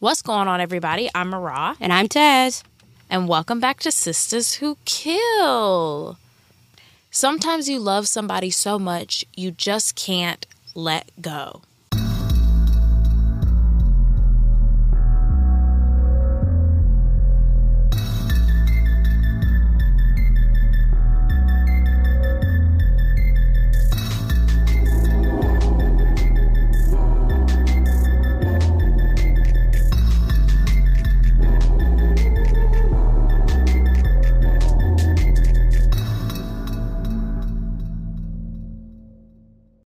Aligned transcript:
What's 0.00 0.22
going 0.22 0.48
on, 0.48 0.62
everybody? 0.62 1.10
I'm 1.14 1.28
Mara. 1.28 1.76
And 1.78 1.92
I'm 1.92 2.08
Taz. 2.08 2.62
And 3.10 3.28
welcome 3.28 3.60
back 3.60 3.80
to 3.80 3.90
Sistas 3.90 4.54
Who 4.54 4.78
Kill. 4.86 6.16
Sometimes 7.10 7.68
you 7.68 7.78
love 7.78 8.08
somebody 8.08 8.48
so 8.48 8.78
much, 8.78 9.26
you 9.36 9.50
just 9.50 9.96
can't 9.96 10.46
let 10.74 11.10
go. 11.20 11.60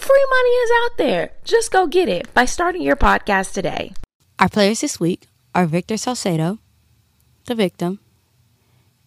Free 0.00 0.26
money 0.30 0.48
is 0.48 0.70
out 0.82 0.96
there. 0.96 1.30
Just 1.44 1.70
go 1.70 1.86
get 1.86 2.08
it 2.08 2.32
by 2.32 2.46
starting 2.46 2.80
your 2.80 2.96
podcast 2.96 3.52
today. 3.52 3.92
Our 4.38 4.48
players 4.48 4.80
this 4.80 4.98
week 4.98 5.28
are 5.54 5.66
Victor 5.66 5.96
Saucedo, 5.96 6.58
the 7.44 7.54
victim, 7.54 7.98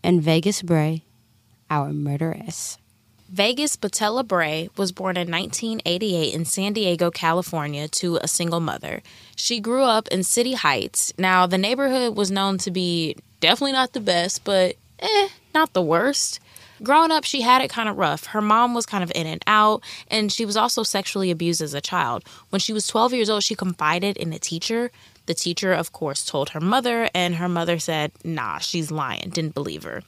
and 0.03 0.21
Vegas 0.21 0.61
Bray, 0.61 1.01
our 1.67 1.91
murderess. 1.91 2.77
Vegas 3.27 3.75
Batallya 3.75 4.27
Bray 4.27 4.69
was 4.77 4.91
born 4.91 5.17
in 5.17 5.31
1988 5.31 6.31
in 6.31 6.45
San 6.45 6.73
Diego, 6.73 7.09
California, 7.09 7.87
to 7.87 8.17
a 8.17 8.27
single 8.27 8.59
mother. 8.59 9.01
She 9.35 9.59
grew 9.59 9.81
up 9.81 10.07
in 10.09 10.21
City 10.21 10.53
Heights. 10.53 11.11
Now, 11.17 11.47
the 11.47 11.57
neighborhood 11.57 12.15
was 12.15 12.29
known 12.29 12.59
to 12.59 12.69
be 12.69 13.15
definitely 13.39 13.71
not 13.71 13.93
the 13.93 13.99
best, 13.99 14.43
but 14.43 14.75
eh, 14.99 15.29
not 15.55 15.73
the 15.73 15.81
worst. 15.81 16.39
Growing 16.83 17.11
up, 17.11 17.23
she 17.23 17.41
had 17.41 17.61
it 17.61 17.69
kind 17.69 17.87
of 17.87 17.97
rough. 17.97 18.25
Her 18.27 18.41
mom 18.41 18.73
was 18.73 18.85
kind 18.85 19.03
of 19.03 19.11
in 19.15 19.25
and 19.25 19.41
out, 19.47 19.81
and 20.09 20.31
she 20.31 20.45
was 20.45 20.57
also 20.57 20.83
sexually 20.83 21.31
abused 21.31 21.61
as 21.61 21.73
a 21.73 21.79
child. 21.79 22.25
When 22.49 22.59
she 22.59 22.73
was 22.73 22.87
12 22.87 23.13
years 23.13 23.29
old, 23.29 23.43
she 23.43 23.55
confided 23.55 24.17
in 24.17 24.33
a 24.33 24.39
teacher. 24.39 24.91
The 25.25 25.33
teacher, 25.33 25.71
of 25.71 25.93
course, 25.93 26.25
told 26.25 26.49
her 26.49 26.59
mother, 26.59 27.09
and 27.13 27.35
her 27.35 27.47
mother 27.47 27.79
said, 27.79 28.11
nah, 28.25 28.57
she's 28.57 28.91
lying, 28.91 29.29
didn't 29.29 29.53
believe 29.53 29.83
her. 29.83 30.03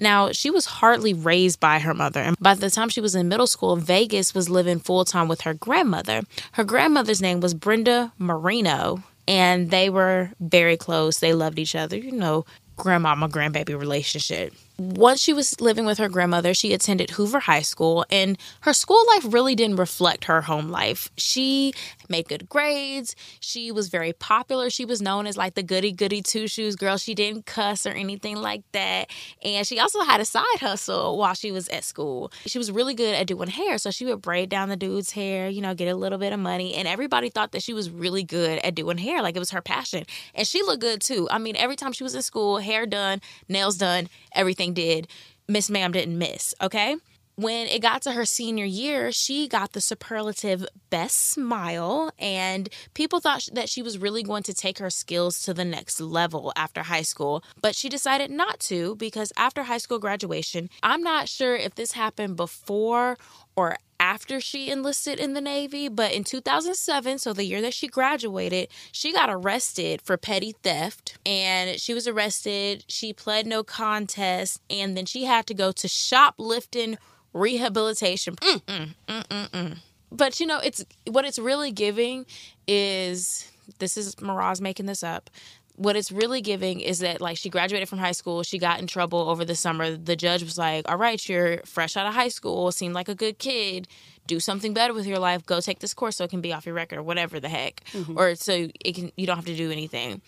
Now, 0.00 0.32
she 0.32 0.50
was 0.50 0.66
hardly 0.66 1.14
raised 1.14 1.60
by 1.60 1.78
her 1.78 1.94
mother, 1.94 2.20
and 2.20 2.36
by 2.40 2.54
the 2.54 2.70
time 2.70 2.88
she 2.88 3.00
was 3.00 3.14
in 3.14 3.28
middle 3.28 3.46
school, 3.46 3.76
Vegas 3.76 4.34
was 4.34 4.50
living 4.50 4.80
full 4.80 5.04
time 5.04 5.28
with 5.28 5.42
her 5.42 5.54
grandmother. 5.54 6.22
Her 6.52 6.64
grandmother's 6.64 7.22
name 7.22 7.38
was 7.38 7.54
Brenda 7.54 8.12
Marino, 8.18 9.04
and 9.28 9.70
they 9.70 9.90
were 9.90 10.32
very 10.40 10.76
close. 10.76 11.20
They 11.20 11.32
loved 11.32 11.60
each 11.60 11.76
other, 11.76 11.96
you 11.96 12.10
know, 12.10 12.44
grandmama 12.76 13.28
grandbaby 13.28 13.78
relationship 13.78 14.52
once 14.76 15.20
she 15.20 15.32
was 15.32 15.60
living 15.60 15.86
with 15.86 15.98
her 15.98 16.08
grandmother, 16.08 16.52
she 16.52 16.72
attended 16.72 17.10
Hoover 17.10 17.40
High 17.40 17.62
School, 17.62 18.04
and 18.10 18.36
her 18.62 18.72
school 18.72 19.02
life 19.14 19.32
really 19.32 19.54
didn't 19.54 19.76
reflect 19.76 20.24
her 20.24 20.42
home 20.42 20.68
life. 20.68 21.10
She 21.16 21.72
made 22.08 22.28
good 22.28 22.48
grades. 22.48 23.14
She 23.40 23.70
was 23.70 23.88
very 23.88 24.12
popular. 24.12 24.70
She 24.70 24.84
was 24.84 25.00
known 25.00 25.26
as 25.26 25.36
like 25.36 25.54
the 25.54 25.62
goody 25.62 25.92
goody 25.92 26.22
two 26.22 26.48
shoes 26.48 26.76
girl. 26.76 26.96
She 26.96 27.14
didn't 27.14 27.46
cuss 27.46 27.86
or 27.86 27.90
anything 27.90 28.36
like 28.36 28.62
that. 28.72 29.10
And 29.42 29.66
she 29.66 29.78
also 29.78 30.00
had 30.02 30.20
a 30.20 30.24
side 30.24 30.44
hustle 30.60 31.16
while 31.18 31.34
she 31.34 31.52
was 31.52 31.68
at 31.68 31.84
school. 31.84 32.32
She 32.46 32.58
was 32.58 32.70
really 32.70 32.94
good 32.94 33.14
at 33.14 33.26
doing 33.26 33.48
hair. 33.48 33.78
So 33.78 33.90
she 33.90 34.04
would 34.06 34.22
braid 34.22 34.48
down 34.48 34.68
the 34.68 34.76
dude's 34.76 35.12
hair, 35.12 35.48
you 35.48 35.60
know, 35.60 35.74
get 35.74 35.88
a 35.88 35.94
little 35.94 36.18
bit 36.18 36.32
of 36.32 36.40
money. 36.40 36.74
And 36.74 36.88
everybody 36.88 37.30
thought 37.30 37.52
that 37.52 37.62
she 37.62 37.72
was 37.72 37.90
really 37.90 38.24
good 38.24 38.58
at 38.64 38.74
doing 38.74 38.98
hair. 38.98 39.22
Like 39.22 39.36
it 39.36 39.40
was 39.40 39.50
her 39.50 39.62
passion. 39.62 40.04
And 40.34 40.46
she 40.46 40.62
looked 40.62 40.80
good 40.80 41.00
too. 41.00 41.28
I 41.30 41.38
mean, 41.38 41.56
every 41.56 41.76
time 41.76 41.92
she 41.92 42.04
was 42.04 42.14
in 42.14 42.22
school, 42.22 42.58
hair 42.58 42.86
done, 42.86 43.20
nails 43.48 43.76
done, 43.76 44.08
everything 44.32 44.63
did. 44.72 45.08
Miss 45.46 45.68
Ma'am 45.68 45.92
didn't 45.92 46.16
miss. 46.16 46.54
Okay 46.62 46.96
when 47.36 47.66
it 47.66 47.82
got 47.82 48.02
to 48.02 48.12
her 48.12 48.24
senior 48.24 48.64
year, 48.64 49.10
she 49.10 49.48
got 49.48 49.72
the 49.72 49.80
superlative 49.80 50.64
best 50.90 51.16
smile, 51.16 52.12
and 52.18 52.68
people 52.94 53.20
thought 53.20 53.48
that 53.52 53.68
she 53.68 53.82
was 53.82 53.98
really 53.98 54.22
going 54.22 54.44
to 54.44 54.54
take 54.54 54.78
her 54.78 54.90
skills 54.90 55.42
to 55.42 55.52
the 55.52 55.64
next 55.64 56.00
level 56.00 56.52
after 56.54 56.84
high 56.84 57.02
school. 57.02 57.42
But 57.60 57.74
she 57.74 57.88
decided 57.88 58.30
not 58.30 58.60
to 58.60 58.94
because 58.96 59.32
after 59.36 59.64
high 59.64 59.78
school 59.78 59.98
graduation, 59.98 60.70
I'm 60.82 61.02
not 61.02 61.28
sure 61.28 61.56
if 61.56 61.74
this 61.74 61.92
happened 61.92 62.36
before 62.36 63.18
or 63.56 63.76
after 64.00 64.40
she 64.40 64.70
enlisted 64.70 65.18
in 65.18 65.32
the 65.34 65.40
Navy, 65.40 65.88
but 65.88 66.12
in 66.12 66.24
2007, 66.24 67.18
so 67.18 67.32
the 67.32 67.44
year 67.44 67.62
that 67.62 67.72
she 67.72 67.86
graduated, 67.86 68.68
she 68.92 69.12
got 69.12 69.30
arrested 69.30 70.02
for 70.02 70.16
petty 70.16 70.54
theft 70.62 71.16
and 71.24 71.80
she 71.80 71.94
was 71.94 72.06
arrested. 72.06 72.84
She 72.88 73.12
pled 73.12 73.46
no 73.46 73.62
contest 73.62 74.60
and 74.68 74.96
then 74.96 75.06
she 75.06 75.24
had 75.24 75.46
to 75.46 75.54
go 75.54 75.72
to 75.72 75.88
shoplifting 75.88 76.98
rehabilitation. 77.32 78.36
Mm, 78.36 78.62
mm, 78.62 78.94
mm, 79.08 79.26
mm, 79.26 79.50
mm, 79.50 79.78
but 80.12 80.38
you 80.38 80.46
know, 80.46 80.58
it's 80.58 80.84
what 81.10 81.24
it's 81.24 81.38
really 81.38 81.72
giving 81.72 82.26
is 82.66 83.50
this 83.78 83.96
is 83.96 84.20
Miraz 84.20 84.60
making 84.60 84.86
this 84.86 85.02
up. 85.02 85.30
What 85.76 85.96
it's 85.96 86.12
really 86.12 86.40
giving 86.40 86.78
is 86.78 87.00
that 87.00 87.20
like 87.20 87.36
she 87.36 87.50
graduated 87.50 87.88
from 87.88 87.98
high 87.98 88.12
school, 88.12 88.44
she 88.44 88.58
got 88.58 88.80
in 88.80 88.86
trouble 88.86 89.28
over 89.28 89.44
the 89.44 89.56
summer. 89.56 89.96
The 89.96 90.14
judge 90.14 90.42
was 90.42 90.56
like, 90.56 90.88
"All 90.88 90.96
right, 90.96 91.28
you're 91.28 91.58
fresh 91.64 91.96
out 91.96 92.06
of 92.06 92.14
high 92.14 92.28
school, 92.28 92.70
seem 92.70 92.92
like 92.92 93.08
a 93.08 93.14
good 93.14 93.38
kid. 93.38 93.88
Do 94.26 94.38
something 94.38 94.72
better 94.72 94.94
with 94.94 95.06
your 95.06 95.18
life. 95.18 95.44
Go 95.44 95.60
take 95.60 95.80
this 95.80 95.92
course 95.92 96.16
so 96.16 96.24
it 96.24 96.30
can 96.30 96.40
be 96.40 96.52
off 96.52 96.64
your 96.64 96.76
record 96.76 97.00
or 97.00 97.02
whatever 97.02 97.40
the 97.40 97.48
heck, 97.48 97.82
mm-hmm. 97.92 98.16
or 98.16 98.36
so 98.36 98.68
it 98.84 98.94
can 98.94 99.10
you 99.16 99.26
don't 99.26 99.36
have 99.36 99.46
to 99.46 99.56
do 99.56 99.72
anything." 99.72 100.22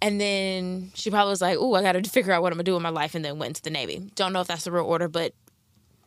And 0.00 0.20
then 0.20 0.92
she 0.94 1.10
probably 1.10 1.30
was 1.30 1.40
like, 1.40 1.56
"Oh, 1.58 1.74
I 1.74 1.82
got 1.82 1.92
to 1.92 2.02
figure 2.04 2.32
out 2.32 2.42
what 2.42 2.52
I'm 2.52 2.58
gonna 2.58 2.64
do 2.64 2.76
in 2.76 2.82
my 2.82 2.90
life," 2.90 3.16
and 3.16 3.24
then 3.24 3.38
went 3.38 3.56
to 3.56 3.62
the 3.62 3.70
Navy. 3.70 4.10
Don't 4.14 4.32
know 4.32 4.40
if 4.40 4.46
that's 4.46 4.64
the 4.64 4.70
real 4.70 4.84
order, 4.84 5.08
but 5.08 5.34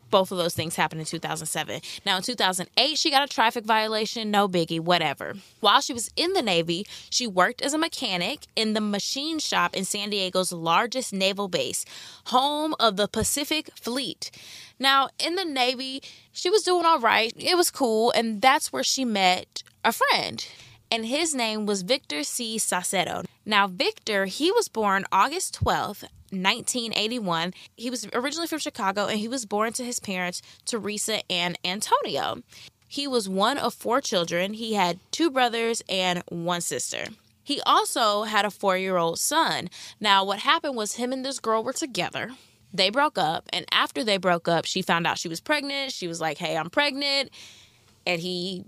both 0.09 0.31
of 0.31 0.37
those 0.37 0.53
things 0.53 0.75
happened 0.75 1.01
in 1.01 1.05
2007. 1.05 1.81
Now, 2.05 2.17
in 2.17 2.23
2008, 2.23 2.97
she 2.97 3.11
got 3.11 3.23
a 3.23 3.27
traffic 3.27 3.65
violation, 3.65 4.31
no 4.31 4.47
biggie, 4.47 4.79
whatever. 4.79 5.35
While 5.59 5.81
she 5.81 5.93
was 5.93 6.09
in 6.15 6.33
the 6.33 6.41
Navy, 6.41 6.85
she 7.09 7.27
worked 7.27 7.61
as 7.61 7.73
a 7.73 7.77
mechanic 7.77 8.41
in 8.55 8.73
the 8.73 8.81
machine 8.81 9.39
shop 9.39 9.75
in 9.75 9.85
San 9.85 10.09
Diego's 10.09 10.51
largest 10.51 11.13
naval 11.13 11.47
base, 11.47 11.85
home 12.25 12.75
of 12.79 12.95
the 12.95 13.07
Pacific 13.07 13.69
Fleet. 13.75 14.31
Now, 14.79 15.09
in 15.19 15.35
the 15.35 15.45
Navy, 15.45 16.01
she 16.31 16.49
was 16.49 16.63
doing 16.63 16.85
all 16.85 16.99
right. 16.99 17.33
It 17.35 17.57
was 17.57 17.71
cool, 17.71 18.11
and 18.11 18.41
that's 18.41 18.71
where 18.71 18.83
she 18.83 19.05
met 19.05 19.63
a 19.83 19.91
friend 19.91 20.45
and 20.91 21.05
his 21.05 21.35
name 21.35 21.65
was 21.65 21.83
Victor 21.83 22.23
C. 22.23 22.57
Saucedo. 22.57 23.25
Now, 23.45 23.67
Victor, 23.67 24.25
he 24.25 24.51
was 24.51 24.67
born 24.67 25.05
August 25.11 25.59
12th, 25.63 26.05
1981. 26.31 27.53
He 27.75 27.89
was 27.89 28.07
originally 28.13 28.47
from 28.47 28.59
Chicago 28.59 29.07
and 29.07 29.19
he 29.19 29.27
was 29.27 29.45
born 29.45 29.73
to 29.73 29.83
his 29.83 29.99
parents, 29.99 30.41
Teresa 30.65 31.21
and 31.31 31.57
Antonio. 31.63 32.41
He 32.87 33.07
was 33.07 33.29
one 33.29 33.57
of 33.57 33.73
four 33.73 34.01
children. 34.01 34.53
He 34.53 34.73
had 34.73 34.99
two 35.11 35.29
brothers 35.29 35.83
and 35.87 36.23
one 36.29 36.61
sister. 36.61 37.05
He 37.43 37.61
also 37.61 38.23
had 38.23 38.45
a 38.45 38.51
four 38.51 38.77
year 38.77 38.97
old 38.97 39.19
son. 39.19 39.69
Now, 39.99 40.23
what 40.23 40.39
happened 40.39 40.75
was 40.75 40.93
him 40.93 41.11
and 41.11 41.25
this 41.25 41.39
girl 41.39 41.63
were 41.63 41.73
together. 41.73 42.31
They 42.71 42.91
broke 42.91 43.17
up, 43.17 43.49
and 43.51 43.65
after 43.71 44.03
they 44.03 44.17
broke 44.17 44.47
up, 44.47 44.65
she 44.65 44.83
found 44.83 45.07
out 45.07 45.17
she 45.17 45.27
was 45.27 45.39
pregnant. 45.39 45.91
She 45.91 46.07
was 46.07 46.21
like, 46.21 46.37
Hey, 46.37 46.55
I'm 46.55 46.69
pregnant. 46.69 47.31
And 48.05 48.21
he 48.21 48.65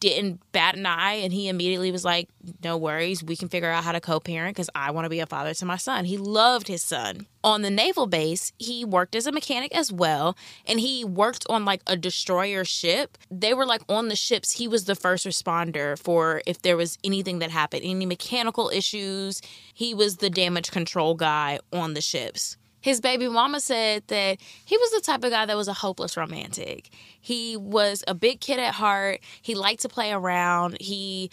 didn't 0.00 0.40
bat 0.52 0.76
an 0.76 0.86
eye 0.86 1.14
and 1.14 1.32
he 1.32 1.48
immediately 1.48 1.90
was 1.90 2.04
like 2.04 2.28
no 2.62 2.76
worries 2.76 3.24
we 3.24 3.36
can 3.36 3.48
figure 3.48 3.70
out 3.70 3.84
how 3.84 3.92
to 3.92 4.00
co-parent 4.00 4.54
because 4.54 4.70
i 4.74 4.90
want 4.90 5.04
to 5.04 5.10
be 5.10 5.20
a 5.20 5.26
father 5.26 5.54
to 5.54 5.64
my 5.64 5.76
son. 5.76 6.04
He 6.04 6.16
loved 6.16 6.68
his 6.68 6.82
son. 6.82 7.26
On 7.42 7.62
the 7.62 7.70
naval 7.70 8.06
base 8.06 8.52
he 8.58 8.84
worked 8.84 9.14
as 9.14 9.26
a 9.26 9.32
mechanic 9.32 9.74
as 9.74 9.92
well 9.92 10.36
and 10.66 10.80
he 10.80 11.04
worked 11.04 11.46
on 11.48 11.64
like 11.64 11.82
a 11.86 11.96
destroyer 11.96 12.64
ship. 12.64 13.18
They 13.30 13.54
were 13.54 13.66
like 13.66 13.82
on 13.88 14.08
the 14.08 14.16
ships. 14.16 14.52
He 14.52 14.68
was 14.68 14.84
the 14.84 14.94
first 14.94 15.26
responder 15.26 15.98
for 15.98 16.42
if 16.46 16.62
there 16.62 16.76
was 16.76 16.98
anything 17.04 17.38
that 17.38 17.50
happened 17.50 17.82
any 17.84 18.06
mechanical 18.06 18.70
issues. 18.70 19.40
He 19.72 19.94
was 19.94 20.16
the 20.16 20.30
damage 20.30 20.70
control 20.70 21.14
guy 21.14 21.58
on 21.72 21.94
the 21.94 22.00
ships 22.00 22.56
his 22.86 23.00
baby 23.00 23.28
mama 23.28 23.58
said 23.58 24.04
that 24.06 24.38
he 24.64 24.76
was 24.76 24.92
the 24.92 25.00
type 25.00 25.24
of 25.24 25.32
guy 25.32 25.44
that 25.44 25.56
was 25.56 25.66
a 25.66 25.72
hopeless 25.72 26.16
romantic. 26.16 26.88
He 27.20 27.56
was 27.56 28.04
a 28.06 28.14
big 28.14 28.38
kid 28.38 28.60
at 28.60 28.74
heart. 28.74 29.18
He 29.42 29.56
liked 29.56 29.82
to 29.82 29.88
play 29.88 30.12
around. 30.12 30.76
He 30.80 31.28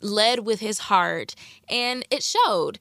led 0.00 0.46
with 0.46 0.60
his 0.60 0.78
heart, 0.78 1.34
and 1.68 2.06
it 2.10 2.22
showed. 2.22 2.78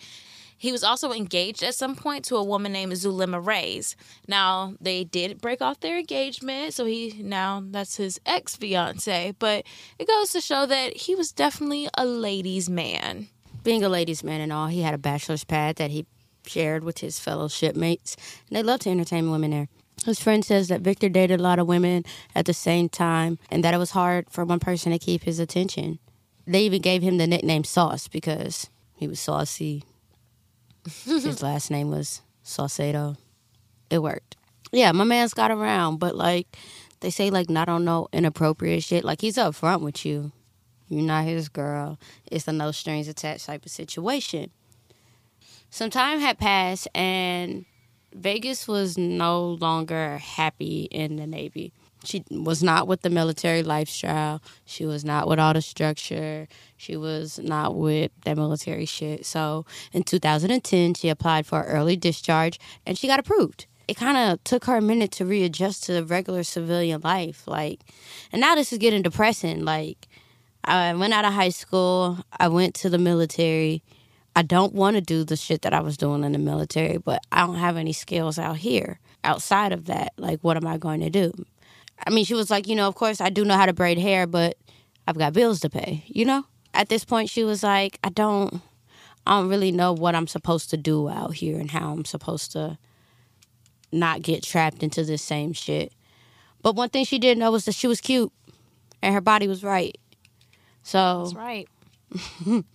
He 0.58 0.72
was 0.72 0.86
also 0.86 1.12
engaged 1.12 1.64
at 1.64 1.76
some 1.76 1.98
point 1.98 2.24
to 2.26 2.38
a 2.38 2.44
woman 2.46 2.72
named 2.72 2.94
Zulema 2.94 3.46
Reyes. 3.46 3.98
Now, 4.26 4.76
they 4.80 5.04
did 5.04 5.42
break 5.42 5.62
off 5.62 5.82
their 5.82 5.98
engagement, 5.98 6.74
so 6.74 6.86
he 6.86 7.22
now 7.22 7.62
that's 7.62 7.98
his 7.98 8.22
ex 8.26 8.56
fiance, 8.56 9.36
but 9.38 9.66
it 10.00 10.08
goes 10.08 10.32
to 10.32 10.40
show 10.40 10.66
that 10.66 10.96
he 10.96 11.14
was 11.14 11.34
definitely 11.34 11.90
a 11.98 12.06
ladies' 12.06 12.70
man. 12.70 13.28
Being 13.66 13.84
a 13.84 13.90
ladies' 13.90 14.24
man 14.24 14.40
and 14.40 14.54
all, 14.54 14.68
he 14.68 14.82
had 14.82 14.94
a 14.94 14.98
bachelor's 14.98 15.44
pad 15.44 15.76
that 15.76 15.92
he 15.92 16.06
shared 16.46 16.84
with 16.84 17.00
his 17.00 17.20
fellow 17.20 17.48
shipmates, 17.48 18.16
and 18.48 18.58
they 18.58 18.64
loved 18.64 18.84
to 18.84 18.90
entertain 18.90 19.32
women 19.32 19.52
there. 19.52 19.68
His 20.06 20.20
friend 20.20 20.44
says 20.44 20.68
that 20.68 20.82
Victor 20.82 21.08
dated 21.10 21.40
a 21.40 21.44
lot 21.44 21.60
of 21.60 21.68
women 21.68 22.04
at 22.36 22.46
the 22.46 22.54
same 22.54 22.90
time 22.90 23.40
and 23.50 23.64
that 23.64 23.74
it 23.74 23.78
was 23.78 23.92
hard 23.92 24.30
for 24.30 24.44
one 24.44 24.60
person 24.60 24.92
to 24.92 25.00
keep 25.00 25.24
his 25.24 25.40
attention. 25.40 26.00
They 26.46 26.64
even 26.64 26.82
gave 26.82 27.02
him 27.02 27.18
the 27.18 27.28
nickname 27.28 27.64
Sauce 27.64 28.08
because 28.08 28.70
he 28.96 29.08
was 29.08 29.20
saucy, 29.20 29.84
his 31.06 31.42
last 31.42 31.72
name 31.72 31.90
was 31.90 32.22
Saucedo. 32.44 33.18
It 33.90 34.00
worked. 34.00 34.36
Yeah, 34.72 34.92
my 34.92 35.04
man's 35.04 35.34
got 35.34 35.52
around, 35.52 35.98
but 35.98 36.16
like 36.16 36.58
they 37.00 37.10
say, 37.10 37.30
like 37.30 37.50
not 37.50 37.70
on 37.70 37.86
no 37.86 38.08
inappropriate 38.12 38.84
shit. 38.84 39.04
Like 39.04 39.22
he's 39.22 39.38
up 39.38 39.56
front 39.56 39.82
with 39.82 40.06
you. 40.06 40.32
You're 40.90 41.04
not 41.04 41.26
his 41.26 41.48
girl. 41.50 42.00
It's 42.32 42.48
a 42.48 42.52
no 42.52 42.72
strings 42.72 43.08
attached 43.08 43.46
type 43.46 43.66
of 43.66 43.72
situation. 43.72 44.52
Some 45.74 45.90
time 45.90 46.20
had 46.20 46.38
passed, 46.38 46.88
and 46.94 47.66
Vegas 48.14 48.68
was 48.68 48.96
no 48.96 49.58
longer 49.60 50.20
happy 50.20 50.84
in 50.92 51.16
the 51.16 51.26
Navy. 51.26 51.74
She 52.04 52.24
was 52.30 52.62
not 52.62 52.88
with 52.88 53.02
the 53.02 53.10
military 53.10 53.64
lifestyle. 53.64 54.40
She 54.66 54.86
was 54.86 55.04
not 55.04 55.28
with 55.28 55.40
all 55.40 55.52
the 55.52 55.64
structure. 55.64 56.48
She 56.78 56.96
was 56.96 57.40
not 57.40 57.74
with 57.74 58.12
that 58.24 58.38
military 58.38 58.86
shit. 58.86 59.26
So 59.26 59.66
in 59.92 60.04
2010, 60.04 60.94
she 60.94 61.10
applied 61.10 61.48
for 61.48 61.64
early 61.64 61.96
discharge 61.96 62.60
and 62.86 62.96
she 62.96 63.08
got 63.08 63.20
approved. 63.20 63.66
It 63.88 63.98
kind 63.98 64.16
of 64.16 64.44
took 64.44 64.66
her 64.66 64.76
a 64.76 64.82
minute 64.82 65.12
to 65.14 65.26
readjust 65.26 65.86
to 65.86 65.94
the 65.94 66.04
regular 66.04 66.44
civilian 66.44 67.02
life. 67.02 67.48
Like, 67.48 67.80
and 68.32 68.40
now 68.40 68.54
this 68.54 68.72
is 68.74 68.78
getting 68.78 69.02
depressing. 69.02 69.66
Like, 69.66 70.08
I 70.64 70.94
went 70.94 71.16
out 71.16 71.26
of 71.26 71.34
high 71.34 71.50
school, 71.50 72.20
I 72.32 72.48
went 72.50 72.76
to 72.76 72.92
the 72.92 73.00
military. 73.00 73.82
I 74.36 74.42
don't 74.42 74.74
want 74.74 74.96
to 74.96 75.02
do 75.02 75.24
the 75.24 75.36
shit 75.36 75.62
that 75.62 75.74
I 75.74 75.82
was 75.82 75.98
doing 75.98 76.24
in 76.24 76.32
the 76.32 76.40
military, 76.40 76.98
but 76.98 77.22
I 77.32 77.46
don't 77.46 77.56
have 77.56 77.78
any 77.78 77.94
skills 77.94 78.40
out 78.40 78.58
here 78.58 79.00
outside 79.24 79.72
of 79.72 79.86
that. 79.86 80.14
Like, 80.18 80.40
what 80.42 80.58
am 80.58 80.66
I 80.66 80.78
going 80.78 81.02
to 81.02 81.10
do? 81.10 81.32
I 82.06 82.10
mean, 82.10 82.26
she 82.26 82.34
was 82.34 82.50
like, 82.50 82.68
you 82.68 82.76
know, 82.76 82.88
of 82.88 82.96
course 82.96 83.22
I 83.22 83.30
do 83.30 83.46
know 83.46 83.56
how 83.56 83.68
to 83.68 83.74
braid 83.74 84.00
hair, 84.00 84.26
but 84.26 84.58
I've 85.08 85.18
got 85.18 85.34
bills 85.34 85.60
to 85.62 85.70
pay, 85.70 86.04
you 86.08 86.26
know? 86.26 86.46
At 86.74 86.90
this 86.90 87.06
point, 87.06 87.30
she 87.30 87.44
was 87.44 87.62
like, 87.62 88.00
I 88.04 88.10
don't, 88.10 88.62
I 89.28 89.40
don't 89.40 89.50
really 89.50 89.72
know 89.72 89.94
what 89.94 90.16
I'm 90.16 90.28
supposed 90.28 90.72
to 90.72 90.78
do 90.78 91.08
out 91.08 91.36
here 91.36 91.60
and 91.60 91.70
how 91.70 91.92
I'm 91.92 92.06
supposed 92.06 92.52
to 92.54 92.80
not 93.92 94.24
get 94.24 94.42
trapped 94.44 94.82
into 94.82 95.04
this 95.04 95.22
same 95.22 95.54
shit. 95.54 95.94
But 96.64 96.76
one 96.76 96.90
thing 96.90 97.06
she 97.06 97.20
didn't 97.20 97.40
know 97.40 97.52
was 97.52 97.66
that 97.66 97.76
she 97.76 97.88
was 97.88 98.02
cute 98.02 98.32
and 99.04 99.14
her 99.14 99.22
body 99.22 99.48
was 99.48 99.64
right. 99.64 99.96
So 100.82 101.24
That's 101.26 101.36
right. 101.36 101.70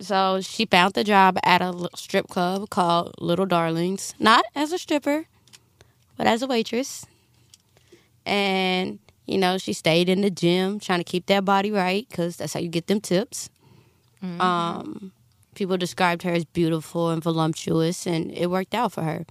so 0.00 0.40
she 0.40 0.66
found 0.66 0.94
the 0.94 1.04
job 1.04 1.38
at 1.44 1.62
a 1.62 1.88
strip 1.94 2.28
club 2.28 2.70
called 2.70 3.14
Little 3.20 3.46
Darlings, 3.46 4.14
not 4.18 4.44
as 4.54 4.72
a 4.72 4.78
stripper, 4.78 5.26
but 6.16 6.26
as 6.26 6.42
a 6.42 6.46
waitress. 6.46 7.06
And 8.26 8.98
you 9.26 9.38
know 9.38 9.58
she 9.58 9.72
stayed 9.72 10.08
in 10.08 10.20
the 10.20 10.30
gym 10.30 10.80
trying 10.80 11.00
to 11.00 11.04
keep 11.04 11.26
that 11.26 11.44
body 11.44 11.70
right 11.70 12.06
because 12.08 12.36
that's 12.36 12.54
how 12.54 12.60
you 12.60 12.68
get 12.68 12.86
them 12.86 13.00
tips. 13.00 13.50
Mm-hmm. 14.22 14.40
um, 14.40 15.12
people 15.54 15.76
described 15.76 16.22
her 16.22 16.32
as 16.32 16.46
beautiful 16.46 17.10
and 17.10 17.22
voluptuous 17.22 18.06
and 18.06 18.32
it 18.32 18.48
worked 18.48 18.74
out 18.74 18.92
for 18.92 19.02
her. 19.02 19.26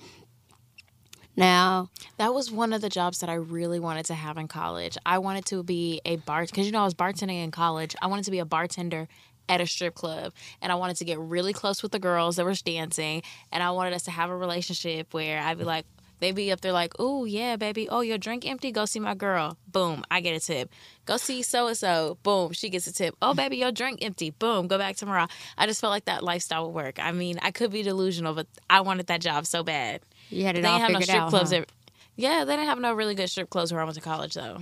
Now 1.35 1.89
that 2.17 2.33
was 2.33 2.51
one 2.51 2.73
of 2.73 2.81
the 2.81 2.89
jobs 2.89 3.19
that 3.19 3.29
i 3.29 3.33
really 3.33 3.79
wanted 3.79 4.05
to 4.05 4.13
have 4.13 4.37
in 4.37 4.47
college. 4.47 4.97
I 5.05 5.17
wanted 5.17 5.45
to 5.45 5.63
be 5.63 5.99
a 6.05 6.17
bar 6.17 6.45
because 6.45 6.65
you 6.65 6.71
know 6.71 6.81
i 6.81 6.85
was 6.85 6.93
bartending 6.93 7.43
in 7.43 7.51
college. 7.51 7.95
I 8.01 8.07
wanted 8.07 8.25
to 8.25 8.31
be 8.31 8.39
a 8.39 8.45
bartender 8.45 9.07
at 9.49 9.61
a 9.61 9.67
strip 9.67 9.93
club 9.93 10.33
and 10.61 10.71
I 10.71 10.75
wanted 10.75 10.97
to 10.97 11.05
get 11.05 11.19
really 11.19 11.53
close 11.53 11.83
with 11.83 11.91
the 11.91 11.99
girls 11.99 12.37
that 12.37 12.45
were 12.45 12.53
dancing 12.53 13.23
and 13.51 13.61
I 13.61 13.71
wanted 13.71 13.93
us 13.93 14.03
to 14.03 14.11
have 14.11 14.29
a 14.29 14.37
relationship 14.37 15.13
where 15.13 15.39
I'd 15.39 15.57
be 15.57 15.63
like, 15.63 15.85
they'd 16.23 16.33
be 16.33 16.51
up 16.51 16.61
there 16.61 16.71
like, 16.71 16.93
oh, 16.99 17.25
yeah, 17.25 17.57
baby. 17.57 17.89
Oh, 17.89 17.99
your 17.99 18.17
drink 18.17 18.47
empty? 18.49 18.71
Go 18.71 18.85
see 18.85 18.99
my 18.99 19.13
girl. 19.13 19.57
Boom, 19.67 20.03
I 20.09 20.21
get 20.21 20.35
a 20.35 20.39
tip. 20.39 20.71
Go 21.05 21.17
see 21.17 21.41
so 21.43 21.67
and 21.67 21.77
so. 21.77 22.17
Boom, 22.23 22.53
she 22.53 22.69
gets 22.69 22.87
a 22.87 22.93
tip. 22.93 23.15
Oh, 23.21 23.33
baby, 23.33 23.57
your 23.57 23.73
drink 23.73 23.99
empty. 24.01 24.29
Boom, 24.29 24.67
go 24.67 24.77
back 24.77 24.95
tomorrow. 24.95 25.27
I 25.57 25.67
just 25.67 25.81
felt 25.81 25.91
like 25.91 26.05
that 26.05 26.23
lifestyle 26.23 26.65
would 26.65 26.75
work. 26.75 26.99
I 26.99 27.11
mean, 27.11 27.39
I 27.41 27.51
could 27.51 27.71
be 27.71 27.83
delusional, 27.83 28.33
but 28.33 28.47
I 28.69 28.81
wanted 28.81 29.07
that 29.07 29.19
job 29.19 29.45
so 29.45 29.63
bad. 29.63 30.01
You 30.29 30.45
had 30.45 30.57
it 30.57 30.61
they 30.61 30.67
all 30.69 30.79
didn't 30.79 30.91
have 30.91 30.99
no 30.99 30.99
strip 31.01 31.17
out, 31.17 31.29
clubs. 31.29 31.51
Huh? 31.51 31.59
That, 31.59 31.71
yeah, 32.15 32.45
they 32.45 32.55
didn't 32.55 32.69
have 32.69 32.79
no 32.79 32.93
really 32.93 33.15
good 33.15 33.29
strip 33.29 33.49
clubs 33.49 33.73
where 33.73 33.81
I 33.81 33.83
went 33.83 33.95
to 33.95 34.01
college, 34.01 34.35
though. 34.35 34.59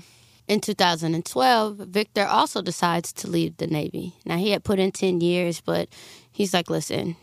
In 0.47 0.59
2012, 0.59 1.77
Victor 1.77 2.25
also 2.25 2.61
decides 2.61 3.13
to 3.13 3.27
leave 3.27 3.57
the 3.57 3.67
Navy. 3.67 4.15
Now, 4.25 4.37
he 4.37 4.51
had 4.51 4.63
put 4.63 4.79
in 4.79 4.91
10 4.91 5.21
years, 5.21 5.61
but 5.61 5.87
he's 6.31 6.53
like, 6.53 6.69
listen, 6.69 7.15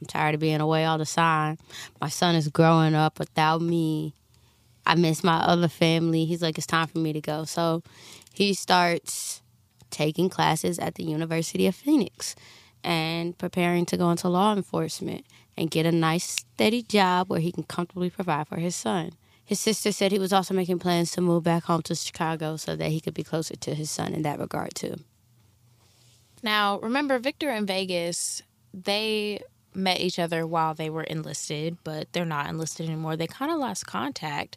I'm 0.00 0.06
tired 0.06 0.34
of 0.34 0.40
being 0.40 0.60
away 0.60 0.84
all 0.84 0.98
the 0.98 1.06
time. 1.06 1.58
My 2.00 2.08
son 2.08 2.34
is 2.34 2.48
growing 2.48 2.94
up 2.94 3.18
without 3.18 3.62
me. 3.62 4.14
I 4.86 4.94
miss 4.94 5.22
my 5.24 5.38
other 5.38 5.68
family. 5.68 6.24
He's 6.24 6.42
like, 6.42 6.58
it's 6.58 6.66
time 6.66 6.88
for 6.88 6.98
me 6.98 7.12
to 7.12 7.20
go. 7.20 7.44
So 7.44 7.82
he 8.32 8.54
starts 8.54 9.42
taking 9.90 10.28
classes 10.28 10.78
at 10.78 10.96
the 10.96 11.04
University 11.04 11.66
of 11.66 11.74
Phoenix 11.74 12.34
and 12.82 13.36
preparing 13.38 13.86
to 13.86 13.96
go 13.96 14.10
into 14.10 14.28
law 14.28 14.52
enforcement 14.52 15.24
and 15.56 15.70
get 15.70 15.86
a 15.86 15.92
nice, 15.92 16.24
steady 16.24 16.82
job 16.82 17.28
where 17.28 17.40
he 17.40 17.52
can 17.52 17.62
comfortably 17.62 18.10
provide 18.10 18.48
for 18.48 18.56
his 18.56 18.74
son. 18.74 19.12
His 19.52 19.60
sister 19.60 19.92
said 19.92 20.12
he 20.12 20.18
was 20.18 20.32
also 20.32 20.54
making 20.54 20.78
plans 20.78 21.10
to 21.10 21.20
move 21.20 21.42
back 21.42 21.64
home 21.64 21.82
to 21.82 21.94
Chicago 21.94 22.56
so 22.56 22.74
that 22.74 22.90
he 22.90 23.02
could 23.02 23.12
be 23.12 23.22
closer 23.22 23.54
to 23.54 23.74
his 23.74 23.90
son 23.90 24.14
in 24.14 24.22
that 24.22 24.38
regard, 24.38 24.74
too. 24.74 24.94
Now, 26.42 26.78
remember, 26.78 27.18
Victor 27.18 27.50
and 27.50 27.66
Vegas, 27.66 28.40
they 28.72 29.42
met 29.74 30.00
each 30.00 30.18
other 30.18 30.46
while 30.46 30.72
they 30.72 30.88
were 30.88 31.02
enlisted, 31.02 31.76
but 31.84 32.10
they're 32.14 32.24
not 32.24 32.48
enlisted 32.48 32.86
anymore. 32.86 33.14
They 33.14 33.26
kind 33.26 33.52
of 33.52 33.58
lost 33.58 33.84
contact. 33.84 34.56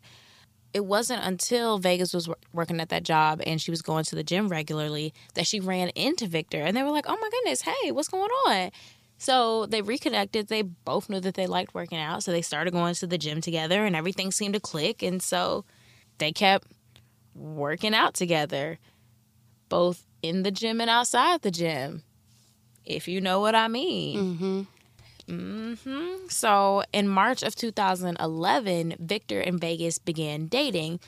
It 0.74 0.86
wasn't 0.86 1.26
until 1.26 1.78
Vegas 1.78 2.14
was 2.14 2.30
working 2.54 2.80
at 2.80 2.88
that 2.88 3.04
job 3.04 3.42
and 3.46 3.62
she 3.62 3.72
was 3.72 3.82
going 3.82 4.06
to 4.06 4.16
the 4.16 4.24
gym 4.24 4.48
regularly 4.48 5.14
that 5.34 5.46
she 5.46 5.60
ran 5.60 5.90
into 5.90 6.26
Victor. 6.26 6.62
And 6.62 6.78
they 6.78 6.84
were 6.84 6.92
like, 6.92 7.10
oh 7.10 7.18
my 7.20 7.30
goodness, 7.30 7.64
hey, 7.64 7.92
what's 7.92 8.08
going 8.08 8.32
on? 8.48 8.72
So 9.18 9.66
they 9.66 9.82
reconnected. 9.82 10.48
They 10.48 10.62
both 10.62 11.10
knew 11.10 11.20
that 11.22 11.36
they 11.36 11.48
liked 11.48 11.74
working 11.74 11.98
out. 11.98 12.24
So 12.24 12.32
they 12.32 12.42
started 12.42 12.72
going 12.72 12.96
to 12.96 13.08
the 13.08 13.18
gym 13.18 13.42
together 13.42 13.86
and 13.86 13.96
everything 13.96 14.32
seemed 14.32 14.54
to 14.56 14.60
click. 14.60 15.02
And 15.02 15.22
so 15.22 15.66
they 16.18 16.32
kept 16.32 16.68
working 17.34 17.94
out 17.94 18.14
together, 18.14 18.80
both 19.70 20.06
in 20.22 20.44
the 20.44 20.52
gym 20.52 20.82
and 20.82 20.90
outside 20.90 21.42
the 21.42 21.52
gym, 21.52 22.04
if 22.84 23.08
you 23.08 23.22
know 23.22 23.40
what 23.40 23.56
I 23.56 23.68
mean. 23.68 24.20
Mm-hmm. 24.20 24.62
Mm-hmm. 25.28 26.28
So 26.30 26.84
in 26.94 27.08
March 27.08 27.44
of 27.44 27.56
2011, 27.56 28.96
Victor 29.00 29.40
and 29.40 29.60
Vegas 29.60 29.98
began 29.98 30.48
dating. 30.48 31.00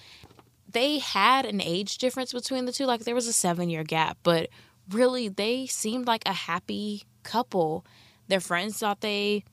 They 0.69 0.99
had 0.99 1.45
an 1.45 1.61
age 1.61 1.97
difference 1.97 2.33
between 2.33 2.65
the 2.65 2.71
two, 2.71 2.85
like 2.85 3.01
there 3.01 3.15
was 3.15 3.27
a 3.27 3.33
seven 3.33 3.69
year 3.69 3.83
gap, 3.83 4.17
but 4.23 4.49
really 4.89 5.27
they 5.29 5.65
seemed 5.67 6.07
like 6.07 6.23
a 6.25 6.33
happy 6.33 7.03
couple. 7.27 7.85
Their 8.27 8.39
friends 8.39 8.77
thought 8.79 9.01
they 9.01 9.43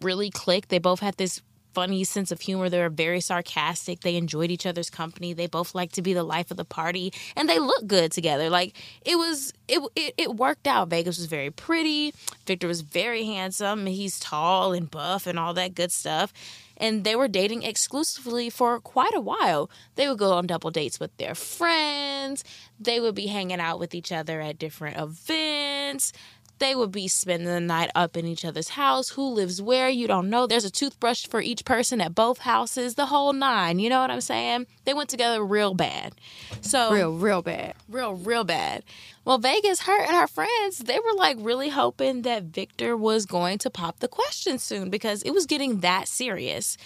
really 0.00 0.30
clicked. 0.30 0.68
They 0.68 0.78
both 0.78 1.00
had 1.00 1.16
this 1.16 1.42
funny 1.72 2.04
sense 2.04 2.30
of 2.30 2.40
humor. 2.40 2.68
They 2.68 2.80
were 2.80 2.90
very 2.90 3.20
sarcastic. 3.20 4.00
They 4.00 4.16
enjoyed 4.16 4.50
each 4.50 4.66
other's 4.66 4.90
company. 4.90 5.32
They 5.32 5.46
both 5.46 5.74
liked 5.74 5.94
to 5.94 6.02
be 6.02 6.12
the 6.12 6.22
life 6.22 6.50
of 6.50 6.56
the 6.56 6.64
party, 6.64 7.12
and 7.36 7.48
they 7.48 7.58
looked 7.58 7.86
good 7.86 8.12
together. 8.12 8.50
Like 8.50 8.76
it 9.04 9.16
was, 9.16 9.52
it 9.68 9.80
it, 9.96 10.14
it 10.16 10.36
worked 10.36 10.66
out. 10.66 10.88
Vegas 10.88 11.18
was 11.18 11.26
very 11.26 11.50
pretty. 11.50 12.14
Victor 12.46 12.68
was 12.68 12.82
very 12.82 13.24
handsome. 13.24 13.86
He's 13.86 14.18
tall 14.20 14.72
and 14.72 14.90
buff 14.90 15.26
and 15.26 15.38
all 15.38 15.54
that 15.54 15.74
good 15.74 15.92
stuff. 15.92 16.32
And 16.76 17.04
they 17.04 17.14
were 17.14 17.28
dating 17.28 17.62
exclusively 17.62 18.50
for 18.50 18.80
quite 18.80 19.14
a 19.14 19.20
while. 19.20 19.70
They 19.94 20.08
would 20.08 20.18
go 20.18 20.32
on 20.32 20.46
double 20.46 20.70
dates 20.70 20.98
with 20.98 21.16
their 21.16 21.34
friends. 21.34 22.42
They 22.80 22.98
would 22.98 23.14
be 23.14 23.28
hanging 23.28 23.60
out 23.60 23.78
with 23.78 23.94
each 23.94 24.10
other 24.10 24.40
at 24.40 24.58
different 24.58 24.96
events. 24.96 26.12
They 26.62 26.76
would 26.76 26.92
be 26.92 27.08
spending 27.08 27.48
the 27.48 27.58
night 27.58 27.90
up 27.96 28.16
in 28.16 28.24
each 28.24 28.44
other's 28.44 28.68
house. 28.68 29.08
Who 29.08 29.26
lives 29.26 29.60
where? 29.60 29.88
You 29.88 30.06
don't 30.06 30.30
know. 30.30 30.46
There's 30.46 30.64
a 30.64 30.70
toothbrush 30.70 31.26
for 31.26 31.40
each 31.40 31.64
person 31.64 32.00
at 32.00 32.14
both 32.14 32.38
houses, 32.38 32.94
the 32.94 33.06
whole 33.06 33.32
nine. 33.32 33.80
You 33.80 33.90
know 33.90 34.00
what 34.00 34.12
I'm 34.12 34.20
saying? 34.20 34.68
They 34.84 34.94
went 34.94 35.10
together 35.10 35.44
real 35.44 35.74
bad. 35.74 36.14
So 36.60 36.92
real, 36.92 37.16
real 37.16 37.42
bad. 37.42 37.74
Real, 37.88 38.14
real 38.14 38.44
bad. 38.44 38.84
Well, 39.24 39.38
Vegas, 39.38 39.80
her 39.82 40.02
and 40.02 40.12
her 40.12 40.28
friends, 40.28 40.78
they 40.78 41.00
were 41.00 41.16
like 41.16 41.36
really 41.40 41.68
hoping 41.68 42.22
that 42.22 42.44
Victor 42.44 42.96
was 42.96 43.26
going 43.26 43.58
to 43.58 43.68
pop 43.68 43.98
the 43.98 44.06
question 44.06 44.60
soon 44.60 44.88
because 44.88 45.24
it 45.24 45.32
was 45.32 45.46
getting 45.46 45.80
that 45.80 46.06
serious. 46.06 46.76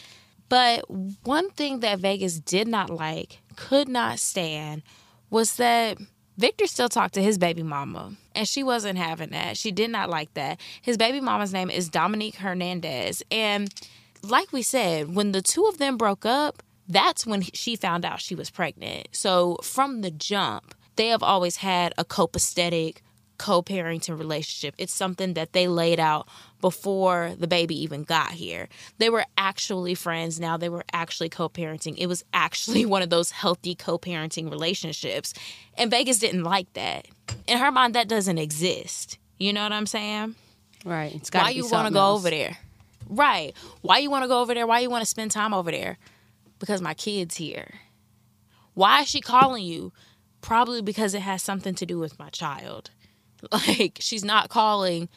But 0.49 0.89
one 0.89 1.51
thing 1.51 1.81
that 1.81 1.99
Vegas 1.99 2.41
did 2.41 2.67
not 2.67 2.89
like, 2.89 3.43
could 3.57 3.89
not 3.89 4.21
stand, 4.21 4.85
was 5.29 5.57
that 5.57 5.99
Victor 6.37 6.67
still 6.67 6.89
talked 6.89 7.15
to 7.15 7.23
his 7.23 7.39
baby 7.39 7.63
mama, 7.63 8.13
and 8.35 8.47
she 8.47 8.63
wasn't 8.63 8.99
having 8.99 9.31
that. 9.31 9.57
She 9.57 9.73
did 9.73 9.91
not 9.91 10.11
like 10.11 10.33
that. 10.35 10.61
His 10.83 10.97
baby 10.97 11.21
mama's 11.21 11.53
name 11.53 11.71
is 11.71 11.89
Dominique 11.89 12.37
Hernandez. 12.37 13.23
And 13.31 13.73
like 14.23 14.53
we 14.53 14.63
said, 14.63 15.15
when 15.15 15.33
the 15.33 15.41
two 15.41 15.65
of 15.65 15.79
them 15.79 15.97
broke 15.97 16.27
up, 16.27 16.63
that's 16.89 17.27
when 17.27 17.43
she 17.43 17.75
found 17.75 18.05
out 18.05 18.21
she 18.21 18.35
was 18.35 18.51
pregnant. 18.51 19.09
So 19.13 19.57
from 19.63 20.03
the 20.03 20.11
jump, 20.11 20.75
they 20.97 21.09
have 21.09 21.23
always 21.23 21.57
had 21.57 21.95
a 21.97 22.05
copacetic, 22.05 22.99
co 23.39 23.63
parenting 23.63 24.19
relationship. 24.19 24.75
It's 24.79 24.95
something 24.95 25.35
that 25.35 25.53
they 25.53 25.69
laid 25.69 26.01
out 26.01 26.29
before 26.61 27.35
the 27.39 27.47
baby 27.47 27.81
even 27.83 28.05
got 28.05 28.33
here. 28.33 28.69
They 28.99 29.11
were 29.11 29.25
actually 29.37 29.95
friends. 29.95 30.41
Now 30.41 30.57
they 30.57 30.69
were 30.69 30.85
actually 30.93 31.29
co 31.29 31.49
parenting. 31.49 31.95
It 31.99 32.07
was 32.07 32.25
actually 32.33 32.85
one 32.87 33.03
of 33.03 33.11
those 33.11 33.31
healthy 33.31 33.75
co 33.75 33.99
parenting 33.99 34.51
relationships. 34.51 35.35
And 35.77 35.91
Vegas 35.91 36.19
didn't 36.19 36.45
like 36.45 36.73
that. 36.75 37.07
In 37.47 37.59
her 37.59 37.71
mind, 37.71 37.95
that 37.95 38.09
doesn't 38.09 38.39
exist. 38.39 39.19
You 39.39 39.53
know 39.53 39.63
what 39.63 39.73
I'm 39.73 39.87
saying? 39.87 40.35
Right. 40.85 41.15
It's 41.15 41.31
Why 41.33 41.51
you 41.51 41.69
want 41.69 41.89
to 41.89 41.93
go 41.93 42.13
over 42.13 42.31
there? 42.31 42.57
Right. 43.09 43.55
Why 43.83 43.99
you 43.99 44.11
want 44.11 44.25
to 44.25 44.29
go 44.29 44.41
over 44.41 44.55
there? 44.55 44.67
Why 44.67 44.81
you 44.81 44.91
want 44.91 45.03
to 45.03 45.07
spend 45.07 45.31
time 45.31 45.53
over 45.53 45.71
there? 45.71 45.99
Because 46.59 46.81
my 46.81 46.95
kid's 46.95 47.37
here. 47.37 47.75
Why 48.75 49.03
is 49.03 49.09
she 49.09 49.21
calling 49.21 49.65
you? 49.65 49.93
Probably 50.41 50.83
because 50.83 51.15
it 51.15 51.23
has 51.23 51.43
something 51.43 51.75
to 51.75 51.87
do 51.87 51.99
with 51.99 52.19
my 52.19 52.31
child. 52.31 52.91
Like 53.53 53.99
she's 54.01 54.25
not 54.25 54.49
calling 54.49 55.09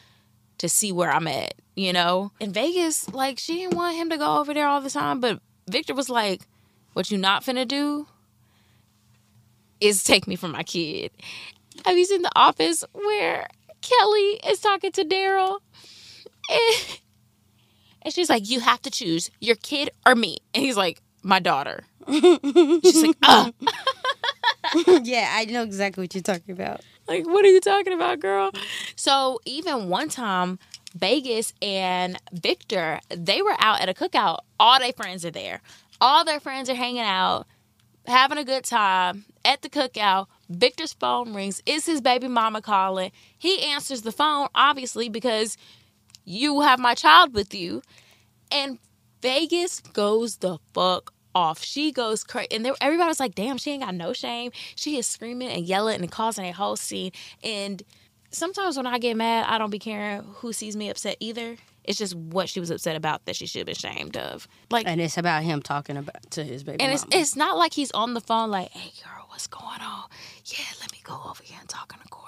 to 0.60 0.68
see 0.68 0.92
where 0.92 1.10
I'm 1.10 1.26
at, 1.26 1.54
you 1.74 1.92
know? 1.92 2.32
In 2.38 2.52
Vegas, 2.52 3.08
like 3.12 3.38
she 3.38 3.56
didn't 3.56 3.76
want 3.76 3.96
him 3.96 4.10
to 4.10 4.18
go 4.18 4.38
over 4.38 4.52
there 4.52 4.66
all 4.66 4.82
the 4.82 4.90
time, 4.90 5.18
but 5.20 5.40
Victor 5.68 5.94
was 5.94 6.10
like, 6.10 6.42
What 6.92 7.10
you 7.10 7.16
not 7.16 7.44
finna 7.44 7.66
do 7.66 8.06
is 9.80 10.04
take 10.04 10.26
me 10.26 10.36
from 10.36 10.52
my 10.52 10.62
kid. 10.62 11.10
Have 11.86 11.96
you 11.96 12.04
seen 12.04 12.20
the 12.20 12.30
office 12.36 12.84
where 12.92 13.48
Kelly 13.80 14.40
is 14.46 14.60
talking 14.60 14.92
to 14.92 15.04
Darryl? 15.04 15.60
And, 16.50 16.98
and 18.02 18.12
she's 18.12 18.28
like, 18.28 18.50
You 18.50 18.60
have 18.60 18.82
to 18.82 18.90
choose 18.90 19.30
your 19.40 19.56
kid 19.56 19.90
or 20.06 20.14
me. 20.14 20.38
And 20.54 20.62
he's 20.62 20.76
like, 20.76 21.00
My 21.22 21.40
daughter. 21.40 21.84
She's 22.10 23.02
like, 23.06 23.16
uh. 23.22 23.52
yeah, 25.02 25.30
I 25.32 25.44
know 25.48 25.62
exactly 25.62 26.02
what 26.02 26.14
you're 26.14 26.22
talking 26.22 26.52
about. 26.52 26.80
Like, 27.10 27.26
what 27.26 27.44
are 27.44 27.48
you 27.48 27.60
talking 27.60 27.92
about, 27.92 28.20
girl? 28.20 28.52
So 28.94 29.40
even 29.44 29.88
one 29.88 30.08
time, 30.08 30.60
Vegas 30.94 31.52
and 31.60 32.16
Victor, 32.32 33.00
they 33.08 33.42
were 33.42 33.56
out 33.58 33.80
at 33.80 33.88
a 33.88 33.94
cookout. 33.94 34.42
All 34.60 34.78
their 34.78 34.92
friends 34.92 35.24
are 35.24 35.32
there. 35.32 35.60
All 36.00 36.24
their 36.24 36.38
friends 36.38 36.70
are 36.70 36.74
hanging 36.74 37.02
out, 37.02 37.48
having 38.06 38.38
a 38.38 38.44
good 38.44 38.62
time 38.62 39.24
at 39.44 39.62
the 39.62 39.68
cookout. 39.68 40.28
Victor's 40.48 40.92
phone 40.92 41.34
rings. 41.34 41.60
It's 41.66 41.86
his 41.86 42.00
baby 42.00 42.28
mama 42.28 42.62
calling? 42.62 43.10
He 43.36 43.60
answers 43.60 44.02
the 44.02 44.12
phone, 44.12 44.46
obviously, 44.54 45.08
because 45.08 45.56
you 46.24 46.60
have 46.60 46.78
my 46.78 46.94
child 46.94 47.34
with 47.34 47.52
you. 47.52 47.82
And 48.52 48.78
Vegas 49.20 49.80
goes 49.80 50.36
the 50.36 50.58
fuck 50.72 51.12
off. 51.34 51.62
She 51.62 51.92
goes 51.92 52.24
crazy, 52.24 52.48
and 52.52 52.64
there, 52.64 52.74
everybody 52.80 53.08
was 53.08 53.20
like, 53.20 53.34
"Damn, 53.34 53.58
she 53.58 53.72
ain't 53.72 53.82
got 53.82 53.94
no 53.94 54.12
shame." 54.12 54.52
She 54.74 54.98
is 54.98 55.06
screaming 55.06 55.48
and 55.48 55.64
yelling 55.64 56.00
and 56.00 56.10
causing 56.10 56.46
a 56.46 56.52
whole 56.52 56.76
scene. 56.76 57.12
And 57.42 57.82
sometimes 58.30 58.76
when 58.76 58.86
I 58.86 58.98
get 58.98 59.16
mad, 59.16 59.46
I 59.48 59.58
don't 59.58 59.70
be 59.70 59.78
caring 59.78 60.22
who 60.36 60.52
sees 60.52 60.76
me 60.76 60.88
upset 60.90 61.16
either. 61.20 61.56
It's 61.84 61.98
just 61.98 62.14
what 62.14 62.48
she 62.48 62.60
was 62.60 62.70
upset 62.70 62.94
about 62.94 63.24
that 63.24 63.36
she 63.36 63.46
should 63.46 63.66
be 63.66 63.72
ashamed 63.72 64.16
of. 64.16 64.46
Like, 64.70 64.86
and 64.86 65.00
it's 65.00 65.16
about 65.16 65.42
him 65.42 65.62
talking 65.62 65.96
about 65.96 66.30
to 66.32 66.44
his 66.44 66.62
baby. 66.62 66.80
And 66.80 66.92
mama. 66.92 67.06
it's 67.10 67.16
it's 67.16 67.36
not 67.36 67.56
like 67.56 67.72
he's 67.72 67.90
on 67.92 68.14
the 68.14 68.20
phone 68.20 68.50
like, 68.50 68.70
"Hey, 68.70 68.92
girl, 69.02 69.26
what's 69.28 69.46
going 69.46 69.80
on? 69.80 70.04
Yeah, 70.44 70.64
let 70.80 70.92
me 70.92 70.98
go 71.02 71.20
over 71.28 71.42
here 71.42 71.58
and 71.58 71.68
talk 71.68 71.92
in 71.94 72.00
the 72.02 72.08
corner." 72.08 72.26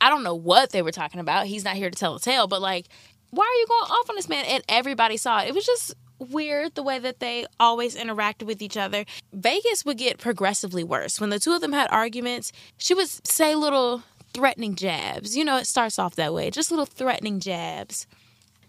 I 0.00 0.08
don't 0.08 0.22
know 0.22 0.34
what 0.34 0.70
they 0.70 0.82
were 0.82 0.92
talking 0.92 1.20
about. 1.20 1.46
He's 1.46 1.64
not 1.64 1.76
here 1.76 1.90
to 1.90 1.98
tell 1.98 2.14
the 2.14 2.20
tale, 2.20 2.46
but 2.46 2.62
like, 2.62 2.86
why 3.30 3.44
are 3.44 3.60
you 3.60 3.66
going 3.66 3.90
off 3.92 4.10
on 4.10 4.16
this 4.16 4.28
man? 4.28 4.44
And 4.46 4.64
everybody 4.68 5.16
saw 5.16 5.40
it. 5.42 5.48
It 5.48 5.54
was 5.54 5.66
just 5.66 5.94
weird 6.20 6.74
the 6.74 6.82
way 6.82 6.98
that 6.98 7.20
they 7.20 7.46
always 7.58 7.96
interacted 7.96 8.44
with 8.44 8.62
each 8.62 8.76
other. 8.76 9.04
Vegas 9.32 9.84
would 9.84 9.98
get 9.98 10.18
progressively 10.18 10.84
worse. 10.84 11.20
When 11.20 11.30
the 11.30 11.40
two 11.40 11.52
of 11.52 11.60
them 11.60 11.72
had 11.72 11.88
arguments, 11.90 12.52
she 12.78 12.94
would 12.94 13.08
say 13.08 13.54
little 13.54 14.02
threatening 14.32 14.76
jabs. 14.76 15.36
You 15.36 15.44
know, 15.44 15.56
it 15.56 15.66
starts 15.66 15.98
off 15.98 16.16
that 16.16 16.34
way, 16.34 16.50
just 16.50 16.70
little 16.70 16.86
threatening 16.86 17.40
jabs. 17.40 18.06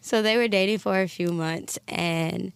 So 0.02 0.22
they 0.22 0.38
were 0.38 0.48
dating 0.48 0.80
for 0.80 1.00
a 1.00 1.08
few 1.08 1.32
months, 1.32 1.78
and, 1.88 2.54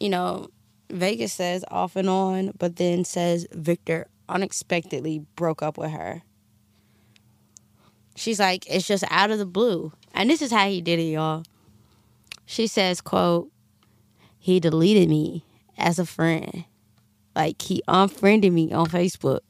you 0.00 0.08
know, 0.08 0.48
Vegas 0.90 1.32
says 1.32 1.64
off 1.70 1.94
and 1.94 2.08
on, 2.08 2.52
but 2.58 2.76
then 2.76 3.04
says 3.04 3.46
Victor 3.52 4.08
unexpectedly 4.28 5.24
broke 5.36 5.62
up 5.62 5.78
with 5.78 5.90
her. 5.92 6.22
She's 8.16 8.40
like, 8.40 8.66
it's 8.68 8.86
just 8.86 9.04
out 9.10 9.30
of 9.30 9.38
the 9.38 9.46
blue. 9.46 9.92
And 10.12 10.28
this 10.28 10.42
is 10.42 10.50
how 10.50 10.68
he 10.68 10.80
did 10.80 10.98
it, 10.98 11.12
y'all. 11.12 11.44
She 12.46 12.66
says, 12.66 13.00
quote, 13.00 13.52
he 14.38 14.60
deleted 14.60 15.08
me 15.08 15.44
as 15.76 15.98
a 15.98 16.06
friend. 16.06 16.64
Like 17.34 17.60
he 17.62 17.82
unfriended 17.88 18.52
me 18.52 18.72
on 18.72 18.86
Facebook. 18.86 19.40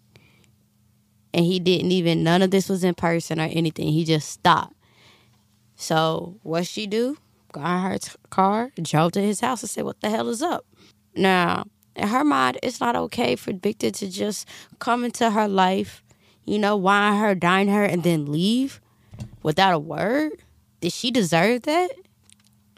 And 1.32 1.44
he 1.44 1.60
didn't 1.60 1.92
even 1.92 2.22
none 2.24 2.42
of 2.42 2.50
this 2.50 2.68
was 2.68 2.84
in 2.84 2.94
person 2.94 3.40
or 3.40 3.44
anything. 3.44 3.88
He 3.88 4.04
just 4.04 4.28
stopped. 4.28 4.74
So 5.76 6.38
what 6.42 6.66
she 6.66 6.86
do? 6.86 7.16
Got 7.52 7.76
in 7.76 7.82
her 7.82 7.98
t- 7.98 8.10
car, 8.30 8.72
drove 8.82 9.12
to 9.12 9.22
his 9.22 9.40
house 9.40 9.62
and 9.62 9.70
said, 9.70 9.84
What 9.84 10.00
the 10.00 10.10
hell 10.10 10.28
is 10.28 10.42
up? 10.42 10.66
Now, 11.14 11.64
in 11.94 12.08
her 12.08 12.24
mind, 12.24 12.58
it's 12.62 12.80
not 12.80 12.96
okay 12.96 13.36
for 13.36 13.52
Victor 13.52 13.90
to 13.90 14.10
just 14.10 14.46
come 14.78 15.04
into 15.04 15.30
her 15.30 15.48
life, 15.48 16.02
you 16.44 16.58
know, 16.58 16.76
wine 16.76 17.18
her, 17.18 17.34
dine 17.34 17.68
her, 17.68 17.84
and 17.84 18.02
then 18.02 18.30
leave 18.30 18.80
without 19.42 19.74
a 19.74 19.78
word. 19.78 20.32
Did 20.80 20.92
she 20.92 21.10
deserve 21.10 21.62
that? 21.62 21.90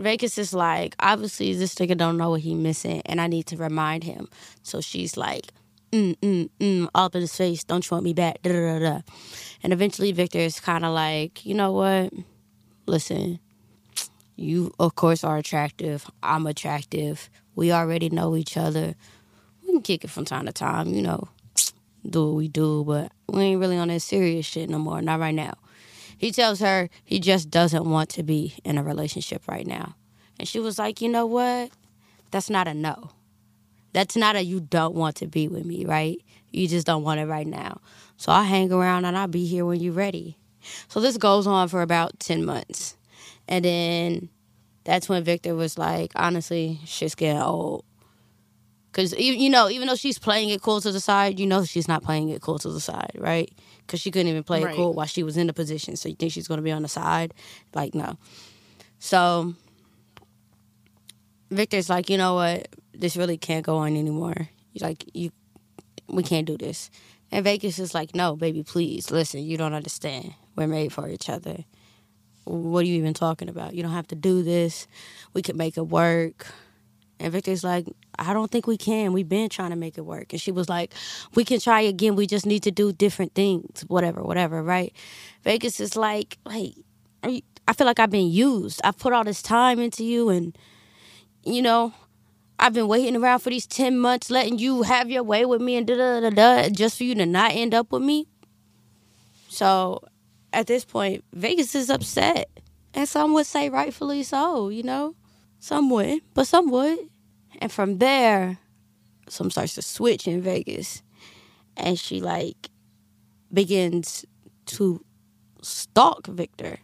Vegas 0.03 0.39
is 0.39 0.53
like, 0.53 0.95
obviously 0.99 1.55
this 1.55 1.75
nigga 1.75 1.97
don't 1.97 2.17
know 2.17 2.31
what 2.31 2.41
he 2.41 2.55
missing, 2.55 3.03
and 3.07 3.21
I 3.21 3.27
need 3.27 3.47
to 3.47 3.57
remind 3.57 4.05
him. 4.05 4.29
So 4.63 4.81
she's 4.81 5.17
like, 5.17 5.53
mm 5.93 6.17
mm 6.19 6.49
mm, 6.61 6.89
all 6.95 7.07
up 7.07 7.15
in 7.15 7.23
his 7.23 7.35
face. 7.37 7.65
Don't 7.65 7.89
you 7.89 7.95
want 7.95 8.05
me 8.05 8.15
back? 8.15 8.43
Da 8.43 8.53
da 8.53 8.79
da 8.79 8.79
da. 8.79 9.01
And 9.63 9.73
eventually 9.73 10.13
Victor 10.13 10.39
is 10.39 10.61
kind 10.61 10.85
of 10.85 10.93
like, 10.93 11.45
you 11.45 11.55
know 11.55 11.73
what? 11.73 12.13
Listen, 12.87 13.39
you 14.37 14.73
of 14.79 14.95
course 14.95 15.25
are 15.25 15.37
attractive. 15.37 16.11
I'm 16.23 16.47
attractive. 16.47 17.29
We 17.55 17.73
already 17.73 18.09
know 18.09 18.37
each 18.37 18.57
other. 18.57 18.95
We 19.63 19.73
can 19.73 19.83
kick 19.83 20.05
it 20.05 20.11
from 20.11 20.25
time 20.25 20.47
to 20.47 20.53
time, 20.53 20.95
you 20.95 21.03
know, 21.03 21.29
do 22.09 22.27
what 22.27 22.37
we 22.37 22.49
do, 22.49 22.85
but 22.85 23.13
we 23.29 23.43
ain't 23.43 23.61
really 23.61 23.77
on 23.77 23.89
that 23.89 24.01
serious 24.01 24.47
shit 24.47 24.71
no 24.71 24.79
more. 24.79 25.03
Not 25.03 25.21
right 25.21 25.35
now. 25.35 25.55
He 26.21 26.33
tells 26.33 26.61
her 26.61 26.91
he 27.03 27.19
just 27.19 27.49
doesn't 27.49 27.87
want 27.87 28.11
to 28.11 28.23
be 28.23 28.53
in 28.63 28.77
a 28.77 28.83
relationship 28.83 29.49
right 29.49 29.67
now. 29.67 29.95
And 30.39 30.47
she 30.47 30.61
was 30.61 30.79
like, 30.79 31.01
you 31.01 31.09
know 31.09 31.25
what? 31.25 31.71
That's 32.31 32.51
not 32.51 32.69
a 32.69 32.75
no. 32.75 33.13
That's 33.95 34.17
not 34.17 34.37
a 34.37 34.45
you 34.45 34.61
don't 34.61 34.95
want 34.95 35.17
to 35.17 35.27
be 35.27 35.49
with 35.49 35.65
me, 35.65 35.87
right? 35.87 36.19
You 36.51 36.69
just 36.69 36.87
don't 36.87 37.05
want 37.05 37.21
it 37.21 37.27
right 37.27 37.47
now. 37.47 37.81
So 38.19 38.33
I'll 38.33 38.45
hang 38.45 38.71
around 38.71 39.07
and 39.07 39.17
I'll 39.17 39.29
be 39.29 39.47
here 39.47 39.65
when 39.65 39.81
you're 39.81 39.95
ready. 39.95 40.37
So 40.89 41.01
this 41.01 41.17
goes 41.17 41.47
on 41.47 41.69
for 41.69 41.81
about 41.81 42.21
10 42.21 42.45
months. 42.45 42.99
And 43.49 43.65
then 43.65 44.29
that's 44.85 45.09
when 45.09 45.25
Victor 45.25 45.55
was 45.55 45.79
like, 45.79 46.13
honestly, 46.17 46.81
shit's 46.85 47.15
getting 47.15 47.41
old. 47.41 47.87
Because, 48.93 49.15
you 49.19 49.49
know, 49.49 49.71
even 49.71 49.89
though 49.89 49.97
she's 49.97 50.19
playing 50.19 50.51
it 50.51 50.61
cool 50.61 50.83
to 50.83 50.93
the 50.93 51.01
side, 51.01 51.41
you 51.41 51.47
know 51.47 51.65
she's 51.65 51.89
not 51.89 52.03
playing 52.03 52.29
it 52.29 52.43
cool 52.43 52.59
to 52.59 52.69
the 52.69 52.81
side, 52.81 53.13
right? 53.17 53.51
Because 53.91 54.01
she 54.01 54.13
couldn't 54.13 54.29
even 54.29 54.45
play 54.45 54.63
right. 54.63 54.77
court 54.77 54.95
while 54.95 55.07
she 55.07 55.25
was 55.25 55.37
in 55.37 55.49
the 55.49 55.53
position. 55.53 55.97
So 55.97 56.09
you 56.09 56.15
think 56.15 56.31
she's 56.31 56.47
going 56.47 56.59
to 56.59 56.63
be 56.63 56.71
on 56.71 56.83
the 56.83 56.89
side? 56.89 57.35
Like, 57.75 57.93
no. 57.93 58.19
So 59.01 59.55
Victor's 61.51 61.91
like, 61.91 62.09
you 62.09 62.17
know 62.17 62.35
what? 62.35 62.69
This 62.95 63.17
really 63.17 63.37
can't 63.37 63.67
go 63.67 63.79
on 63.79 63.97
anymore. 63.97 64.49
He's 64.73 64.83
like, 64.83 65.05
you, 65.13 65.33
we 66.07 66.23
can't 66.23 66.47
do 66.47 66.57
this. 66.57 66.89
And 67.33 67.43
Vegas 67.43 67.81
is 67.81 67.93
like, 67.93 68.15
no, 68.15 68.37
baby, 68.37 68.63
please 68.63 69.11
listen. 69.11 69.43
You 69.43 69.57
don't 69.57 69.75
understand. 69.75 70.35
We're 70.55 70.69
made 70.69 70.93
for 70.93 71.09
each 71.09 71.29
other. 71.29 71.65
What 72.45 72.85
are 72.85 72.87
you 72.87 72.95
even 72.95 73.15
talking 73.15 73.49
about? 73.49 73.75
You 73.75 73.83
don't 73.83 73.91
have 73.93 74.09
to 74.09 74.15
do 74.15 74.45
this. 74.45 74.87
We 75.35 75.43
could 75.43 75.57
make 75.57 75.77
it 75.77 75.89
work. 75.89 76.47
And 77.19 77.33
Victor's 77.33 77.65
like, 77.65 77.87
I 78.21 78.35
don't 78.35 78.51
think 78.51 78.67
we 78.67 78.77
can. 78.77 79.13
We've 79.13 79.29
been 79.29 79.49
trying 79.49 79.71
to 79.71 79.77
make 79.77 79.97
it 79.97 80.03
work. 80.03 80.33
And 80.33 80.41
she 80.41 80.53
was 80.53 80.69
like, 80.69 80.93
We 81.35 81.45
can 81.45 81.59
try 81.59 81.81
again. 81.81 82.15
We 82.15 82.27
just 82.27 82.47
need 82.47 82.63
to 82.65 82.71
do 82.71 82.93
different 82.93 83.35
things, 83.35 83.83
whatever, 83.89 84.23
whatever, 84.23 84.63
right? 84.63 84.95
Vegas 85.43 85.81
is 85.81 85.97
like, 85.97 86.39
Wait, 86.47 86.77
you, 87.27 87.41
I 87.67 87.73
feel 87.73 87.87
like 87.87 87.99
I've 87.99 88.11
been 88.11 88.31
used. 88.31 88.81
I've 88.85 88.99
put 88.99 89.13
all 89.13 89.25
this 89.25 89.43
time 89.43 89.81
into 89.81 90.05
you, 90.05 90.29
and, 90.29 90.57
you 91.45 91.63
know, 91.63 91.95
I've 92.59 92.75
been 92.75 92.89
waiting 92.89 93.17
around 93.17 93.39
for 93.41 93.51
these 93.51 93.67
10 93.67 93.99
months, 93.99 94.31
letting 94.31 94.59
you 94.59 94.83
have 94.83 95.11
your 95.11 95.23
way 95.23 95.47
with 95.47 95.63
me 95.63 95.77
and 95.77 95.87
da 95.87 95.97
da 95.97 96.21
da 96.21 96.31
da, 96.31 96.69
just 96.69 96.99
for 96.99 97.05
you 97.05 97.15
to 97.15 97.27
not 97.27 97.53
end 97.53 97.73
up 97.75 97.91
with 97.91 98.03
me. 98.03 98.27
So 99.49 100.03
at 100.53 100.67
this 100.67 100.85
point, 100.85 101.25
Vegas 101.33 101.75
is 101.75 101.91
upset. 101.91 102.51
And 102.93 103.09
some 103.09 103.33
would 103.35 103.47
say 103.47 103.69
rightfully 103.69 104.23
so, 104.23 104.69
you 104.69 104.83
know? 104.83 105.15
Some 105.59 105.91
would, 105.91 106.21
but 106.35 106.47
some 106.47 106.71
would. 106.71 107.10
And 107.61 107.71
from 107.71 107.99
there, 107.99 108.59
some 109.29 109.51
starts 109.51 109.75
to 109.75 109.83
switch 109.83 110.27
in 110.27 110.41
Vegas. 110.41 111.03
And 111.77 111.99
she 111.99 112.21
like 112.21 112.71
begins 113.53 114.25
to 114.67 115.05
stalk 115.63 116.27
Victor. 116.27 116.79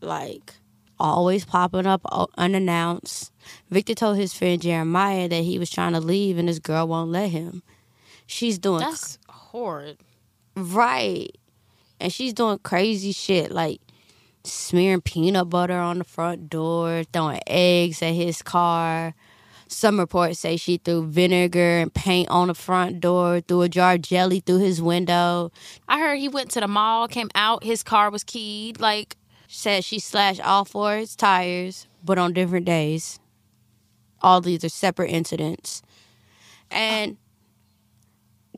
Like, 0.00 0.54
always 0.98 1.44
popping 1.44 1.86
up 1.86 2.02
uh, 2.06 2.26
unannounced. 2.36 3.32
Victor 3.70 3.94
told 3.94 4.16
his 4.16 4.34
friend 4.34 4.60
Jeremiah 4.60 5.28
that 5.28 5.42
he 5.42 5.58
was 5.58 5.70
trying 5.70 5.92
to 5.92 6.00
leave 6.00 6.38
and 6.38 6.48
this 6.48 6.58
girl 6.58 6.88
won't 6.88 7.10
let 7.10 7.30
him. 7.30 7.62
She's 8.26 8.58
doing. 8.58 8.80
That's 8.80 9.18
horrid. 9.28 9.98
Right. 10.56 11.36
And 12.00 12.12
she's 12.12 12.34
doing 12.34 12.58
crazy 12.58 13.12
shit 13.12 13.50
like 13.50 13.80
smearing 14.44 15.00
peanut 15.00 15.48
butter 15.48 15.78
on 15.78 15.98
the 15.98 16.04
front 16.04 16.50
door, 16.50 17.04
throwing 17.12 17.40
eggs 17.46 18.02
at 18.02 18.14
his 18.14 18.42
car. 18.42 19.14
Some 19.68 19.98
reports 19.98 20.38
say 20.38 20.56
she 20.56 20.76
threw 20.78 21.06
vinegar 21.06 21.78
and 21.78 21.92
paint 21.92 22.28
on 22.28 22.48
the 22.48 22.54
front 22.54 23.00
door, 23.00 23.40
threw 23.40 23.62
a 23.62 23.68
jar 23.68 23.94
of 23.94 24.02
jelly 24.02 24.40
through 24.40 24.60
his 24.60 24.80
window. 24.80 25.50
I 25.88 25.98
heard 25.98 26.18
he 26.18 26.28
went 26.28 26.50
to 26.52 26.60
the 26.60 26.68
mall, 26.68 27.08
came 27.08 27.30
out, 27.34 27.64
his 27.64 27.82
car 27.82 28.10
was 28.10 28.22
keyed. 28.22 28.78
Like, 28.80 29.16
said 29.48 29.84
she 29.84 29.98
slashed 29.98 30.40
all 30.40 30.64
four 30.64 30.94
of 30.94 31.00
his 31.00 31.16
tires, 31.16 31.88
but 32.04 32.18
on 32.18 32.32
different 32.32 32.66
days. 32.66 33.18
All 34.22 34.40
these 34.40 34.64
are 34.64 34.68
separate 34.68 35.10
incidents. 35.10 35.82
And 36.70 37.16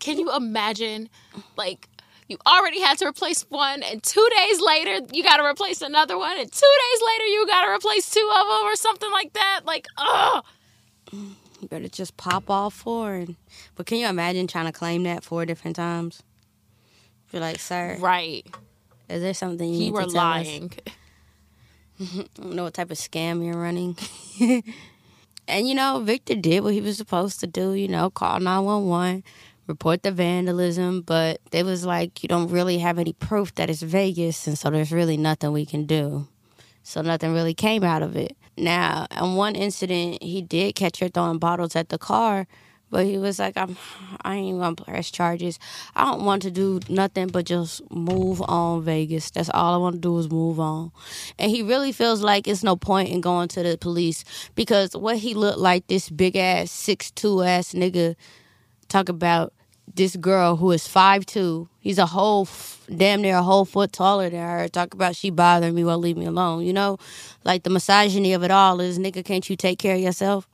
can 0.01 0.19
you 0.19 0.35
imagine, 0.35 1.09
like, 1.57 1.89
you 2.29 2.37
already 2.47 2.81
had 2.81 2.99
to 2.99 3.07
replace 3.07 3.43
one, 3.49 3.83
and 3.83 4.03
two 4.03 4.29
days 4.37 4.61
later, 4.61 5.01
you 5.13 5.23
got 5.23 5.39
to 5.39 5.45
replace 5.45 5.81
another 5.81 6.19
one, 6.19 6.39
and 6.39 6.53
two 6.53 6.75
days 6.91 7.03
later, 7.07 7.25
you 7.25 7.47
got 7.47 7.65
to 7.65 7.73
replace 7.73 8.11
two 8.11 8.31
of 8.31 8.47
them, 8.47 8.67
or 8.67 8.77
something 8.77 9.11
like 9.11 9.33
that? 9.33 9.63
Like, 9.65 9.87
ugh. 9.97 10.45
You 11.13 11.69
better 11.69 11.89
just 11.89 12.17
pop 12.17 12.51
all 12.51 12.71
four. 12.71 13.15
And, 13.15 13.37
but 13.75 13.87
can 13.87 13.99
you 13.99 14.07
imagine 14.07 14.47
trying 14.47 14.67
to 14.67 14.73
claim 14.73 15.03
that 15.05 15.25
four 15.25 15.45
different 15.45 15.77
times? 15.77 16.23
You're 17.33 17.43
like, 17.43 17.59
sir. 17.59 17.97
Right. 17.99 18.47
Is 19.09 19.23
there 19.23 19.35
something 19.35 19.73
you, 19.73 19.87
you 19.87 19.93
were 19.93 20.07
lying? 20.07 20.73
I 22.01 22.27
don't 22.37 22.55
know 22.55 22.65
what 22.65 22.75
type 22.75 22.91
of 22.91 22.97
scam 22.97 23.45
you're 23.45 23.61
running. 23.61 23.97
and 25.49 25.69
you 25.69 25.75
know, 25.75 26.01
Victor 26.01 26.37
did 26.37 26.63
what 26.63 26.73
he 26.73 26.81
was 26.81 26.97
supposed 26.97 27.41
to 27.41 27.47
do. 27.47 27.73
You 27.73 27.89
know, 27.89 28.09
call 28.09 28.39
nine 28.39 28.65
one 28.65 28.87
one, 28.87 29.25
report 29.67 30.05
the 30.05 30.13
vandalism. 30.13 31.01
But 31.01 31.41
it 31.51 31.65
was 31.65 31.85
like 31.85 32.23
you 32.23 32.29
don't 32.29 32.51
really 32.51 32.79
have 32.79 32.99
any 33.01 33.15
proof 33.15 33.53
that 33.57 33.69
it's 33.69 33.83
Vegas, 33.83 34.47
and 34.47 34.57
so 34.57 34.71
there's 34.71 34.93
really 34.93 35.17
nothing 35.17 35.53
we 35.53 35.67
can 35.67 35.87
do. 35.87 36.29
So 36.85 37.03
nothing 37.03 37.35
really 37.35 37.55
came 37.55 37.83
out 37.83 38.03
of 38.03 38.17
it. 38.17 38.37
Now, 38.59 39.07
in 39.17 39.35
one 39.35 39.55
incident, 39.55 40.23
he 40.23 40.43
did 40.43 40.75
catch 40.75 40.99
her 41.01 41.09
throwing 41.09 41.39
bottles 41.39 41.77
at 41.77 41.91
the 41.91 41.99
car, 41.99 42.47
but 42.91 43.07
he 43.07 43.19
was 43.19 43.39
like, 43.39 43.57
"I'm, 43.57 43.77
I 44.23 44.37
ain't 44.37 44.59
gonna 44.59 44.75
press 44.75 45.11
charges. 45.11 45.59
I 45.95 46.05
don't 46.07 46.25
want 46.25 46.43
to 46.43 46.51
do 46.51 46.81
nothing 46.89 47.29
but 47.29 47.45
just 47.47 47.89
move 47.91 48.43
on 48.43 48.83
Vegas. 48.83 49.31
That's 49.31 49.51
all 49.51 49.75
I 49.75 49.77
want 49.77 49.97
to 49.97 50.01
do 50.01 50.19
is 50.19 50.31
move 50.31 50.59
on." 50.59 50.91
And 51.39 51.51
he 51.51 51.63
really 51.63 51.93
feels 51.93 52.23
like 52.23 52.49
it's 52.49 52.65
no 52.65 52.77
point 52.77 53.11
in 53.11 53.21
going 53.21 53.49
to 53.49 53.63
the 53.63 53.79
police 53.79 54.25
because 54.55 54.97
what 54.97 55.19
he 55.19 55.35
looked 55.35 55.59
like, 55.59 55.87
this 55.87 56.11
big 56.11 56.37
ass 56.37 56.71
six 56.71 57.11
two 57.11 57.43
ass 57.43 57.73
nigga, 57.75 58.17
talk 58.89 59.09
about 59.09 59.53
this 59.99 60.17
girl 60.17 60.57
who 60.57 60.71
is 60.71 60.87
five 60.87 61.27
two. 61.27 61.69
He's 61.81 61.99
a 61.99 62.07
whole 62.07 62.49
damn 62.95 63.21
near 63.21 63.37
a 63.37 63.43
whole 63.43 63.65
foot 63.65 63.93
taller 63.93 64.31
than 64.31 64.41
her. 64.41 64.69
Talk 64.69 64.95
about 64.95 65.17
she 65.17 65.29
bothering 65.29 65.75
me, 65.75 65.85
well 65.85 65.99
leave 65.99 66.17
me 66.17 66.25
alone. 66.25 66.65
You 66.65 66.73
know, 66.73 66.99
like 67.45 67.65
the 67.65 67.71
misogyny 67.71 68.33
of 68.33 68.43
it 68.45 68.51
all 68.51 68.81
is 68.81 68.99
nigga, 68.99 69.25
can't 69.25 69.49
you 69.51 69.57
take 69.57 69.79
care 69.79 69.97
of 69.97 70.01
yourself? 70.01 70.49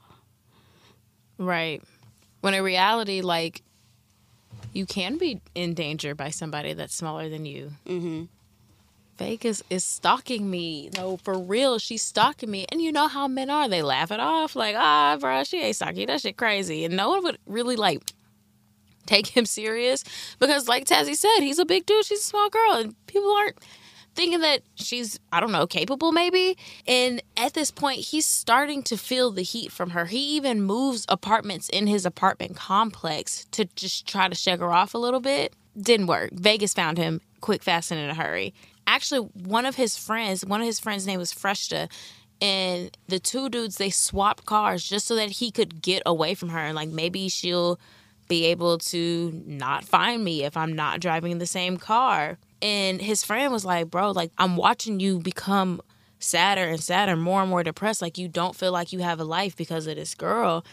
Right. 1.38 1.82
When 2.40 2.54
in 2.54 2.64
reality, 2.64 3.20
like 3.20 3.62
you 4.72 4.86
can 4.86 5.18
be 5.18 5.40
in 5.54 5.74
danger 5.74 6.14
by 6.14 6.30
somebody 6.30 6.72
that's 6.72 6.94
smaller 6.94 7.28
than 7.28 7.44
you. 7.44 7.72
Mm-hmm. 7.86 8.24
Vegas 9.18 9.62
is 9.70 9.84
stalking 9.84 10.50
me. 10.50 10.90
No, 10.96 11.18
for 11.18 11.38
real, 11.38 11.78
she's 11.78 12.02
stalking 12.02 12.50
me. 12.50 12.66
And 12.72 12.82
you 12.82 12.90
know 12.90 13.06
how 13.06 13.28
men 13.28 13.50
are. 13.50 13.68
They 13.68 13.82
laugh 13.82 14.10
it 14.10 14.18
off. 14.18 14.56
Like, 14.56 14.74
ah, 14.76 15.16
bro, 15.20 15.44
she 15.44 15.60
ain't 15.60 15.76
stalking 15.76 16.00
you. 16.00 16.06
That 16.06 16.22
shit 16.22 16.36
crazy. 16.36 16.84
And 16.84 16.96
no 16.96 17.10
one 17.10 17.22
would 17.22 17.38
really 17.46 17.76
like 17.76 18.02
take 19.06 19.28
him 19.28 19.46
serious 19.46 20.04
because 20.38 20.68
like 20.68 20.84
Tazzy 20.84 21.16
said, 21.16 21.40
he's 21.40 21.58
a 21.58 21.64
big 21.64 21.86
dude, 21.86 22.04
she's 22.04 22.20
a 22.20 22.22
small 22.22 22.48
girl, 22.50 22.72
and 22.72 23.06
people 23.06 23.30
aren't 23.30 23.58
thinking 24.14 24.40
that 24.40 24.62
she's 24.76 25.18
I 25.32 25.40
don't 25.40 25.52
know, 25.52 25.66
capable 25.66 26.12
maybe. 26.12 26.56
And 26.86 27.22
at 27.36 27.54
this 27.54 27.70
point, 27.70 28.00
he's 28.00 28.26
starting 28.26 28.82
to 28.84 28.96
feel 28.96 29.30
the 29.30 29.42
heat 29.42 29.72
from 29.72 29.90
her. 29.90 30.06
He 30.06 30.36
even 30.36 30.62
moves 30.62 31.04
apartments 31.08 31.68
in 31.68 31.86
his 31.86 32.06
apartment 32.06 32.56
complex 32.56 33.46
to 33.52 33.64
just 33.76 34.06
try 34.06 34.28
to 34.28 34.34
shake 34.34 34.60
her 34.60 34.72
off 34.72 34.94
a 34.94 34.98
little 34.98 35.20
bit. 35.20 35.54
Didn't 35.76 36.06
work. 36.06 36.30
Vegas 36.32 36.72
found 36.72 36.98
him 36.98 37.20
quick, 37.40 37.62
fast, 37.62 37.90
and 37.90 38.00
in 38.00 38.08
a 38.08 38.14
hurry. 38.14 38.54
Actually, 38.86 39.28
one 39.32 39.66
of 39.66 39.74
his 39.76 39.96
friends, 39.96 40.44
one 40.44 40.60
of 40.60 40.66
his 40.66 40.78
friends' 40.78 41.06
name 41.06 41.18
was 41.18 41.32
Freshta, 41.32 41.88
and 42.40 42.96
the 43.08 43.18
two 43.18 43.48
dudes 43.48 43.76
they 43.76 43.90
swapped 43.90 44.44
cars 44.44 44.86
just 44.86 45.06
so 45.06 45.14
that 45.14 45.30
he 45.30 45.50
could 45.50 45.80
get 45.82 46.02
away 46.04 46.34
from 46.34 46.50
her 46.50 46.58
and 46.58 46.74
like 46.74 46.88
maybe 46.88 47.28
she'll 47.28 47.78
be 48.28 48.46
able 48.46 48.78
to 48.78 49.42
not 49.46 49.84
find 49.84 50.24
me 50.24 50.44
if 50.44 50.56
I'm 50.56 50.72
not 50.72 51.00
driving 51.00 51.38
the 51.38 51.46
same 51.46 51.76
car. 51.76 52.38
And 52.62 53.00
his 53.00 53.24
friend 53.24 53.52
was 53.52 53.64
like, 53.64 53.90
Bro, 53.90 54.12
like, 54.12 54.32
I'm 54.38 54.56
watching 54.56 55.00
you 55.00 55.18
become 55.18 55.80
sadder 56.18 56.64
and 56.64 56.80
sadder, 56.80 57.16
more 57.16 57.42
and 57.42 57.50
more 57.50 57.62
depressed. 57.62 58.00
Like, 58.00 58.18
you 58.18 58.28
don't 58.28 58.56
feel 58.56 58.72
like 58.72 58.92
you 58.92 59.00
have 59.00 59.20
a 59.20 59.24
life 59.24 59.56
because 59.56 59.86
of 59.86 59.96
this 59.96 60.14
girl. 60.14 60.64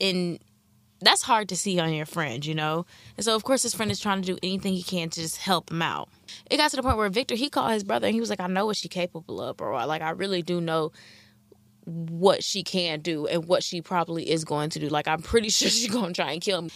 And 0.00 0.38
that's 1.00 1.22
hard 1.22 1.48
to 1.48 1.56
see 1.56 1.78
on 1.80 1.92
your 1.92 2.06
friend, 2.06 2.44
you 2.44 2.54
know? 2.54 2.86
And 3.16 3.24
so, 3.24 3.34
of 3.34 3.44
course, 3.44 3.62
his 3.62 3.74
friend 3.74 3.90
is 3.90 4.00
trying 4.00 4.22
to 4.22 4.26
do 4.26 4.38
anything 4.42 4.72
he 4.72 4.82
can 4.82 5.10
to 5.10 5.20
just 5.20 5.38
help 5.38 5.70
him 5.70 5.82
out. 5.82 6.08
It 6.50 6.58
got 6.58 6.70
to 6.70 6.76
the 6.76 6.82
point 6.82 6.96
where 6.96 7.08
Victor, 7.08 7.34
he 7.34 7.50
called 7.50 7.72
his 7.72 7.84
brother 7.84 8.06
and 8.06 8.14
he 8.14 8.20
was 8.20 8.30
like, 8.30 8.40
I 8.40 8.46
know 8.46 8.66
what 8.66 8.76
she's 8.76 8.90
capable 8.90 9.40
of, 9.40 9.56
bro. 9.56 9.84
Like, 9.86 10.02
I 10.02 10.10
really 10.10 10.42
do 10.42 10.60
know 10.60 10.92
what 11.84 12.44
she 12.44 12.62
can 12.62 13.00
do 13.00 13.26
and 13.26 13.46
what 13.46 13.62
she 13.62 13.80
probably 13.80 14.30
is 14.30 14.44
going 14.44 14.70
to 14.70 14.78
do. 14.78 14.88
Like 14.88 15.08
I'm 15.08 15.22
pretty 15.22 15.48
sure 15.50 15.68
she's 15.68 15.90
going 15.90 16.12
to 16.12 16.22
try 16.22 16.32
and 16.32 16.40
kill 16.40 16.58
him. 16.58 16.70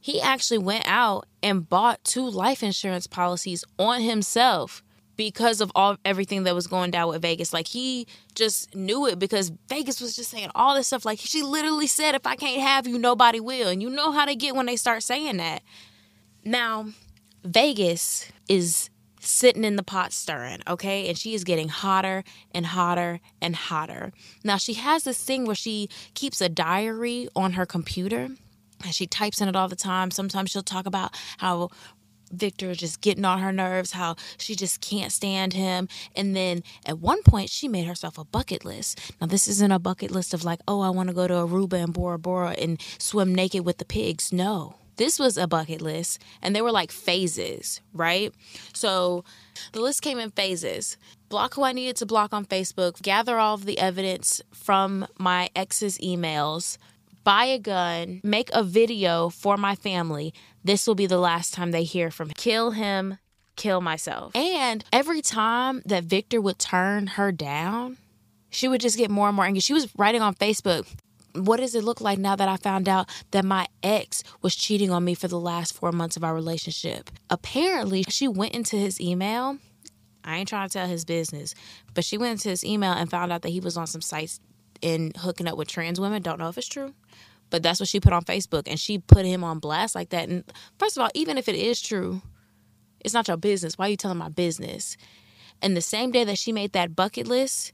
He 0.00 0.20
actually 0.20 0.58
went 0.58 0.84
out 0.86 1.26
and 1.42 1.68
bought 1.68 2.02
two 2.04 2.28
life 2.28 2.62
insurance 2.62 3.06
policies 3.06 3.64
on 3.78 4.00
himself 4.00 4.82
because 5.16 5.60
of 5.60 5.70
all 5.74 5.98
everything 6.02 6.44
that 6.44 6.54
was 6.54 6.66
going 6.66 6.90
down 6.90 7.10
with 7.10 7.20
Vegas. 7.20 7.52
Like 7.52 7.66
he 7.66 8.06
just 8.34 8.74
knew 8.74 9.06
it 9.06 9.18
because 9.18 9.52
Vegas 9.68 10.00
was 10.00 10.16
just 10.16 10.30
saying 10.30 10.50
all 10.54 10.74
this 10.74 10.86
stuff. 10.86 11.04
Like 11.04 11.18
she 11.20 11.42
literally 11.42 11.86
said, 11.86 12.14
"If 12.14 12.26
I 12.26 12.36
can't 12.36 12.62
have 12.62 12.86
you, 12.86 12.98
nobody 12.98 13.38
will." 13.38 13.68
And 13.68 13.82
you 13.82 13.90
know 13.90 14.12
how 14.12 14.24
they 14.24 14.34
get 14.34 14.56
when 14.56 14.64
they 14.66 14.76
start 14.76 15.02
saying 15.02 15.36
that. 15.36 15.62
Now, 16.42 16.86
Vegas 17.44 18.30
is 18.48 18.89
sitting 19.20 19.64
in 19.64 19.76
the 19.76 19.82
pot 19.82 20.12
stirring, 20.12 20.60
okay? 20.66 21.08
And 21.08 21.16
she 21.16 21.34
is 21.34 21.44
getting 21.44 21.68
hotter 21.68 22.24
and 22.52 22.66
hotter 22.66 23.20
and 23.40 23.54
hotter. 23.54 24.12
Now, 24.42 24.56
she 24.56 24.74
has 24.74 25.04
this 25.04 25.22
thing 25.22 25.44
where 25.44 25.54
she 25.54 25.88
keeps 26.14 26.40
a 26.40 26.48
diary 26.48 27.28
on 27.36 27.52
her 27.52 27.66
computer 27.66 28.30
and 28.82 28.94
she 28.94 29.06
types 29.06 29.40
in 29.40 29.48
it 29.48 29.56
all 29.56 29.68
the 29.68 29.76
time. 29.76 30.10
Sometimes 30.10 30.50
she'll 30.50 30.62
talk 30.62 30.86
about 30.86 31.14
how 31.38 31.68
Victor 32.32 32.70
is 32.70 32.78
just 32.78 33.00
getting 33.00 33.24
on 33.24 33.40
her 33.40 33.52
nerves, 33.52 33.92
how 33.92 34.16
she 34.38 34.54
just 34.54 34.80
can't 34.80 35.12
stand 35.12 35.52
him. 35.52 35.88
And 36.14 36.34
then 36.34 36.62
at 36.86 36.98
one 36.98 37.22
point, 37.22 37.50
she 37.50 37.68
made 37.68 37.86
herself 37.86 38.18
a 38.18 38.24
bucket 38.24 38.64
list. 38.64 39.00
Now, 39.20 39.26
this 39.26 39.48
isn't 39.48 39.72
a 39.72 39.78
bucket 39.78 40.10
list 40.10 40.32
of 40.32 40.44
like, 40.44 40.60
oh, 40.68 40.80
I 40.80 40.90
want 40.90 41.08
to 41.08 41.14
go 41.14 41.26
to 41.26 41.34
Aruba 41.34 41.82
and 41.82 41.92
Bora 41.92 42.18
Bora 42.18 42.50
and 42.52 42.80
swim 42.98 43.34
naked 43.34 43.64
with 43.64 43.78
the 43.78 43.84
pigs. 43.84 44.32
No 44.32 44.79
this 45.00 45.18
was 45.18 45.38
a 45.38 45.48
bucket 45.48 45.80
list, 45.80 46.22
and 46.42 46.54
they 46.54 46.60
were 46.60 46.70
like 46.70 46.92
phases, 46.92 47.80
right? 47.94 48.34
So 48.74 49.24
the 49.72 49.80
list 49.80 50.02
came 50.02 50.18
in 50.18 50.30
phases. 50.30 50.98
Block 51.30 51.54
who 51.54 51.64
I 51.64 51.72
needed 51.72 51.96
to 51.96 52.06
block 52.06 52.34
on 52.34 52.44
Facebook, 52.44 53.00
gather 53.00 53.38
all 53.38 53.54
of 53.54 53.64
the 53.64 53.78
evidence 53.78 54.42
from 54.52 55.06
my 55.18 55.48
ex's 55.56 55.96
emails, 55.98 56.76
buy 57.24 57.46
a 57.46 57.58
gun, 57.58 58.20
make 58.22 58.50
a 58.52 58.62
video 58.62 59.30
for 59.30 59.56
my 59.56 59.74
family. 59.74 60.34
This 60.62 60.86
will 60.86 60.94
be 60.94 61.06
the 61.06 61.18
last 61.18 61.54
time 61.54 61.70
they 61.70 61.84
hear 61.84 62.10
from 62.10 62.28
him. 62.28 62.34
Kill 62.36 62.72
him, 62.72 63.16
kill 63.56 63.80
myself. 63.80 64.36
And 64.36 64.84
every 64.92 65.22
time 65.22 65.80
that 65.86 66.04
Victor 66.04 66.42
would 66.42 66.58
turn 66.58 67.06
her 67.06 67.32
down, 67.32 67.96
she 68.50 68.68
would 68.68 68.82
just 68.82 68.98
get 68.98 69.10
more 69.10 69.28
and 69.28 69.36
more 69.36 69.46
angry. 69.46 69.60
She 69.60 69.72
was 69.72 69.88
writing 69.96 70.20
on 70.20 70.34
Facebook, 70.34 70.86
what 71.34 71.58
does 71.58 71.74
it 71.74 71.84
look 71.84 72.00
like 72.00 72.18
now 72.18 72.36
that 72.36 72.48
I 72.48 72.56
found 72.56 72.88
out 72.88 73.08
that 73.30 73.44
my 73.44 73.66
ex 73.82 74.22
was 74.42 74.54
cheating 74.54 74.90
on 74.90 75.04
me 75.04 75.14
for 75.14 75.28
the 75.28 75.38
last 75.38 75.74
four 75.74 75.92
months 75.92 76.16
of 76.16 76.24
our 76.24 76.34
relationship? 76.34 77.10
Apparently, 77.28 78.04
she 78.08 78.28
went 78.28 78.54
into 78.54 78.76
his 78.76 79.00
email. 79.00 79.58
I 80.24 80.38
ain't 80.38 80.48
trying 80.48 80.68
to 80.68 80.72
tell 80.72 80.86
his 80.86 81.04
business, 81.04 81.54
but 81.94 82.04
she 82.04 82.18
went 82.18 82.32
into 82.32 82.50
his 82.50 82.64
email 82.64 82.92
and 82.92 83.10
found 83.10 83.32
out 83.32 83.42
that 83.42 83.48
he 83.50 83.60
was 83.60 83.76
on 83.76 83.86
some 83.86 84.02
sites 84.02 84.40
and 84.82 85.16
hooking 85.16 85.48
up 85.48 85.56
with 85.56 85.68
trans 85.68 86.00
women. 86.00 86.22
Don't 86.22 86.38
know 86.38 86.48
if 86.48 86.58
it's 86.58 86.68
true, 86.68 86.94
but 87.48 87.62
that's 87.62 87.80
what 87.80 87.88
she 87.88 88.00
put 88.00 88.12
on 88.12 88.24
Facebook, 88.24 88.64
and 88.66 88.78
she 88.78 88.98
put 88.98 89.24
him 89.24 89.44
on 89.44 89.58
blast 89.58 89.94
like 89.94 90.10
that. 90.10 90.28
And 90.28 90.44
first 90.78 90.96
of 90.96 91.02
all, 91.02 91.10
even 91.14 91.38
if 91.38 91.48
it 91.48 91.54
is 91.54 91.80
true, 91.80 92.20
it's 93.00 93.14
not 93.14 93.28
your 93.28 93.36
business. 93.38 93.78
Why 93.78 93.86
are 93.86 93.90
you 93.90 93.96
telling 93.96 94.18
my 94.18 94.28
business? 94.28 94.96
And 95.62 95.76
the 95.76 95.82
same 95.82 96.10
day 96.10 96.24
that 96.24 96.38
she 96.38 96.52
made 96.52 96.72
that 96.72 96.96
bucket 96.96 97.26
list, 97.26 97.72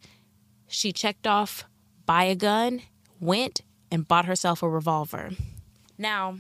she 0.69 0.93
checked 0.93 1.27
off 1.27 1.65
buy 2.05 2.25
a 2.25 2.37
gun 2.37 2.83
went 3.21 3.63
and 3.91 4.07
bought 4.09 4.27
herself 4.27 4.63
a 4.63 4.69
revolver. 4.69 5.31
Now, 5.99 6.39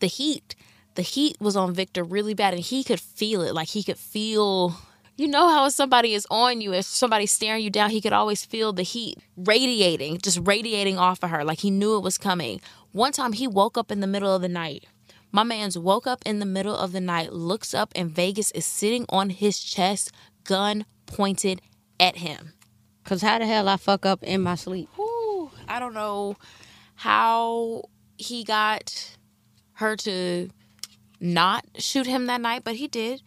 the 0.00 0.06
heat 0.06 0.54
the 0.94 1.02
heat 1.02 1.36
was 1.40 1.56
on 1.56 1.74
Victor 1.74 2.04
really 2.04 2.34
bad 2.34 2.54
and 2.54 2.62
he 2.62 2.84
could 2.84 3.00
feel 3.00 3.42
it. 3.42 3.54
Like 3.54 3.68
he 3.68 3.82
could 3.82 3.98
feel 3.98 4.76
you 5.16 5.28
know 5.28 5.48
how 5.48 5.66
if 5.66 5.72
somebody 5.72 6.12
is 6.14 6.26
on 6.28 6.60
you, 6.60 6.72
if 6.72 6.86
somebody's 6.86 7.30
staring 7.30 7.62
you 7.62 7.70
down, 7.70 7.90
he 7.90 8.00
could 8.00 8.12
always 8.12 8.44
feel 8.44 8.72
the 8.72 8.82
heat 8.82 9.18
radiating, 9.36 10.18
just 10.18 10.40
radiating 10.42 10.98
off 10.98 11.22
of 11.22 11.30
her. 11.30 11.44
Like 11.44 11.60
he 11.60 11.70
knew 11.70 11.96
it 11.96 12.02
was 12.02 12.18
coming. 12.18 12.60
One 12.90 13.12
time 13.12 13.32
he 13.32 13.46
woke 13.46 13.78
up 13.78 13.92
in 13.92 14.00
the 14.00 14.08
middle 14.08 14.34
of 14.34 14.42
the 14.42 14.48
night. 14.48 14.86
My 15.30 15.42
man's 15.44 15.78
woke 15.78 16.06
up 16.06 16.22
in 16.24 16.38
the 16.38 16.46
middle 16.46 16.76
of 16.76 16.92
the 16.92 17.00
night, 17.00 17.32
looks 17.32 17.74
up, 17.74 17.92
and 17.96 18.10
Vegas 18.10 18.50
is 18.52 18.64
sitting 18.64 19.04
on 19.08 19.30
his 19.30 19.58
chest, 19.58 20.12
gun 20.44 20.84
pointed 21.06 21.60
at 21.98 22.16
him. 22.16 22.52
Cause 23.04 23.22
how 23.22 23.38
the 23.38 23.46
hell 23.46 23.68
I 23.68 23.76
fuck 23.76 24.06
up 24.06 24.22
in 24.22 24.40
my 24.42 24.54
sleep? 24.54 24.88
Whew, 24.96 25.13
I 25.68 25.80
don't 25.80 25.94
know 25.94 26.36
how 26.94 27.84
he 28.16 28.44
got 28.44 29.16
her 29.74 29.96
to 29.96 30.50
not 31.20 31.64
shoot 31.76 32.06
him 32.06 32.26
that 32.26 32.40
night, 32.40 32.62
but 32.64 32.76
he 32.76 32.88
did. 32.88 33.22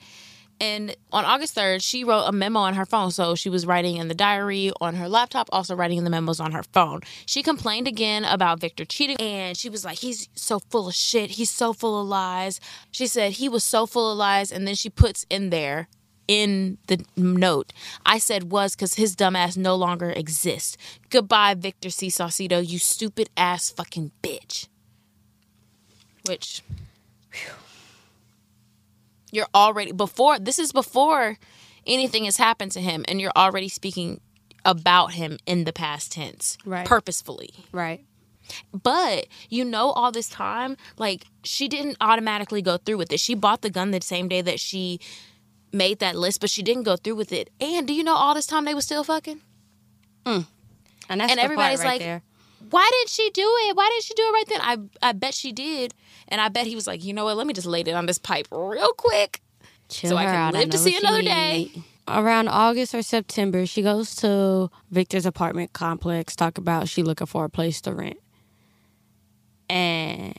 And 0.59 0.95
on 1.11 1.23
August 1.23 1.55
3rd, 1.55 1.83
she 1.83 2.03
wrote 2.03 2.23
a 2.23 2.31
memo 2.31 2.59
on 2.61 2.73
her 2.73 2.85
phone. 2.85 3.11
So 3.11 3.35
she 3.35 3.49
was 3.49 3.65
writing 3.65 3.97
in 3.97 4.07
the 4.07 4.15
diary 4.15 4.71
on 4.81 4.95
her 4.95 5.07
laptop, 5.07 5.49
also 5.51 5.75
writing 5.75 5.99
in 5.99 6.03
the 6.03 6.09
memos 6.09 6.39
on 6.39 6.51
her 6.51 6.63
phone. 6.63 7.01
She 7.25 7.43
complained 7.43 7.87
again 7.87 8.25
about 8.25 8.59
Victor 8.59 8.85
cheating 8.85 9.17
and 9.19 9.55
she 9.55 9.69
was 9.69 9.85
like, 9.85 9.99
he's 9.99 10.29
so 10.33 10.59
full 10.59 10.87
of 10.87 10.95
shit. 10.95 11.31
He's 11.31 11.51
so 11.51 11.73
full 11.73 12.01
of 12.01 12.07
lies. 12.07 12.59
She 12.91 13.05
said 13.07 13.33
he 13.33 13.47
was 13.49 13.63
so 13.63 13.85
full 13.85 14.11
of 14.11 14.17
lies. 14.17 14.51
And 14.51 14.67
then 14.67 14.75
she 14.75 14.89
puts 14.89 15.25
in 15.29 15.51
there, 15.51 15.89
in 16.27 16.77
the 16.87 17.03
note, 17.15 17.71
I 18.05 18.17
said 18.17 18.51
was 18.51 18.75
because 18.75 18.95
his 18.95 19.15
dumbass 19.15 19.57
no 19.57 19.75
longer 19.75 20.11
exists. 20.11 20.77
Goodbye, 21.09 21.53
Victor 21.53 21.89
C. 21.89 22.07
Saucedo, 22.07 22.65
you 22.65 22.79
stupid 22.79 23.29
ass 23.37 23.69
fucking 23.69 24.11
bitch. 24.21 24.67
Which. 26.25 26.61
Whew 27.31 27.51
you're 29.31 29.47
already 29.53 29.91
before 29.91 30.39
this 30.39 30.59
is 30.59 30.71
before 30.71 31.37
anything 31.85 32.25
has 32.25 32.37
happened 32.37 32.71
to 32.71 32.81
him 32.81 33.03
and 33.07 33.19
you're 33.19 33.31
already 33.35 33.69
speaking 33.69 34.19
about 34.65 35.13
him 35.13 35.37
in 35.45 35.63
the 35.63 35.73
past 35.73 36.11
tense 36.11 36.57
right 36.65 36.85
purposefully 36.85 37.51
right 37.71 38.03
but 38.71 39.27
you 39.49 39.63
know 39.63 39.91
all 39.91 40.11
this 40.11 40.29
time 40.29 40.77
like 40.97 41.25
she 41.43 41.67
didn't 41.67 41.97
automatically 41.99 42.61
go 42.61 42.77
through 42.77 42.97
with 42.97 43.11
it 43.11 43.19
she 43.19 43.35
bought 43.35 43.61
the 43.61 43.69
gun 43.69 43.91
the 43.91 44.01
same 44.01 44.27
day 44.27 44.41
that 44.41 44.59
she 44.59 44.99
made 45.77 45.99
that 45.99 46.15
list 46.15 46.41
but 46.41 46.49
she 46.49 46.63
didn't 46.63 46.83
go 46.83 46.95
through 46.95 47.15
with 47.15 47.31
it 47.31 47.49
and 47.59 47.87
do 47.87 47.93
you 47.93 48.03
know 48.03 48.15
all 48.15 48.33
this 48.33 48.47
time 48.47 48.65
they 48.65 48.73
were 48.73 48.81
still 48.81 49.03
fucking 49.03 49.41
mm. 50.25 50.45
and, 51.09 51.21
and 51.21 51.39
everybody's 51.39 51.79
right 51.79 51.85
like 51.85 51.99
there. 51.99 52.21
why 52.69 52.89
didn't 52.91 53.09
she 53.09 53.29
do 53.29 53.47
it 53.67 53.75
why 53.75 53.87
didn't 53.89 54.03
she 54.03 54.13
do 54.13 54.23
it 54.23 54.31
right 54.31 54.47
then 54.47 54.61
i 54.61 55.09
i 55.09 55.11
bet 55.11 55.33
she 55.33 55.51
did 55.51 55.93
and 56.27 56.41
I 56.41 56.49
bet 56.49 56.67
he 56.67 56.75
was 56.75 56.87
like, 56.87 57.03
you 57.03 57.13
know 57.13 57.25
what? 57.25 57.37
Let 57.37 57.47
me 57.47 57.53
just 57.53 57.67
lay 57.67 57.81
it 57.81 57.89
on 57.89 58.05
this 58.05 58.17
pipe 58.17 58.47
real 58.51 58.91
quick, 58.93 59.41
Chill 59.89 60.11
so 60.11 60.17
I 60.17 60.25
can 60.25 60.35
out. 60.35 60.53
live 60.53 60.69
to 60.71 60.77
see 60.77 60.97
another 60.97 61.21
day. 61.21 61.71
Around 62.07 62.47
August 62.47 62.95
or 62.95 63.01
September, 63.01 63.65
she 63.65 63.81
goes 63.81 64.15
to 64.17 64.69
Victor's 64.91 65.25
apartment 65.25 65.73
complex. 65.73 66.35
Talk 66.35 66.57
about 66.57 66.87
she 66.87 67.03
looking 67.03 67.27
for 67.27 67.45
a 67.45 67.49
place 67.49 67.81
to 67.81 67.93
rent, 67.93 68.17
and 69.69 70.37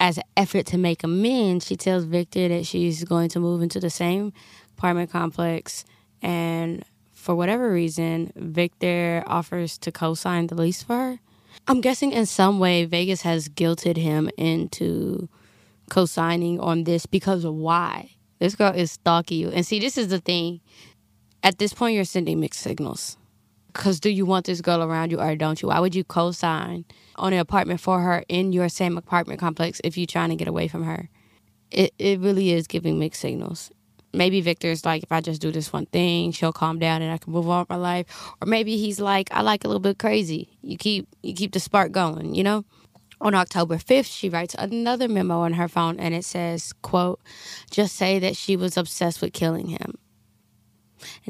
as 0.00 0.16
an 0.16 0.24
effort 0.36 0.66
to 0.66 0.78
make 0.78 1.04
amends, 1.04 1.66
she 1.66 1.76
tells 1.76 2.04
Victor 2.04 2.48
that 2.48 2.66
she's 2.66 3.04
going 3.04 3.28
to 3.28 3.38
move 3.38 3.62
into 3.62 3.78
the 3.78 3.90
same 3.90 4.32
apartment 4.76 5.10
complex, 5.10 5.84
and 6.22 6.84
for 7.12 7.34
whatever 7.34 7.70
reason, 7.70 8.32
Victor 8.34 9.22
offers 9.26 9.76
to 9.78 9.92
co-sign 9.92 10.46
the 10.46 10.54
lease 10.54 10.82
for 10.82 10.96
her. 10.96 11.20
I'm 11.68 11.82
guessing 11.82 12.12
in 12.12 12.24
some 12.24 12.58
way 12.58 12.86
Vegas 12.86 13.20
has 13.22 13.50
guilted 13.50 13.98
him 13.98 14.30
into 14.38 15.28
co-signing 15.90 16.58
on 16.60 16.84
this 16.84 17.04
because 17.04 17.44
of 17.44 17.54
why 17.54 18.12
this 18.38 18.54
girl 18.54 18.72
is 18.74 18.92
stalking 18.92 19.38
you. 19.38 19.50
And 19.50 19.66
see, 19.66 19.78
this 19.78 19.98
is 19.98 20.08
the 20.08 20.18
thing. 20.18 20.60
At 21.42 21.58
this 21.58 21.74
point, 21.74 21.94
you're 21.94 22.04
sending 22.04 22.40
mixed 22.40 22.60
signals. 22.60 23.18
Because 23.72 24.00
do 24.00 24.10
you 24.10 24.26
want 24.26 24.46
this 24.46 24.60
girl 24.60 24.82
around 24.82 25.10
you 25.10 25.20
or 25.20 25.36
don't 25.36 25.60
you? 25.60 25.68
Why 25.68 25.80
would 25.80 25.94
you 25.94 26.04
co-sign 26.04 26.84
on 27.16 27.32
an 27.32 27.38
apartment 27.38 27.80
for 27.80 28.00
her 28.00 28.24
in 28.28 28.52
your 28.52 28.68
same 28.68 28.96
apartment 28.98 29.40
complex 29.40 29.80
if 29.84 29.96
you're 29.96 30.06
trying 30.06 30.30
to 30.30 30.36
get 30.36 30.48
away 30.48 30.68
from 30.68 30.84
her? 30.84 31.08
It 31.70 31.94
it 31.98 32.20
really 32.20 32.52
is 32.52 32.66
giving 32.66 32.98
mixed 32.98 33.20
signals 33.20 33.70
maybe 34.12 34.40
Victor's 34.40 34.84
like, 34.84 35.02
if 35.02 35.12
I 35.12 35.20
just 35.20 35.40
do 35.40 35.50
this 35.52 35.72
one 35.72 35.86
thing, 35.86 36.32
she'll 36.32 36.52
calm 36.52 36.78
down 36.78 37.02
and 37.02 37.12
I 37.12 37.18
can 37.18 37.32
move 37.32 37.48
on 37.48 37.60
with 37.60 37.70
my 37.70 37.76
life. 37.76 38.06
Or 38.40 38.46
maybe 38.46 38.76
he's 38.76 39.00
like, 39.00 39.28
I 39.32 39.42
like 39.42 39.64
a 39.64 39.68
little 39.68 39.80
bit 39.80 39.98
crazy. 39.98 40.58
You 40.62 40.76
keep 40.76 41.08
you 41.22 41.34
keep 41.34 41.52
the 41.52 41.60
spark 41.60 41.92
going, 41.92 42.34
you 42.34 42.44
know? 42.44 42.64
On 43.22 43.34
October 43.34 43.76
5th, 43.76 44.06
she 44.06 44.30
writes 44.30 44.56
another 44.58 45.06
memo 45.06 45.40
on 45.40 45.52
her 45.52 45.68
phone 45.68 46.00
and 46.00 46.14
it 46.14 46.24
says, 46.24 46.72
quote, 46.80 47.20
just 47.70 47.94
say 47.94 48.18
that 48.18 48.34
she 48.34 48.56
was 48.56 48.78
obsessed 48.78 49.20
with 49.20 49.34
killing 49.34 49.68
him. 49.68 49.98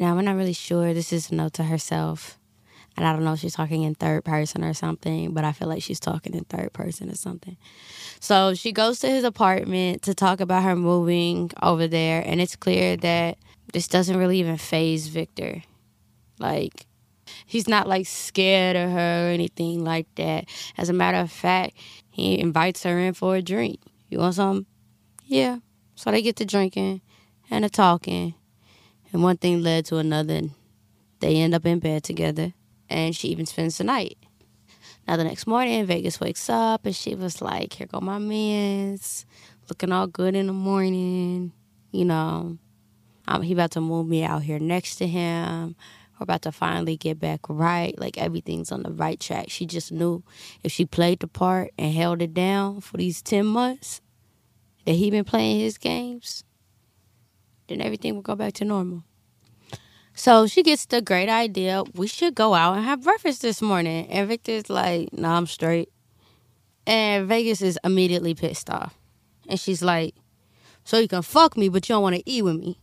Now, 0.01 0.17
I'm 0.17 0.25
not 0.25 0.35
really 0.35 0.55
sure 0.55 0.95
this 0.95 1.13
is 1.13 1.31
a 1.31 1.35
note 1.35 1.53
to 1.55 1.65
herself. 1.65 2.39
And 2.97 3.07
I 3.07 3.13
don't 3.13 3.23
know 3.23 3.35
if 3.35 3.41
she's 3.41 3.55
talking 3.55 3.83
in 3.83 3.95
third 3.95 4.25
person 4.25 4.65
or 4.65 4.75
something, 4.75 5.33
but 5.33 5.45
I 5.45 5.53
feel 5.53 5.69
like 5.69 5.83
she's 5.83 6.01
talking 6.01 6.35
in 6.35 6.45
third 6.45 6.73
person 6.73 7.11
or 7.11 7.15
something. 7.15 7.57
So 8.19 8.55
she 8.55 8.73
goes 8.73 8.99
to 9.01 9.09
his 9.09 9.25
apartment 9.25 10.03
to 10.03 10.15
talk 10.15 10.41
about 10.41 10.65
her 10.65 10.75
moving 10.75 11.51
over 11.63 11.87
there, 11.87 12.23
and 12.27 12.41
it's 12.41 12.57
clear 12.57 12.97
that 12.97 13.37
this 13.73 13.87
doesn't 13.89 14.17
really 14.17 14.39
even 14.41 14.57
phase 14.57 15.07
Victor. 15.07 15.63
Like, 16.39 16.87
he's 17.47 17.69
not 17.69 17.87
like 17.87 18.07
scared 18.07 18.77
of 18.77 18.91
her 18.91 19.29
or 19.29 19.31
anything 19.31 19.85
like 19.85 20.07
that. 20.17 20.47
As 20.77 20.89
a 20.89 20.95
matter 20.95 21.19
of 21.19 21.31
fact, 21.31 21.77
he 22.11 22.41
invites 22.41 22.83
her 22.83 22.99
in 22.99 23.15
for 23.15 23.37
a 23.37 23.43
drink. 23.43 23.81
You 24.09 24.19
want 24.19 24.35
some? 24.35 24.67
Yeah. 25.27 25.59
So 25.95 26.11
they 26.11 26.23
get 26.23 26.37
to 26.37 26.45
drinking 26.45 27.03
and 27.51 27.65
to 27.65 27.71
talking, 27.71 28.35
and 29.13 29.23
one 29.23 29.37
thing 29.37 29.63
led 29.63 29.87
to 29.87 29.97
another. 29.97 30.35
And 30.35 30.51
they 31.21 31.37
end 31.37 31.55
up 31.55 31.67
in 31.67 31.79
bed 31.79 32.03
together, 32.03 32.55
and 32.89 33.15
she 33.15 33.29
even 33.29 33.47
spends 33.47 33.79
the 33.79 33.85
night. 33.85 34.19
Now 35.07 35.17
the 35.17 35.25
next 35.25 35.47
morning, 35.47 35.85
Vegas 35.87 36.21
wakes 36.21 36.49
up 36.49 36.87
and 36.87 36.95
she 36.95 37.15
was 37.15 37.43
like, 37.43 37.75
"Here 37.75 37.87
go 37.87 38.01
my 38.01 38.19
man's, 38.19 39.27
looking 39.69 39.93
all 39.93 40.07
good 40.07 40.35
in 40.35 40.47
the 40.47 40.53
morning. 40.53 41.53
You 41.93 42.05
know, 42.05 42.59
um, 43.27 43.43
he 43.43 43.53
about 43.53 43.73
to 43.73 43.81
move 43.81 44.07
me 44.07 44.25
out 44.25 44.43
here 44.43 44.59
next 44.59 44.97
to 44.97 45.07
him. 45.07 45.75
We're 46.19 46.25
about 46.25 46.43
to 46.43 46.53
finally 46.53 46.97
get 46.97 47.19
back 47.19 47.41
right. 47.49 47.99
Like 47.99 48.19
everything's 48.19 48.71
on 48.71 48.83
the 48.83 48.93
right 48.93 49.19
track. 49.19 49.47
She 49.49 49.67
just 49.67 49.91
knew 49.91 50.23
if 50.63 50.71
she 50.71 50.85
played 50.85 51.21
the 51.21 51.27
part 51.27 51.73
and 51.79 51.95
held 51.95 52.23
it 52.23 52.35
down 52.35 52.81
for 52.81 52.97
these 52.97 53.23
ten 53.23 53.47
months 53.47 54.01
that 54.85 54.93
he'd 54.93 55.11
been 55.11 55.25
playing 55.25 55.61
his 55.61 55.79
games, 55.79 56.45
then 57.71 57.81
everything 57.81 58.15
will 58.15 58.23
go 58.23 58.35
back 58.35 58.53
to 58.55 58.65
normal." 58.67 59.05
So 60.15 60.47
she 60.47 60.63
gets 60.63 60.85
the 60.85 61.01
great 61.01 61.31
idea. 61.31 61.83
We 61.95 62.07
should 62.07 62.35
go 62.35 62.53
out 62.53 62.77
and 62.77 62.85
have 62.85 63.05
breakfast 63.05 63.41
this 63.41 63.63
morning. 63.63 64.07
And 64.09 64.29
Victor's 64.29 64.69
like, 64.69 65.13
"No, 65.13 65.23
nah, 65.23 65.37
I'm 65.39 65.47
straight." 65.47 65.89
And 66.87 67.27
Vegas 67.27 67.63
is 67.63 67.79
immediately 67.85 68.35
pissed 68.35 68.69
off, 68.69 68.99
and 69.49 69.59
she's 69.59 69.83
like, 69.83 70.15
"So 70.85 70.99
you 70.99 71.09
can 71.09 71.23
fuck 71.23 71.57
me, 71.57 71.71
but 71.71 71.89
you 71.89 71.95
don't 71.95 72.03
want 72.03 72.17
to 72.17 72.29
eat 72.29 72.43
with 72.43 72.57
me." 72.57 72.79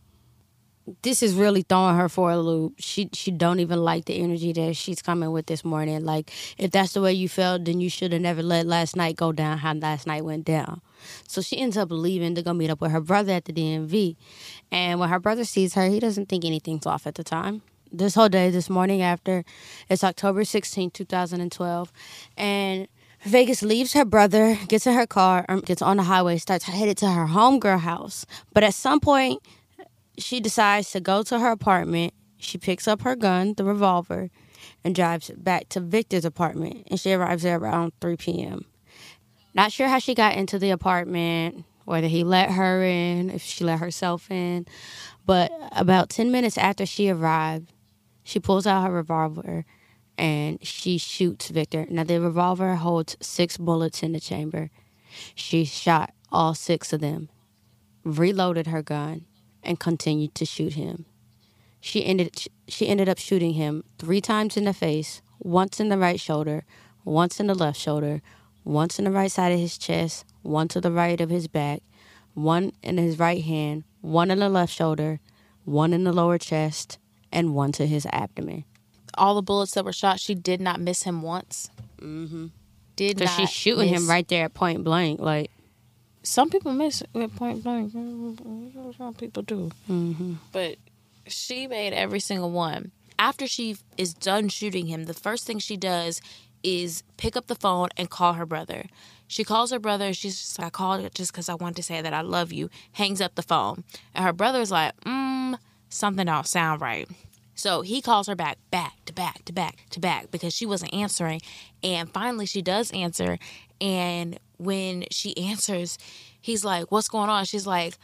This 1.02 1.22
is 1.22 1.34
really 1.34 1.62
throwing 1.62 1.96
her 1.96 2.08
for 2.08 2.30
a 2.30 2.38
loop. 2.38 2.74
She 2.78 3.08
she 3.12 3.30
don't 3.30 3.60
even 3.60 3.80
like 3.80 4.06
the 4.06 4.18
energy 4.18 4.52
that 4.52 4.76
she's 4.76 5.02
coming 5.02 5.30
with 5.32 5.46
this 5.46 5.64
morning. 5.64 6.04
Like, 6.04 6.30
if 6.56 6.70
that's 6.70 6.92
the 6.92 7.00
way 7.00 7.12
you 7.12 7.28
felt, 7.28 7.64
then 7.64 7.80
you 7.80 7.90
should 7.90 8.12
have 8.12 8.22
never 8.22 8.42
let 8.42 8.66
last 8.66 8.96
night 8.96 9.16
go 9.16 9.32
down 9.32 9.58
how 9.58 9.74
last 9.74 10.06
night 10.06 10.24
went 10.24 10.44
down. 10.44 10.80
So 11.26 11.40
she 11.40 11.58
ends 11.58 11.76
up 11.76 11.90
leaving 11.90 12.34
to 12.34 12.42
go 12.42 12.52
meet 12.52 12.70
up 12.70 12.80
with 12.80 12.90
her 12.90 13.00
brother 13.00 13.32
at 13.32 13.44
the 13.44 13.52
DMV. 13.52 14.16
And 14.70 15.00
when 15.00 15.08
her 15.08 15.18
brother 15.18 15.44
sees 15.44 15.74
her, 15.74 15.86
he 15.86 16.00
doesn't 16.00 16.28
think 16.28 16.44
anything's 16.44 16.86
off 16.86 17.06
at 17.06 17.14
the 17.14 17.24
time. 17.24 17.62
This 17.90 18.14
whole 18.14 18.28
day, 18.28 18.50
this 18.50 18.68
morning 18.68 19.00
after, 19.00 19.44
it's 19.88 20.04
October 20.04 20.44
16, 20.44 20.90
2012. 20.90 21.92
And 22.36 22.88
Vegas 23.22 23.62
leaves 23.62 23.94
her 23.94 24.04
brother, 24.04 24.58
gets 24.68 24.86
in 24.86 24.94
her 24.94 25.06
car, 25.06 25.44
um, 25.48 25.60
gets 25.60 25.82
on 25.82 25.96
the 25.96 26.04
highway, 26.04 26.38
starts 26.38 26.64
headed 26.64 26.96
to 26.98 27.10
her 27.10 27.26
homegirl 27.26 27.80
house. 27.80 28.26
But 28.52 28.62
at 28.62 28.74
some 28.74 29.00
point, 29.00 29.42
she 30.18 30.40
decides 30.40 30.90
to 30.92 31.00
go 31.00 31.22
to 31.24 31.38
her 31.38 31.50
apartment. 31.50 32.14
She 32.38 32.58
picks 32.58 32.86
up 32.86 33.02
her 33.02 33.16
gun, 33.16 33.54
the 33.56 33.64
revolver, 33.64 34.30
and 34.84 34.94
drives 34.94 35.30
back 35.36 35.68
to 35.70 35.80
Victor's 35.80 36.24
apartment. 36.24 36.86
And 36.90 37.00
she 37.00 37.12
arrives 37.12 37.42
there 37.42 37.58
around 37.58 37.92
3 38.00 38.16
p.m. 38.16 38.64
Not 39.54 39.72
sure 39.72 39.88
how 39.88 39.98
she 39.98 40.14
got 40.14 40.36
into 40.36 40.58
the 40.58 40.70
apartment, 40.70 41.64
whether 41.84 42.06
he 42.06 42.22
let 42.22 42.50
her 42.50 42.82
in, 42.82 43.30
if 43.30 43.42
she 43.42 43.64
let 43.64 43.80
herself 43.80 44.30
in. 44.30 44.66
But 45.26 45.50
about 45.72 46.10
10 46.10 46.30
minutes 46.30 46.58
after 46.58 46.86
she 46.86 47.10
arrived, 47.10 47.72
she 48.22 48.38
pulls 48.38 48.66
out 48.66 48.84
her 48.84 48.92
revolver 48.92 49.64
and 50.16 50.64
she 50.66 50.98
shoots 50.98 51.48
Victor. 51.48 51.86
Now, 51.88 52.04
the 52.04 52.20
revolver 52.20 52.74
holds 52.74 53.16
six 53.20 53.56
bullets 53.56 54.02
in 54.02 54.12
the 54.12 54.20
chamber. 54.20 54.70
She 55.34 55.64
shot 55.64 56.12
all 56.30 56.54
six 56.54 56.92
of 56.92 57.00
them, 57.00 57.30
reloaded 58.04 58.66
her 58.66 58.82
gun, 58.82 59.24
and 59.68 59.78
continued 59.78 60.34
to 60.34 60.46
shoot 60.46 60.72
him. 60.72 61.04
She 61.78 62.04
ended, 62.04 62.46
she 62.66 62.88
ended 62.88 63.06
up 63.06 63.18
shooting 63.18 63.52
him 63.52 63.84
three 63.98 64.22
times 64.22 64.56
in 64.56 64.64
the 64.64 64.72
face, 64.72 65.20
once 65.38 65.78
in 65.78 65.90
the 65.90 65.98
right 65.98 66.18
shoulder, 66.18 66.64
once 67.04 67.38
in 67.38 67.48
the 67.48 67.54
left 67.54 67.78
shoulder, 67.78 68.22
once 68.64 68.98
in 68.98 69.04
the 69.04 69.10
right 69.10 69.30
side 69.30 69.52
of 69.52 69.60
his 69.60 69.76
chest, 69.76 70.24
one 70.40 70.68
to 70.68 70.80
the 70.80 70.90
right 70.90 71.20
of 71.20 71.28
his 71.28 71.48
back, 71.48 71.82
one 72.32 72.72
in 72.82 72.96
his 72.96 73.18
right 73.18 73.44
hand, 73.44 73.84
one 74.00 74.30
in 74.30 74.38
the 74.38 74.48
left 74.48 74.72
shoulder, 74.72 75.20
one 75.66 75.92
in 75.92 76.04
the 76.04 76.14
lower 76.14 76.38
chest, 76.38 76.98
and 77.30 77.54
one 77.54 77.70
to 77.72 77.86
his 77.86 78.06
abdomen. 78.06 78.64
All 79.18 79.34
the 79.34 79.42
bullets 79.42 79.74
that 79.74 79.84
were 79.84 79.92
shot, 79.92 80.18
she 80.18 80.34
did 80.34 80.62
not 80.62 80.80
miss 80.80 81.02
him 81.02 81.20
once. 81.20 81.70
Mm-hmm. 82.00 82.46
Did 82.96 83.20
not 83.20 83.28
she's 83.28 83.50
shooting 83.50 83.90
miss- 83.90 84.02
him 84.02 84.08
right 84.08 84.26
there 84.28 84.46
at 84.46 84.54
point 84.54 84.82
blank. 84.82 85.20
Like, 85.20 85.50
Some 86.22 86.50
people 86.50 86.72
miss 86.72 87.02
at 87.02 87.36
point 87.36 87.62
blank. 87.62 87.92
Some 87.92 89.14
people 89.16 89.42
do. 89.42 89.70
mm-hmm. 89.88 90.34
But 90.52 90.76
she 91.26 91.66
made 91.66 91.92
every 91.92 92.20
single 92.20 92.50
one. 92.50 92.92
After 93.18 93.46
she 93.46 93.76
is 93.96 94.14
done 94.14 94.48
shooting 94.48 94.86
him, 94.86 95.04
the 95.04 95.14
first 95.14 95.46
thing 95.46 95.58
she 95.58 95.76
does 95.76 96.20
is 96.62 97.02
pick 97.16 97.36
up 97.36 97.46
the 97.46 97.54
phone 97.54 97.88
and 97.96 98.10
call 98.10 98.34
her 98.34 98.46
brother. 98.46 98.86
She 99.26 99.44
calls 99.44 99.70
her 99.70 99.78
brother. 99.78 100.12
She's 100.12 100.38
just 100.40 100.58
like, 100.58 100.66
I 100.66 100.70
called 100.70 101.04
it 101.04 101.14
just 101.14 101.32
because 101.32 101.48
I 101.48 101.54
want 101.54 101.76
to 101.76 101.82
say 101.82 102.00
that 102.00 102.14
I 102.14 102.22
love 102.22 102.52
you. 102.52 102.70
Hangs 102.92 103.20
up 103.20 103.34
the 103.34 103.42
phone. 103.42 103.84
And 104.14 104.24
her 104.24 104.32
brother's 104.32 104.70
like, 104.70 104.98
mm, 105.00 105.58
something 105.88 106.26
don't 106.26 106.46
sound 106.46 106.80
right. 106.80 107.08
So 107.54 107.82
he 107.82 108.00
calls 108.00 108.28
her 108.28 108.36
back, 108.36 108.58
back 108.70 109.04
to 109.06 109.12
back 109.12 109.44
to 109.46 109.52
back 109.52 109.78
to 109.90 110.00
back 110.00 110.30
because 110.30 110.54
she 110.54 110.64
wasn't 110.64 110.94
answering. 110.94 111.40
And 111.82 112.10
finally, 112.10 112.46
she 112.46 112.62
does 112.62 112.90
answer. 112.92 113.38
And 113.80 114.38
when 114.58 115.04
she 115.10 115.36
answers, 115.36 115.98
he's 116.40 116.64
like, 116.64 116.90
"What's 116.90 117.08
going 117.08 117.30
on?" 117.30 117.44
She's 117.44 117.66
like, 117.66 117.96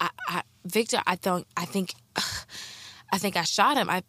I, 0.00 0.10
I, 0.28 0.42
"Victor, 0.64 1.00
I 1.06 1.16
don't. 1.16 1.46
I 1.56 1.64
think, 1.64 1.94
I 3.12 3.18
think 3.18 3.36
I 3.36 3.42
shot 3.42 3.76
him. 3.76 3.90
I, 3.90 4.02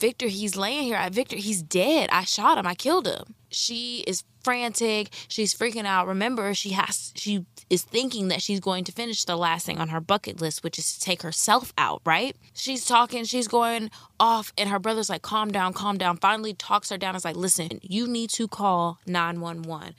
Victor, 0.00 0.26
he's 0.26 0.56
laying 0.56 0.82
here. 0.82 0.96
I, 0.96 1.08
Victor, 1.08 1.36
he's 1.36 1.62
dead. 1.62 2.08
I 2.10 2.24
shot 2.24 2.58
him. 2.58 2.66
I 2.66 2.74
killed 2.74 3.06
him." 3.06 3.34
She 3.50 4.02
is 4.06 4.24
frantic. 4.42 5.10
She's 5.28 5.54
freaking 5.54 5.86
out. 5.86 6.08
Remember, 6.08 6.54
she 6.54 6.70
has. 6.70 7.12
She 7.14 7.46
is 7.70 7.82
thinking 7.82 8.28
that 8.28 8.42
she's 8.42 8.60
going 8.60 8.84
to 8.84 8.92
finish 8.92 9.24
the 9.24 9.36
last 9.36 9.64
thing 9.64 9.78
on 9.78 9.88
her 9.88 10.00
bucket 10.00 10.40
list, 10.40 10.62
which 10.64 10.78
is 10.78 10.94
to 10.94 11.00
take 11.00 11.22
herself 11.22 11.72
out. 11.78 12.02
Right? 12.04 12.36
She's 12.52 12.84
talking. 12.84 13.24
She's 13.24 13.48
going 13.48 13.90
off, 14.18 14.52
and 14.58 14.68
her 14.68 14.78
brother's 14.78 15.08
like, 15.08 15.22
"Calm 15.22 15.50
down, 15.50 15.72
calm 15.72 15.98
down." 15.98 16.16
Finally, 16.16 16.54
talks 16.54 16.90
her 16.90 16.98
down. 16.98 17.16
Is 17.16 17.24
like, 17.24 17.36
"Listen, 17.36 17.80
you 17.82 18.06
need 18.06 18.30
to 18.30 18.48
call 18.48 18.98
nine 19.06 19.40
one 19.40 19.62
one." 19.62 19.94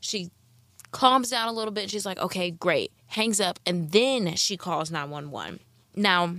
She 0.00 0.30
calms 0.90 1.30
down 1.30 1.48
a 1.48 1.52
little 1.52 1.72
bit. 1.72 1.90
She's 1.90 2.06
like, 2.06 2.18
okay, 2.18 2.50
great. 2.50 2.92
Hangs 3.08 3.40
up, 3.40 3.58
and 3.66 3.90
then 3.90 4.36
she 4.36 4.56
calls 4.56 4.90
911. 4.90 5.60
Now, 5.96 6.36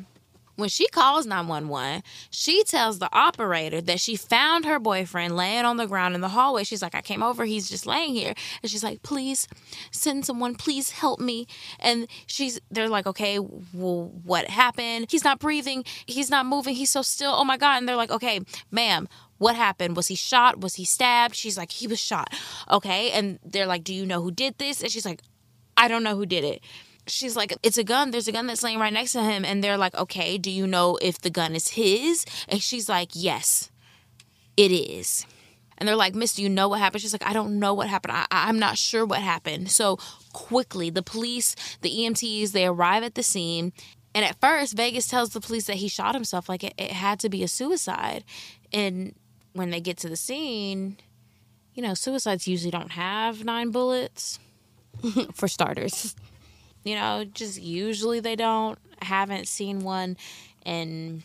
when 0.55 0.69
she 0.69 0.87
calls 0.87 1.25
911, 1.25 2.03
she 2.29 2.63
tells 2.63 2.99
the 2.99 3.09
operator 3.11 3.81
that 3.81 3.99
she 3.99 4.15
found 4.15 4.65
her 4.65 4.79
boyfriend 4.79 5.35
laying 5.35 5.65
on 5.65 5.77
the 5.77 5.87
ground 5.87 6.13
in 6.13 6.21
the 6.21 6.29
hallway. 6.29 6.63
She's 6.63 6.81
like, 6.81 6.93
I 6.93 7.01
came 7.01 7.23
over, 7.23 7.45
he's 7.45 7.69
just 7.69 7.85
laying 7.85 8.13
here. 8.13 8.33
And 8.61 8.69
she's 8.69 8.83
like, 8.83 9.01
please 9.01 9.47
send 9.89 10.25
someone, 10.25 10.55
please 10.55 10.91
help 10.91 11.19
me. 11.19 11.47
And 11.79 12.07
she's, 12.27 12.59
they're 12.69 12.89
like, 12.89 13.07
okay, 13.07 13.39
well, 13.39 14.11
what 14.23 14.49
happened? 14.49 15.07
He's 15.09 15.23
not 15.23 15.39
breathing, 15.39 15.83
he's 16.05 16.29
not 16.29 16.45
moving, 16.45 16.75
he's 16.75 16.91
so 16.91 17.01
still. 17.01 17.33
Oh 17.35 17.43
my 17.43 17.57
God. 17.57 17.77
And 17.77 17.89
they're 17.89 17.95
like, 17.95 18.11
okay, 18.11 18.41
ma'am, 18.69 19.07
what 19.41 19.55
happened? 19.55 19.95
Was 19.95 20.07
he 20.07 20.13
shot? 20.13 20.61
Was 20.61 20.75
he 20.75 20.85
stabbed? 20.85 21.35
She's 21.35 21.57
like, 21.57 21.71
he 21.71 21.87
was 21.87 21.99
shot. 21.99 22.31
Okay. 22.69 23.09
And 23.09 23.39
they're 23.43 23.65
like, 23.65 23.83
do 23.83 23.91
you 23.91 24.05
know 24.05 24.21
who 24.21 24.29
did 24.29 24.59
this? 24.59 24.83
And 24.83 24.91
she's 24.91 25.05
like, 25.05 25.23
I 25.75 25.87
don't 25.87 26.03
know 26.03 26.15
who 26.15 26.27
did 26.27 26.43
it. 26.43 26.61
She's 27.07 27.35
like, 27.35 27.51
it's 27.63 27.79
a 27.79 27.83
gun. 27.83 28.11
There's 28.11 28.27
a 28.27 28.31
gun 28.31 28.45
that's 28.45 28.61
laying 28.61 28.77
right 28.77 28.93
next 28.93 29.13
to 29.13 29.23
him. 29.23 29.43
And 29.43 29.63
they're 29.63 29.77
like, 29.77 29.95
okay, 29.95 30.37
do 30.37 30.51
you 30.51 30.67
know 30.67 30.99
if 31.01 31.19
the 31.19 31.31
gun 31.31 31.55
is 31.55 31.69
his? 31.69 32.23
And 32.47 32.61
she's 32.61 32.87
like, 32.87 33.09
yes, 33.13 33.71
it 34.55 34.71
is. 34.71 35.25
And 35.79 35.87
they're 35.87 35.95
like, 35.95 36.13
Miss, 36.13 36.35
do 36.35 36.43
you 36.43 36.49
know 36.49 36.69
what 36.69 36.79
happened? 36.79 37.01
She's 37.01 37.13
like, 37.13 37.25
I 37.25 37.33
don't 37.33 37.57
know 37.57 37.73
what 37.73 37.87
happened. 37.87 38.13
I, 38.15 38.27
I'm 38.29 38.59
not 38.59 38.77
sure 38.77 39.07
what 39.07 39.21
happened. 39.21 39.71
So 39.71 39.97
quickly, 40.33 40.91
the 40.91 41.01
police, 41.01 41.55
the 41.81 41.89
EMTs, 41.89 42.51
they 42.51 42.67
arrive 42.67 43.01
at 43.01 43.15
the 43.15 43.23
scene. 43.23 43.73
And 44.13 44.23
at 44.23 44.39
first, 44.39 44.77
Vegas 44.77 45.07
tells 45.07 45.31
the 45.31 45.41
police 45.41 45.65
that 45.65 45.77
he 45.77 45.87
shot 45.87 46.13
himself, 46.13 46.47
like 46.47 46.63
it, 46.63 46.75
it 46.77 46.91
had 46.91 47.19
to 47.21 47.29
be 47.29 47.41
a 47.41 47.47
suicide. 47.47 48.23
And 48.71 49.15
when 49.53 49.69
they 49.69 49.81
get 49.81 49.97
to 49.97 50.09
the 50.09 50.15
scene, 50.15 50.97
you 51.73 51.83
know, 51.83 51.93
suicides 51.93 52.47
usually 52.47 52.71
don't 52.71 52.91
have 52.91 53.43
nine 53.43 53.71
bullets. 53.71 54.39
for 55.33 55.47
starters. 55.47 56.15
You 56.83 56.95
know, 56.95 57.25
just 57.25 57.61
usually 57.61 58.19
they 58.19 58.35
don't. 58.35 58.77
Haven't 59.01 59.47
seen 59.47 59.79
one 59.79 60.15
in 60.63 61.23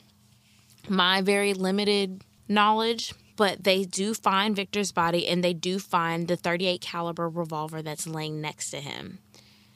my 0.88 1.20
very 1.20 1.52
limited 1.52 2.24
knowledge, 2.48 3.12
but 3.36 3.64
they 3.64 3.84
do 3.84 4.14
find 4.14 4.56
Victor's 4.56 4.92
body 4.92 5.28
and 5.28 5.44
they 5.44 5.52
do 5.52 5.78
find 5.78 6.26
the 6.26 6.36
38 6.36 6.80
caliber 6.80 7.28
revolver 7.28 7.82
that's 7.82 8.06
laying 8.06 8.40
next 8.40 8.70
to 8.70 8.78
him. 8.78 9.18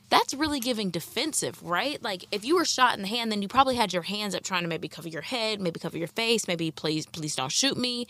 That's 0.08 0.32
really 0.32 0.60
giving 0.60 0.88
defensive, 0.90 1.62
right? 1.62 2.02
Like 2.02 2.24
if 2.32 2.42
you 2.42 2.56
were 2.56 2.64
shot 2.64 2.96
in 2.96 3.02
the 3.02 3.08
hand, 3.08 3.30
then 3.30 3.42
you 3.42 3.48
probably 3.48 3.76
had 3.76 3.92
your 3.92 4.02
hands 4.02 4.34
up 4.34 4.42
trying 4.42 4.62
to 4.62 4.68
maybe 4.68 4.88
cover 4.88 5.08
your 5.08 5.20
head, 5.22 5.60
maybe 5.60 5.78
cover 5.78 5.98
your 5.98 6.08
face, 6.08 6.48
maybe 6.48 6.70
please 6.70 7.04
please 7.04 7.36
don't 7.36 7.52
shoot 7.52 7.76
me. 7.76 8.06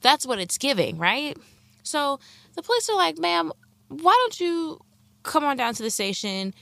That's 0.00 0.26
what 0.26 0.38
it's 0.38 0.58
giving, 0.58 0.98
right? 0.98 1.36
So 1.82 2.20
the 2.54 2.62
police 2.62 2.88
are 2.88 2.96
like, 2.96 3.18
ma'am, 3.18 3.52
why 3.88 4.12
don't 4.12 4.40
you 4.40 4.80
come 5.22 5.44
on 5.44 5.56
down 5.56 5.74
to 5.74 5.82
the 5.82 5.90
station, 5.90 6.54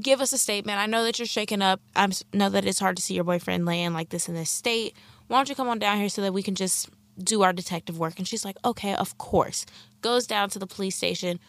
give 0.00 0.20
us 0.20 0.32
a 0.32 0.38
statement. 0.38 0.78
I 0.78 0.86
know 0.86 1.04
that 1.04 1.18
you're 1.18 1.26
shaken 1.26 1.62
up. 1.62 1.80
I 1.94 2.08
know 2.32 2.48
that 2.48 2.64
it's 2.64 2.78
hard 2.78 2.96
to 2.96 3.02
see 3.02 3.14
your 3.14 3.24
boyfriend 3.24 3.66
laying 3.66 3.92
like 3.92 4.10
this 4.10 4.28
in 4.28 4.34
this 4.34 4.50
state. 4.50 4.94
Why 5.28 5.38
don't 5.38 5.48
you 5.48 5.54
come 5.54 5.68
on 5.68 5.78
down 5.78 5.98
here 5.98 6.08
so 6.08 6.22
that 6.22 6.32
we 6.32 6.42
can 6.42 6.54
just 6.54 6.88
do 7.18 7.42
our 7.42 7.52
detective 7.52 7.98
work? 7.98 8.18
And 8.18 8.26
she's 8.26 8.44
like, 8.44 8.56
okay, 8.64 8.94
of 8.94 9.16
course. 9.18 9.66
Goes 10.00 10.26
down 10.26 10.50
to 10.50 10.58
the 10.58 10.66
police 10.66 10.96
station 10.96 11.40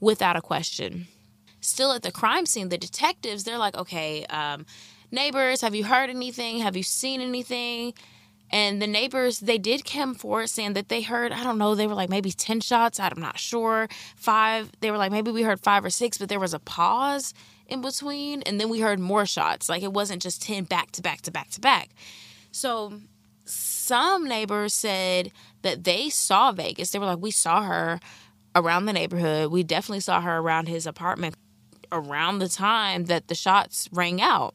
without 0.00 0.36
a 0.36 0.40
question. 0.40 1.06
Still 1.60 1.92
at 1.92 2.02
the 2.02 2.10
crime 2.10 2.46
scene, 2.46 2.70
the 2.70 2.78
detectives, 2.78 3.44
they're 3.44 3.58
like, 3.58 3.76
okay, 3.76 4.24
um, 4.26 4.64
neighbors, 5.10 5.60
have 5.60 5.74
you 5.74 5.84
heard 5.84 6.08
anything? 6.08 6.60
Have 6.60 6.76
you 6.76 6.82
seen 6.82 7.20
anything? 7.20 7.92
And 8.52 8.82
the 8.82 8.86
neighbors, 8.86 9.40
they 9.40 9.58
did 9.58 9.84
come 9.84 10.14
forward 10.14 10.48
saying 10.48 10.72
that 10.72 10.88
they 10.88 11.02
heard, 11.02 11.32
I 11.32 11.44
don't 11.44 11.58
know, 11.58 11.74
they 11.74 11.86
were 11.86 11.94
like 11.94 12.10
maybe 12.10 12.32
10 12.32 12.60
shots. 12.60 12.98
I'm 12.98 13.20
not 13.20 13.38
sure. 13.38 13.88
Five. 14.16 14.70
They 14.80 14.90
were 14.90 14.98
like, 14.98 15.12
maybe 15.12 15.30
we 15.30 15.42
heard 15.42 15.60
five 15.60 15.84
or 15.84 15.90
six, 15.90 16.18
but 16.18 16.28
there 16.28 16.40
was 16.40 16.54
a 16.54 16.58
pause 16.58 17.32
in 17.68 17.80
between. 17.80 18.42
And 18.42 18.60
then 18.60 18.68
we 18.68 18.80
heard 18.80 18.98
more 18.98 19.24
shots. 19.24 19.68
Like 19.68 19.82
it 19.82 19.92
wasn't 19.92 20.22
just 20.22 20.42
10 20.42 20.64
back 20.64 20.90
to 20.92 21.02
back 21.02 21.22
to 21.22 21.30
back 21.30 21.50
to 21.50 21.60
back. 21.60 21.90
So 22.50 22.94
some 23.44 24.26
neighbors 24.26 24.74
said 24.74 25.30
that 25.62 25.84
they 25.84 26.10
saw 26.10 26.50
Vegas. 26.52 26.90
They 26.90 26.98
were 26.98 27.06
like, 27.06 27.20
we 27.20 27.30
saw 27.30 27.62
her 27.62 28.00
around 28.56 28.86
the 28.86 28.92
neighborhood. 28.92 29.52
We 29.52 29.62
definitely 29.62 30.00
saw 30.00 30.20
her 30.20 30.38
around 30.38 30.66
his 30.66 30.86
apartment 30.86 31.36
around 31.92 32.38
the 32.38 32.48
time 32.48 33.04
that 33.04 33.28
the 33.28 33.34
shots 33.34 33.88
rang 33.92 34.20
out. 34.20 34.54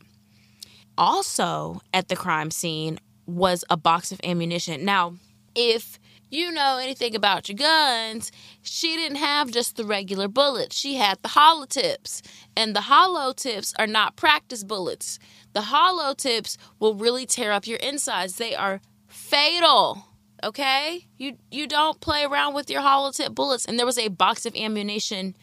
Also 0.98 1.82
at 1.94 2.08
the 2.08 2.16
crime 2.16 2.52
scene 2.52 3.00
was 3.26 3.64
a 3.70 3.78
box 3.78 4.12
of 4.12 4.20
ammunition. 4.24 4.86
Now, 4.86 5.16
if 5.56 6.00
you 6.30 6.52
know 6.52 6.78
anything 6.78 7.16
about 7.16 7.48
your 7.48 7.56
guns, 7.56 8.32
she 8.62 8.96
didn't 8.96 9.18
have 9.18 9.52
just 9.52 9.78
the 9.78 9.86
regular 9.86 10.28
bullets. 10.28 10.76
She 10.76 10.96
had 10.96 11.18
the 11.22 11.30
hollow 11.30 11.66
tips. 11.66 12.22
And 12.58 12.76
the 12.76 12.82
hollow 12.82 13.34
tips 13.34 13.74
are 13.78 13.88
not 13.88 14.16
practice 14.16 14.64
bullets. 14.64 15.20
The 15.54 15.62
hollow 15.62 16.14
tips 16.14 16.58
will 16.80 16.96
really 16.96 17.26
tear 17.26 17.52
up 17.52 17.68
your 17.68 17.78
insides. 17.78 18.36
They 18.36 18.56
are 18.56 18.82
fatal. 19.08 20.06
Okay? 20.44 21.08
You 21.18 21.38
you 21.52 21.68
don't 21.68 22.02
play 22.02 22.24
around 22.24 22.54
with 22.54 22.70
your 22.70 22.82
hollow 22.82 23.12
tip 23.12 23.34
bullets. 23.34 23.66
And 23.66 23.80
there 23.80 23.86
was 23.86 23.98
a 23.98 24.10
box 24.10 24.46
of 24.46 24.56
ammunition 24.56 25.36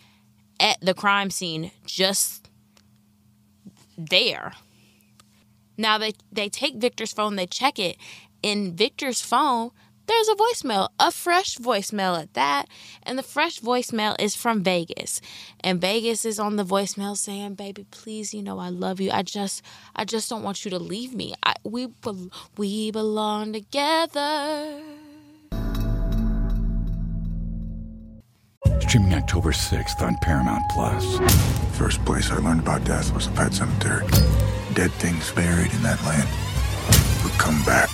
at 0.61 0.81
the 0.81 0.95
crime 0.95 1.31
scene 1.31 1.71
just 1.87 2.51
there. 3.97 4.53
Now 5.83 5.99
they 5.99 6.13
they 6.31 6.49
take 6.49 6.77
Victor's 6.77 7.13
phone, 7.13 7.35
they 7.35 7.47
check 7.47 7.77
it. 7.77 7.97
In 8.41 8.77
Victor's 8.77 9.21
phone, 9.21 9.73
there's 10.07 10.29
a 10.29 10.37
voicemail, 10.37 10.89
a 11.01 11.11
fresh 11.11 11.59
voicemail 11.59 12.21
at 12.23 12.35
that. 12.35 12.67
And 13.03 13.19
the 13.19 13.23
fresh 13.25 13.59
voicemail 13.61 14.15
is 14.21 14.37
from 14.37 14.63
Vegas. 14.63 15.21
And 15.59 15.81
Vegas 15.81 16.25
is 16.25 16.39
on 16.39 16.55
the 16.55 16.65
voicemail 16.65 17.17
saying, 17.17 17.55
"Baby, 17.55 17.85
please, 17.91 18.33
you 18.33 18.43
know 18.45 18.61
I 18.61 18.69
love 18.69 19.01
you. 19.01 19.11
I 19.11 19.23
just 19.23 19.61
I 19.97 20.05
just 20.05 20.31
don't 20.31 20.45
want 20.45 20.65
you 20.65 20.71
to 20.71 20.79
leave 20.79 21.15
me. 21.15 21.35
I, 21.43 21.55
we 21.65 21.89
we 22.57 22.93
belong 22.93 23.53
together." 23.53 24.81
Streaming 28.83 29.15
October 29.15 29.51
6th 29.51 30.01
on 30.01 30.15
Paramount 30.23 30.63
Plus. 30.71 31.05
First 31.77 32.05
place 32.05 32.31
I 32.31 32.37
learned 32.37 32.61
about 32.61 32.85
death 32.85 33.13
was 33.13 33.27
a 33.27 33.31
pet 33.31 33.53
cemetery. 33.53 34.07
Dead 34.75 34.91
things 34.93 35.31
buried 35.33 35.71
in 35.73 35.83
that 35.83 36.03
land 36.05 36.29
would 37.23 37.39
come 37.39 37.63
back. 37.65 37.91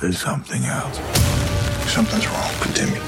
There's 0.00 0.18
something 0.18 0.64
else. 0.64 0.96
Something's 1.88 2.26
wrong 2.26 2.50
with 2.58 2.74
Timmy. 2.74 2.98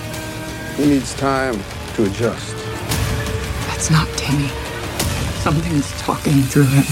He 0.76 0.94
needs 0.94 1.12
time 1.14 1.60
to 1.94 2.04
adjust. 2.04 2.54
That's 3.66 3.90
not 3.90 4.06
Timmy. 4.16 4.48
Something's 5.42 5.90
talking 6.00 6.42
through 6.42 6.66
him. 6.66 6.84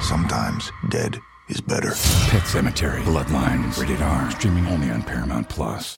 Sometimes 0.00 0.72
dead 0.88 1.20
is 1.50 1.60
better. 1.60 1.90
Pet 2.30 2.42
Sematary, 2.44 3.02
Bloodlines, 3.02 3.78
rated 3.78 4.00
R. 4.00 4.30
Streaming 4.30 4.66
only 4.68 4.90
on 4.90 5.02
Paramount 5.02 5.50
Plus. 5.50 5.96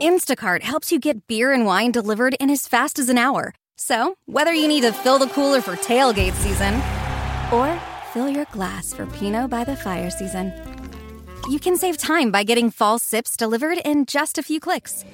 Instacart 0.00 0.62
helps 0.62 0.92
you 0.92 1.00
get 1.00 1.26
beer 1.26 1.52
and 1.52 1.66
wine 1.66 1.90
delivered 1.90 2.34
in 2.38 2.48
as 2.48 2.68
fast 2.68 3.00
as 3.00 3.08
an 3.08 3.18
hour. 3.18 3.54
So, 3.76 4.14
whether 4.26 4.52
you 4.52 4.68
need 4.68 4.82
to 4.82 4.92
fill 4.92 5.18
the 5.18 5.26
cooler 5.28 5.60
for 5.60 5.76
tailgate 5.76 6.34
season 6.34 6.74
or 7.52 7.78
fill 8.12 8.28
your 8.28 8.44
glass 8.46 8.92
for 8.92 9.06
Pinot 9.06 9.50
by 9.50 9.64
the 9.64 9.76
fire 9.76 10.10
season, 10.10 10.52
you 11.48 11.58
can 11.58 11.76
save 11.76 11.98
time 11.98 12.30
by 12.30 12.44
getting 12.44 12.70
fall 12.70 12.98
sips 12.98 13.36
delivered 13.36 13.78
in 13.84 14.04
just 14.04 14.38
a 14.38 14.42
few 14.42 14.60
clicks. 14.60 15.04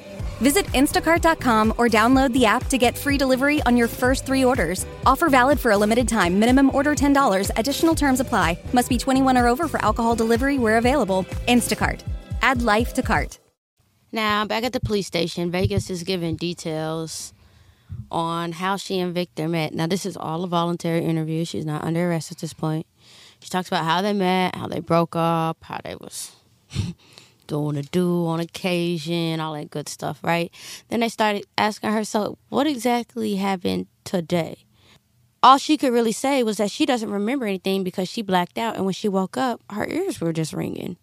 Visit 0.41 0.67
instacart.com 0.67 1.75
or 1.79 1.89
download 1.89 2.33
the 2.33 2.45
app 2.45 2.67
to 2.67 2.79
get 2.79 2.97
free 2.99 3.19
delivery 3.19 3.63
on 3.63 3.77
your 3.77 3.89
first 3.89 4.25
three 4.27 4.45
orders. 4.45 4.87
Offer 5.07 5.31
valid 5.31 5.59
for 5.59 5.73
a 5.73 5.77
limited 5.77 6.07
time. 6.07 6.39
Minimum 6.39 6.75
order 6.75 6.95
$10. 6.95 7.51
Additional 7.57 7.95
terms 7.95 8.21
apply. 8.21 8.59
Must 8.73 8.89
be 8.89 8.99
21 8.99 9.37
or 9.37 9.49
over 9.49 9.67
for 9.67 9.85
alcohol 9.85 10.15
delivery 10.15 10.59
where 10.59 10.79
available. 10.79 11.25
Instacart. 11.49 12.03
Add 12.43 12.63
life 12.63 12.95
to 12.95 13.03
cart. 13.03 13.41
Now, 14.13 14.45
back 14.45 14.65
at 14.65 14.73
the 14.73 14.81
police 14.81 15.07
station, 15.07 15.51
Vegas 15.51 15.91
is 15.91 16.03
giving 16.03 16.37
details 16.37 17.35
on 18.11 18.53
how 18.53 18.77
she 18.77 18.99
and 18.99 19.15
Victor 19.15 19.49
met. 19.49 19.75
Now, 19.75 19.87
this 19.87 20.07
is 20.07 20.17
all 20.17 20.45
a 20.45 20.49
voluntary 20.49 21.05
interview. 21.05 21.45
She's 21.45 21.67
not 21.67 21.85
under 21.85 22.11
arrest 22.11 22.33
at 22.33 22.39
this 22.39 22.53
point. 22.53 22.87
She 23.41 23.51
talks 23.51 23.69
about 23.69 23.85
how 23.85 24.03
they 24.03 24.13
met, 24.13 24.57
how 24.57 24.67
they 24.67 24.81
broke 24.81 25.15
up, 25.15 25.59
how 25.63 25.81
they 25.85 25.95
was 25.95 26.33
doing 27.47 27.77
a 27.77 27.83
do 27.83 28.27
on 28.27 28.41
occasion, 28.41 29.41
all 29.41 29.55
that 29.55 29.71
good 29.71 29.89
stuff, 29.89 30.19
right? 30.23 30.53
Then 30.89 31.01
they 31.01 31.09
started 31.09 31.47
asking 31.57 31.93
her, 31.93 32.05
so 32.05 32.39
what 32.49 32.67
exactly 32.67 33.37
happened 33.37 33.87
today? 34.05 34.65
All 35.43 35.59
she 35.59 35.77
could 35.77 35.93
really 35.93 36.13
say 36.13 36.43
was 36.43 36.57
that 36.57 36.71
she 36.71 36.85
doesn't 36.85 37.11
remember 37.11 37.47
anything 37.47 37.85
because 37.85 38.09
she 38.09 38.23
blacked 38.23 38.59
out, 38.59 38.75
and 38.75 38.85
when 38.85 38.95
she 38.95 39.09
woke 39.09 39.37
up, 39.37 39.61
her 39.71 39.87
ears 39.87 40.21
were 40.21 40.33
just 40.33 40.53
ringing. 40.53 40.97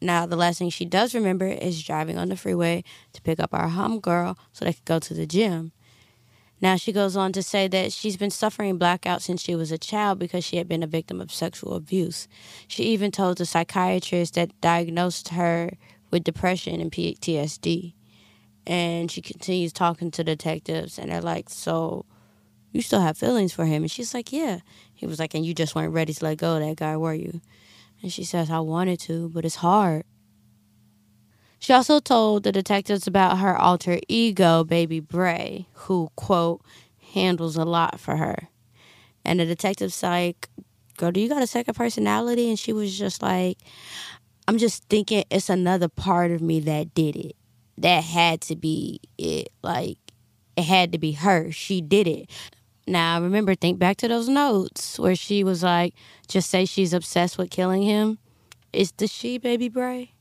Now, 0.00 0.26
the 0.26 0.36
last 0.36 0.58
thing 0.58 0.70
she 0.70 0.84
does 0.84 1.14
remember 1.14 1.46
is 1.46 1.82
driving 1.82 2.18
on 2.18 2.28
the 2.28 2.36
freeway 2.36 2.84
to 3.14 3.22
pick 3.22 3.40
up 3.40 3.52
our 3.52 3.68
homegirl 3.68 4.36
so 4.52 4.64
they 4.64 4.74
could 4.74 4.84
go 4.84 4.98
to 5.00 5.14
the 5.14 5.26
gym. 5.26 5.72
Now, 6.64 6.76
she 6.76 6.92
goes 6.92 7.14
on 7.14 7.32
to 7.32 7.42
say 7.42 7.68
that 7.68 7.92
she's 7.92 8.16
been 8.16 8.30
suffering 8.30 8.78
blackout 8.78 9.20
since 9.20 9.42
she 9.42 9.54
was 9.54 9.70
a 9.70 9.76
child 9.76 10.18
because 10.18 10.44
she 10.44 10.56
had 10.56 10.66
been 10.66 10.82
a 10.82 10.86
victim 10.86 11.20
of 11.20 11.30
sexual 11.30 11.74
abuse. 11.74 12.26
She 12.66 12.84
even 12.84 13.10
told 13.10 13.36
the 13.36 13.44
psychiatrist 13.44 14.32
that 14.36 14.58
diagnosed 14.62 15.28
her 15.28 15.72
with 16.10 16.24
depression 16.24 16.80
and 16.80 16.90
PTSD. 16.90 17.92
And 18.66 19.10
she 19.10 19.20
continues 19.20 19.74
talking 19.74 20.10
to 20.12 20.24
detectives, 20.24 20.98
and 20.98 21.12
they're 21.12 21.20
like, 21.20 21.50
So, 21.50 22.06
you 22.72 22.80
still 22.80 23.00
have 23.02 23.18
feelings 23.18 23.52
for 23.52 23.66
him? 23.66 23.82
And 23.82 23.90
she's 23.90 24.14
like, 24.14 24.32
Yeah. 24.32 24.60
He 24.94 25.04
was 25.04 25.18
like, 25.18 25.34
And 25.34 25.44
you 25.44 25.52
just 25.52 25.74
weren't 25.74 25.92
ready 25.92 26.14
to 26.14 26.24
let 26.24 26.38
go 26.38 26.54
of 26.54 26.62
that 26.66 26.76
guy, 26.76 26.96
were 26.96 27.12
you? 27.12 27.42
And 28.00 28.10
she 28.10 28.24
says, 28.24 28.50
I 28.50 28.60
wanted 28.60 29.00
to, 29.00 29.28
but 29.28 29.44
it's 29.44 29.56
hard. 29.56 30.04
She 31.64 31.72
also 31.72 31.98
told 31.98 32.42
the 32.42 32.52
detectives 32.52 33.06
about 33.06 33.38
her 33.38 33.56
alter 33.56 33.98
ego, 34.06 34.64
Baby 34.64 35.00
Bray, 35.00 35.66
who, 35.72 36.10
quote, 36.14 36.60
handles 37.14 37.56
a 37.56 37.64
lot 37.64 37.98
for 37.98 38.18
her. 38.18 38.48
And 39.24 39.40
the 39.40 39.46
detective's 39.46 40.02
like, 40.02 40.50
Girl, 40.98 41.10
do 41.10 41.20
you 41.20 41.28
got 41.30 41.42
a 41.42 41.46
second 41.46 41.72
personality? 41.72 42.50
And 42.50 42.58
she 42.58 42.74
was 42.74 42.98
just 42.98 43.22
like, 43.22 43.56
I'm 44.46 44.58
just 44.58 44.84
thinking 44.90 45.24
it's 45.30 45.48
another 45.48 45.88
part 45.88 46.32
of 46.32 46.42
me 46.42 46.60
that 46.60 46.92
did 46.92 47.16
it. 47.16 47.34
That 47.78 48.04
had 48.04 48.42
to 48.42 48.56
be 48.56 49.00
it. 49.16 49.48
Like, 49.62 49.96
it 50.58 50.64
had 50.64 50.92
to 50.92 50.98
be 50.98 51.12
her. 51.12 51.50
She 51.50 51.80
did 51.80 52.06
it. 52.06 52.28
Now, 52.86 53.22
remember, 53.22 53.54
think 53.54 53.78
back 53.78 53.96
to 53.98 54.08
those 54.08 54.28
notes 54.28 54.98
where 54.98 55.16
she 55.16 55.42
was 55.42 55.62
like, 55.62 55.94
just 56.28 56.50
say 56.50 56.66
she's 56.66 56.92
obsessed 56.92 57.38
with 57.38 57.48
killing 57.48 57.84
him. 57.84 58.18
Is 58.74 58.92
the 58.92 59.06
she, 59.06 59.38
Baby 59.38 59.70
Bray? 59.70 60.13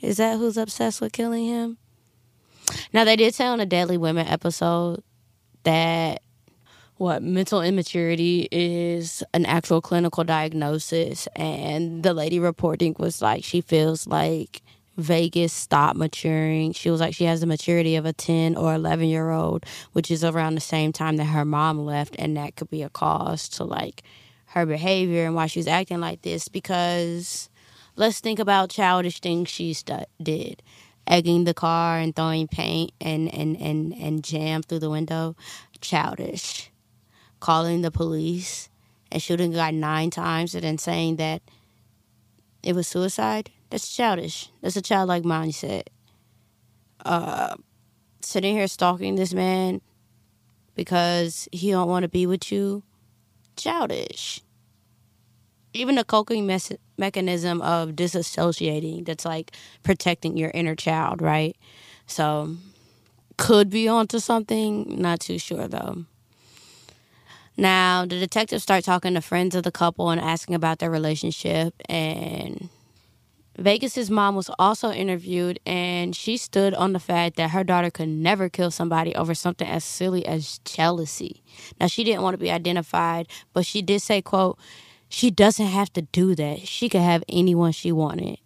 Is 0.00 0.18
that 0.18 0.38
who's 0.38 0.56
obsessed 0.56 1.00
with 1.00 1.12
killing 1.12 1.46
him? 1.46 1.78
Now, 2.92 3.04
they 3.04 3.16
did 3.16 3.34
say 3.34 3.46
on 3.46 3.60
a 3.60 3.66
Deadly 3.66 3.96
Women 3.96 4.26
episode 4.26 5.02
that 5.64 6.22
what 6.96 7.22
mental 7.22 7.62
immaturity 7.62 8.48
is 8.50 9.22
an 9.32 9.46
actual 9.46 9.80
clinical 9.80 10.24
diagnosis, 10.24 11.28
and 11.36 12.02
the 12.02 12.12
lady 12.12 12.40
reporting 12.40 12.96
was 12.98 13.22
like 13.22 13.44
she 13.44 13.60
feels 13.60 14.06
like 14.06 14.62
Vegas 14.96 15.52
stopped 15.52 15.96
maturing. 15.96 16.72
She 16.72 16.90
was 16.90 17.00
like 17.00 17.14
she 17.14 17.24
has 17.24 17.40
the 17.40 17.46
maturity 17.46 17.94
of 17.94 18.04
a 18.04 18.12
10 18.12 18.56
or 18.56 18.74
11 18.74 19.08
year 19.08 19.30
old, 19.30 19.64
which 19.92 20.10
is 20.10 20.24
around 20.24 20.56
the 20.56 20.60
same 20.60 20.92
time 20.92 21.16
that 21.16 21.26
her 21.26 21.44
mom 21.44 21.78
left, 21.78 22.16
and 22.18 22.36
that 22.36 22.56
could 22.56 22.68
be 22.68 22.82
a 22.82 22.90
cause 22.90 23.48
to 23.50 23.64
like 23.64 24.02
her 24.46 24.66
behavior 24.66 25.24
and 25.24 25.34
why 25.34 25.46
she's 25.46 25.68
acting 25.68 26.00
like 26.00 26.22
this 26.22 26.48
because 26.48 27.48
let's 27.98 28.20
think 28.20 28.38
about 28.38 28.70
childish 28.70 29.20
things 29.20 29.50
she 29.50 29.76
did. 30.22 30.62
Egging 31.06 31.44
the 31.44 31.54
car 31.54 31.98
and 31.98 32.14
throwing 32.14 32.46
paint 32.46 32.92
and, 33.00 33.32
and, 33.34 33.56
and, 33.60 33.92
and 33.94 34.22
jam 34.22 34.62
through 34.62 34.78
the 34.78 34.90
window. 34.90 35.36
Childish. 35.80 36.70
Calling 37.40 37.82
the 37.82 37.90
police. 37.90 38.68
And 39.10 39.22
shooting 39.22 39.52
a 39.54 39.56
guy 39.56 39.70
nine 39.70 40.10
times 40.10 40.54
and 40.54 40.64
then 40.64 40.78
saying 40.78 41.16
that 41.16 41.42
it 42.62 42.74
was 42.74 42.86
suicide. 42.86 43.50
That's 43.70 43.94
childish. 43.94 44.50
That's 44.60 44.76
a 44.76 44.82
childlike 44.82 45.24
mindset. 45.24 45.84
Uh, 47.04 47.56
sitting 48.20 48.54
here 48.54 48.68
stalking 48.68 49.14
this 49.14 49.32
man 49.32 49.80
because 50.74 51.48
he 51.52 51.70
don't 51.70 51.88
want 51.88 52.02
to 52.04 52.08
be 52.08 52.26
with 52.26 52.52
you. 52.52 52.82
Childish 53.56 54.42
even 55.72 55.94
the 55.96 56.04
coping 56.04 56.46
mechanism 56.96 57.62
of 57.62 57.90
disassociating 57.90 59.04
that's 59.04 59.24
like 59.24 59.52
protecting 59.82 60.36
your 60.36 60.50
inner 60.54 60.74
child, 60.74 61.22
right? 61.22 61.56
So 62.06 62.56
could 63.36 63.70
be 63.70 63.88
onto 63.88 64.18
something, 64.18 65.00
not 65.00 65.20
too 65.20 65.38
sure 65.38 65.68
though. 65.68 66.04
Now, 67.56 68.02
the 68.06 68.20
detectives 68.20 68.62
start 68.62 68.84
talking 68.84 69.14
to 69.14 69.20
friends 69.20 69.56
of 69.56 69.64
the 69.64 69.72
couple 69.72 70.10
and 70.10 70.20
asking 70.20 70.54
about 70.54 70.78
their 70.78 70.90
relationship 70.90 71.74
and 71.88 72.68
Vegas's 73.58 74.08
mom 74.08 74.36
was 74.36 74.48
also 74.56 74.92
interviewed 74.92 75.58
and 75.66 76.14
she 76.14 76.36
stood 76.36 76.72
on 76.74 76.92
the 76.92 77.00
fact 77.00 77.34
that 77.36 77.50
her 77.50 77.64
daughter 77.64 77.90
could 77.90 78.08
never 78.08 78.48
kill 78.48 78.70
somebody 78.70 79.12
over 79.16 79.34
something 79.34 79.66
as 79.66 79.84
silly 79.84 80.24
as 80.24 80.58
jealousy. 80.64 81.42
Now, 81.80 81.88
she 81.88 82.04
didn't 82.04 82.22
want 82.22 82.34
to 82.34 82.38
be 82.38 82.52
identified, 82.52 83.26
but 83.52 83.66
she 83.66 83.82
did 83.82 84.00
say, 84.00 84.22
quote, 84.22 84.56
she 85.08 85.30
doesn't 85.30 85.66
have 85.66 85.92
to 85.94 86.02
do 86.02 86.34
that. 86.34 86.66
She 86.66 86.88
could 86.88 87.00
have 87.00 87.24
anyone 87.28 87.72
she 87.72 87.92
wanted. 87.92 88.38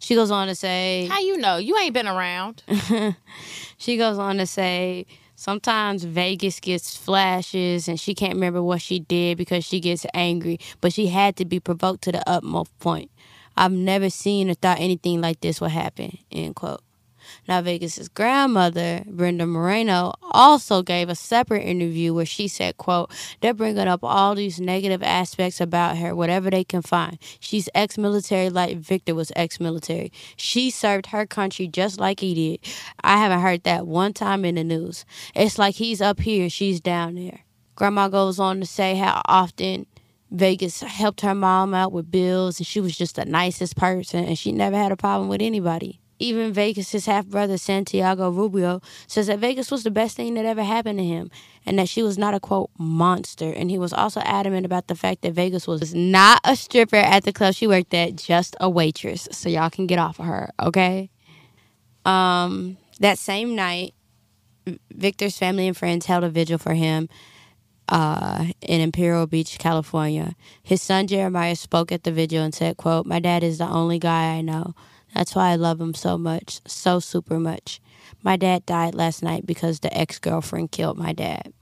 She 0.00 0.14
goes 0.14 0.30
on 0.30 0.46
to 0.48 0.54
say, 0.54 1.08
How 1.10 1.20
you 1.20 1.36
know? 1.38 1.56
You 1.56 1.76
ain't 1.78 1.94
been 1.94 2.06
around. 2.06 2.62
she 3.78 3.96
goes 3.96 4.18
on 4.18 4.36
to 4.38 4.46
say, 4.46 5.06
sometimes 5.34 6.04
Vegas 6.04 6.60
gets 6.60 6.96
flashes 6.96 7.88
and 7.88 7.98
she 7.98 8.14
can't 8.14 8.34
remember 8.34 8.62
what 8.62 8.82
she 8.82 8.98
did 8.98 9.38
because 9.38 9.64
she 9.64 9.80
gets 9.80 10.04
angry, 10.12 10.58
but 10.80 10.92
she 10.92 11.06
had 11.06 11.36
to 11.36 11.44
be 11.44 11.60
provoked 11.60 12.02
to 12.02 12.12
the 12.12 12.28
utmost 12.28 12.76
point. 12.78 13.10
I've 13.56 13.72
never 13.72 14.10
seen 14.10 14.50
or 14.50 14.54
thought 14.54 14.80
anything 14.80 15.20
like 15.20 15.40
this 15.40 15.60
would 15.60 15.70
happen, 15.70 16.18
end 16.30 16.56
quote. 16.56 16.82
Now, 17.46 17.62
Vegas's 17.62 18.08
grandmother, 18.08 19.02
Brenda 19.06 19.46
Moreno, 19.46 20.12
also 20.30 20.82
gave 20.82 21.08
a 21.08 21.14
separate 21.14 21.62
interview 21.62 22.14
where 22.14 22.26
she 22.26 22.48
said, 22.48 22.76
quote, 22.76 23.10
they're 23.40 23.54
bringing 23.54 23.88
up 23.88 24.00
all 24.02 24.34
these 24.34 24.60
negative 24.60 25.02
aspects 25.02 25.60
about 25.60 25.96
her, 25.96 26.14
whatever 26.14 26.50
they 26.50 26.64
can 26.64 26.82
find. 26.82 27.18
She's 27.40 27.68
ex-military 27.74 28.50
like 28.50 28.78
Victor 28.78 29.14
was 29.14 29.32
ex-military. 29.36 30.12
She 30.36 30.70
served 30.70 31.06
her 31.06 31.26
country 31.26 31.68
just 31.68 31.98
like 32.00 32.20
he 32.20 32.34
did. 32.34 32.74
I 33.02 33.18
haven't 33.18 33.40
heard 33.40 33.64
that 33.64 33.86
one 33.86 34.12
time 34.12 34.44
in 34.44 34.56
the 34.56 34.64
news. 34.64 35.04
It's 35.34 35.58
like 35.58 35.76
he's 35.76 36.00
up 36.00 36.20
here, 36.20 36.48
she's 36.50 36.80
down 36.80 37.14
there. 37.14 37.40
Grandma 37.74 38.08
goes 38.08 38.40
on 38.40 38.60
to 38.60 38.66
say 38.66 38.96
how 38.96 39.22
often 39.26 39.86
Vegas 40.30 40.80
helped 40.80 41.22
her 41.22 41.34
mom 41.34 41.72
out 41.74 41.92
with 41.92 42.10
bills 42.10 42.58
and 42.58 42.66
she 42.66 42.80
was 42.80 42.96
just 42.96 43.16
the 43.16 43.24
nicest 43.24 43.76
person 43.76 44.24
and 44.24 44.38
she 44.38 44.52
never 44.52 44.76
had 44.76 44.92
a 44.92 44.96
problem 44.96 45.28
with 45.28 45.40
anybody. 45.40 46.00
Even 46.18 46.52
Vegas's 46.52 47.06
half 47.06 47.26
brother 47.26 47.56
Santiago 47.56 48.30
Rubio 48.30 48.80
says 49.06 49.28
that 49.28 49.38
Vegas 49.38 49.70
was 49.70 49.84
the 49.84 49.90
best 49.90 50.16
thing 50.16 50.34
that 50.34 50.44
ever 50.44 50.64
happened 50.64 50.98
to 50.98 51.04
him 51.04 51.30
and 51.64 51.78
that 51.78 51.88
she 51.88 52.02
was 52.02 52.18
not 52.18 52.34
a 52.34 52.40
quote 52.40 52.70
monster. 52.78 53.52
And 53.52 53.70
he 53.70 53.78
was 53.78 53.92
also 53.92 54.20
adamant 54.20 54.66
about 54.66 54.88
the 54.88 54.94
fact 54.94 55.22
that 55.22 55.32
Vegas 55.32 55.66
was 55.66 55.94
not 55.94 56.40
a 56.44 56.56
stripper 56.56 56.96
at 56.96 57.24
the 57.24 57.32
club 57.32 57.54
she 57.54 57.66
worked 57.66 57.94
at, 57.94 58.16
just 58.16 58.56
a 58.60 58.68
waitress. 58.68 59.28
So 59.32 59.48
y'all 59.48 59.70
can 59.70 59.86
get 59.86 59.98
off 59.98 60.18
of 60.18 60.26
her, 60.26 60.50
okay? 60.60 61.10
Um, 62.04 62.78
that 63.00 63.18
same 63.18 63.54
night, 63.54 63.94
Victor's 64.92 65.38
family 65.38 65.66
and 65.66 65.76
friends 65.76 66.06
held 66.06 66.24
a 66.24 66.30
vigil 66.30 66.58
for 66.58 66.74
him 66.74 67.08
uh, 67.88 68.46
in 68.60 68.80
Imperial 68.80 69.26
Beach, 69.26 69.58
California. 69.58 70.34
His 70.62 70.82
son 70.82 71.06
Jeremiah 71.06 71.56
spoke 71.56 71.90
at 71.92 72.04
the 72.04 72.12
vigil 72.12 72.42
and 72.42 72.54
said, 72.54 72.76
quote, 72.76 73.06
My 73.06 73.18
dad 73.18 73.42
is 73.42 73.58
the 73.58 73.68
only 73.68 73.98
guy 73.98 74.34
I 74.34 74.40
know. 74.40 74.74
That's 75.18 75.34
why 75.34 75.50
I 75.50 75.56
love 75.56 75.80
him 75.80 75.94
so 75.94 76.16
much, 76.16 76.60
so 76.64 77.00
super 77.00 77.40
much. 77.40 77.80
My 78.22 78.36
dad 78.36 78.64
died 78.66 78.94
last 78.94 79.20
night 79.20 79.44
because 79.44 79.80
the 79.80 79.92
ex 79.92 80.16
girlfriend 80.20 80.70
killed 80.70 80.96
my 80.96 81.12
dad. 81.12 81.52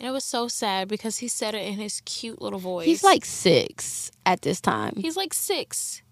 And 0.00 0.08
it 0.08 0.10
was 0.10 0.24
so 0.24 0.48
sad 0.48 0.88
because 0.88 1.18
he 1.18 1.28
said 1.28 1.54
it 1.54 1.64
in 1.64 1.74
his 1.74 2.00
cute 2.00 2.42
little 2.42 2.58
voice. 2.58 2.84
He's 2.84 3.04
like 3.04 3.24
six 3.24 4.10
at 4.26 4.42
this 4.42 4.60
time. 4.60 4.94
He's 4.96 5.16
like 5.16 5.34
six. 5.34 6.02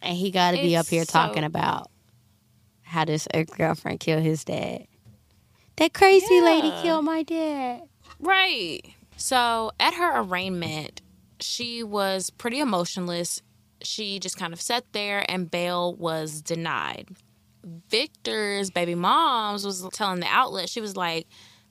And 0.00 0.16
he 0.16 0.30
got 0.30 0.52
to 0.52 0.62
be 0.62 0.78
up 0.78 0.86
here 0.86 1.04
talking 1.04 1.44
about 1.44 1.90
how 2.80 3.04
this 3.04 3.28
ex 3.34 3.52
girlfriend 3.52 4.00
killed 4.00 4.22
his 4.22 4.46
dad. 4.46 4.86
That 5.76 5.92
crazy 5.92 6.40
lady 6.40 6.72
killed 6.80 7.04
my 7.04 7.22
dad. 7.22 7.82
Right. 8.18 8.80
So 9.18 9.72
at 9.78 9.92
her 9.92 10.20
arraignment, 10.22 11.02
she 11.38 11.82
was 11.82 12.30
pretty 12.30 12.60
emotionless. 12.60 13.42
She 13.86 14.18
just 14.18 14.36
kind 14.36 14.52
of 14.52 14.60
sat 14.60 14.84
there 14.92 15.24
and 15.30 15.50
bail 15.50 15.94
was 15.94 16.42
denied. 16.42 17.08
Victor's 17.88 18.70
baby 18.70 18.94
moms 18.94 19.64
was 19.64 19.86
telling 19.92 20.20
the 20.20 20.26
outlet, 20.26 20.68
she 20.68 20.80
was 20.80 20.96
like, 20.96 21.26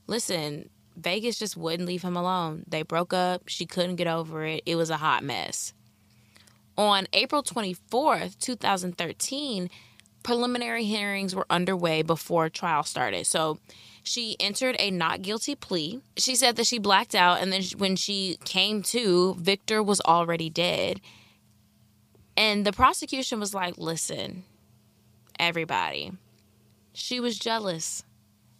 listen, 0.07 0.70
Vegas 0.97 1.38
just 1.38 1.57
wouldn't 1.57 1.88
leave 1.88 2.01
him 2.01 2.16
alone. 2.16 2.63
They 2.68 2.82
broke 2.82 3.13
up. 3.13 3.43
She 3.47 3.66
couldn't 3.66 3.95
get 3.95 4.07
over 4.07 4.45
it. 4.45 4.63
It 4.66 4.76
was 4.76 4.89
a 4.89 4.97
hot 4.97 5.24
mess. 5.24 5.74
On 6.78 7.07
April 7.13 7.43
24th, 7.43 8.38
2013, 8.39 9.70
preliminary 10.24 10.84
hearings 10.84 11.36
were 11.36 11.45
underway 11.49 12.01
before 12.01 12.49
trial 12.49 12.84
started. 12.84 13.26
So 13.26 13.59
she 14.03 14.36
entered 14.39 14.76
a 14.80 14.91
not 14.91 15.22
guilty 15.22 15.55
plea. 15.55 16.01
She 16.18 16.36
said 16.36 16.55
that 16.57 16.68
she 16.68 16.80
blacked 16.80 17.16
out, 17.16 17.41
and 17.41 17.53
then 17.53 17.63
when 17.78 17.95
she 17.95 18.38
came 18.43 18.82
to, 18.84 19.36
Victor 19.36 19.82
was 19.82 20.01
already 20.01 20.49
dead. 20.49 20.99
And 22.38 22.66
the 22.66 22.74
prosecution 22.74 23.40
was 23.40 23.54
like, 23.54 23.78
listen, 23.78 24.44
everybody, 25.40 26.12
she 26.94 27.20
was 27.20 27.40
jealous. 27.40 28.04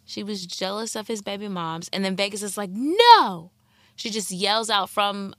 She 0.06 0.24
was 0.24 0.46
jealous 0.46 0.96
of 0.96 1.08
his 1.08 1.22
baby 1.22 1.48
moms. 1.48 1.90
And 1.92 2.06
then 2.06 2.16
Vegas 2.16 2.44
is 2.44 2.58
like, 2.58 2.70
no. 2.72 3.52
She 3.96 4.10
just 4.10 4.32
yells 4.32 4.70
out 4.70 4.90
from 4.90 5.34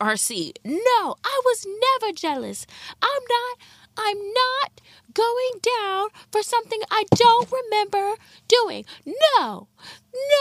her 0.00 0.16
seat, 0.16 0.58
no, 0.64 1.16
I 1.24 1.40
was 1.44 1.66
never 2.00 2.12
jealous. 2.12 2.66
I'm 3.02 3.22
not, 3.28 3.58
I'm 3.98 4.18
not 4.18 4.80
going 5.12 5.60
down 5.60 6.08
for 6.30 6.42
something 6.42 6.80
I 6.90 7.04
don't 7.14 7.50
remember 7.50 8.14
doing. 8.46 8.84
No, 9.04 9.68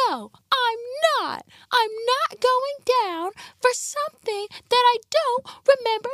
no, 0.10 0.32
I'm 0.52 0.80
not. 1.20 1.46
I'm 1.72 1.90
not 2.06 2.40
going 2.40 3.04
down 3.04 3.32
for 3.62 3.72
something 3.74 4.48
that 4.70 4.84
I 4.86 4.98
don't 5.10 5.48
remember 5.68 6.10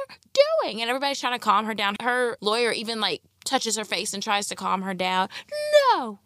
doing. 0.63 0.81
And 0.81 0.89
everybody's 0.89 1.19
trying 1.19 1.33
to 1.33 1.39
calm 1.39 1.65
her 1.65 1.73
down. 1.73 1.95
Her 2.01 2.37
lawyer 2.41 2.71
even 2.71 3.01
like 3.01 3.21
touches 3.43 3.75
her 3.77 3.85
face 3.85 4.13
and 4.13 4.23
tries 4.23 4.47
to 4.47 4.55
calm 4.55 4.83
her 4.83 4.93
down. 4.93 5.27
No, 5.91 6.19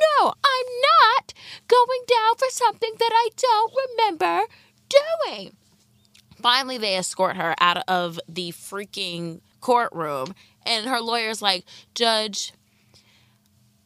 no, 0.00 0.28
I'm 0.28 0.66
not 1.10 1.34
going 1.68 2.00
down 2.06 2.36
for 2.36 2.48
something 2.50 2.92
that 2.98 3.10
I 3.12 3.28
don't 3.36 3.72
remember 3.98 4.46
doing. 4.88 5.56
Finally, 6.40 6.78
they 6.78 6.96
escort 6.96 7.36
her 7.36 7.54
out 7.60 7.82
of 7.86 8.18
the 8.28 8.50
freaking 8.52 9.40
courtroom, 9.60 10.34
and 10.66 10.86
her 10.86 11.00
lawyer's 11.00 11.42
like, 11.42 11.64
Judge, 11.94 12.52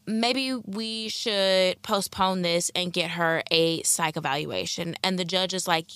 maybe 0.06 0.54
we 0.54 1.08
should 1.08 1.80
postpone 1.82 2.42
this 2.42 2.70
and 2.74 2.92
get 2.92 3.12
her 3.12 3.42
a 3.50 3.82
psych 3.82 4.16
evaluation. 4.16 4.94
And 5.02 5.18
the 5.18 5.24
judge 5.24 5.54
is 5.54 5.66
like, 5.66 5.86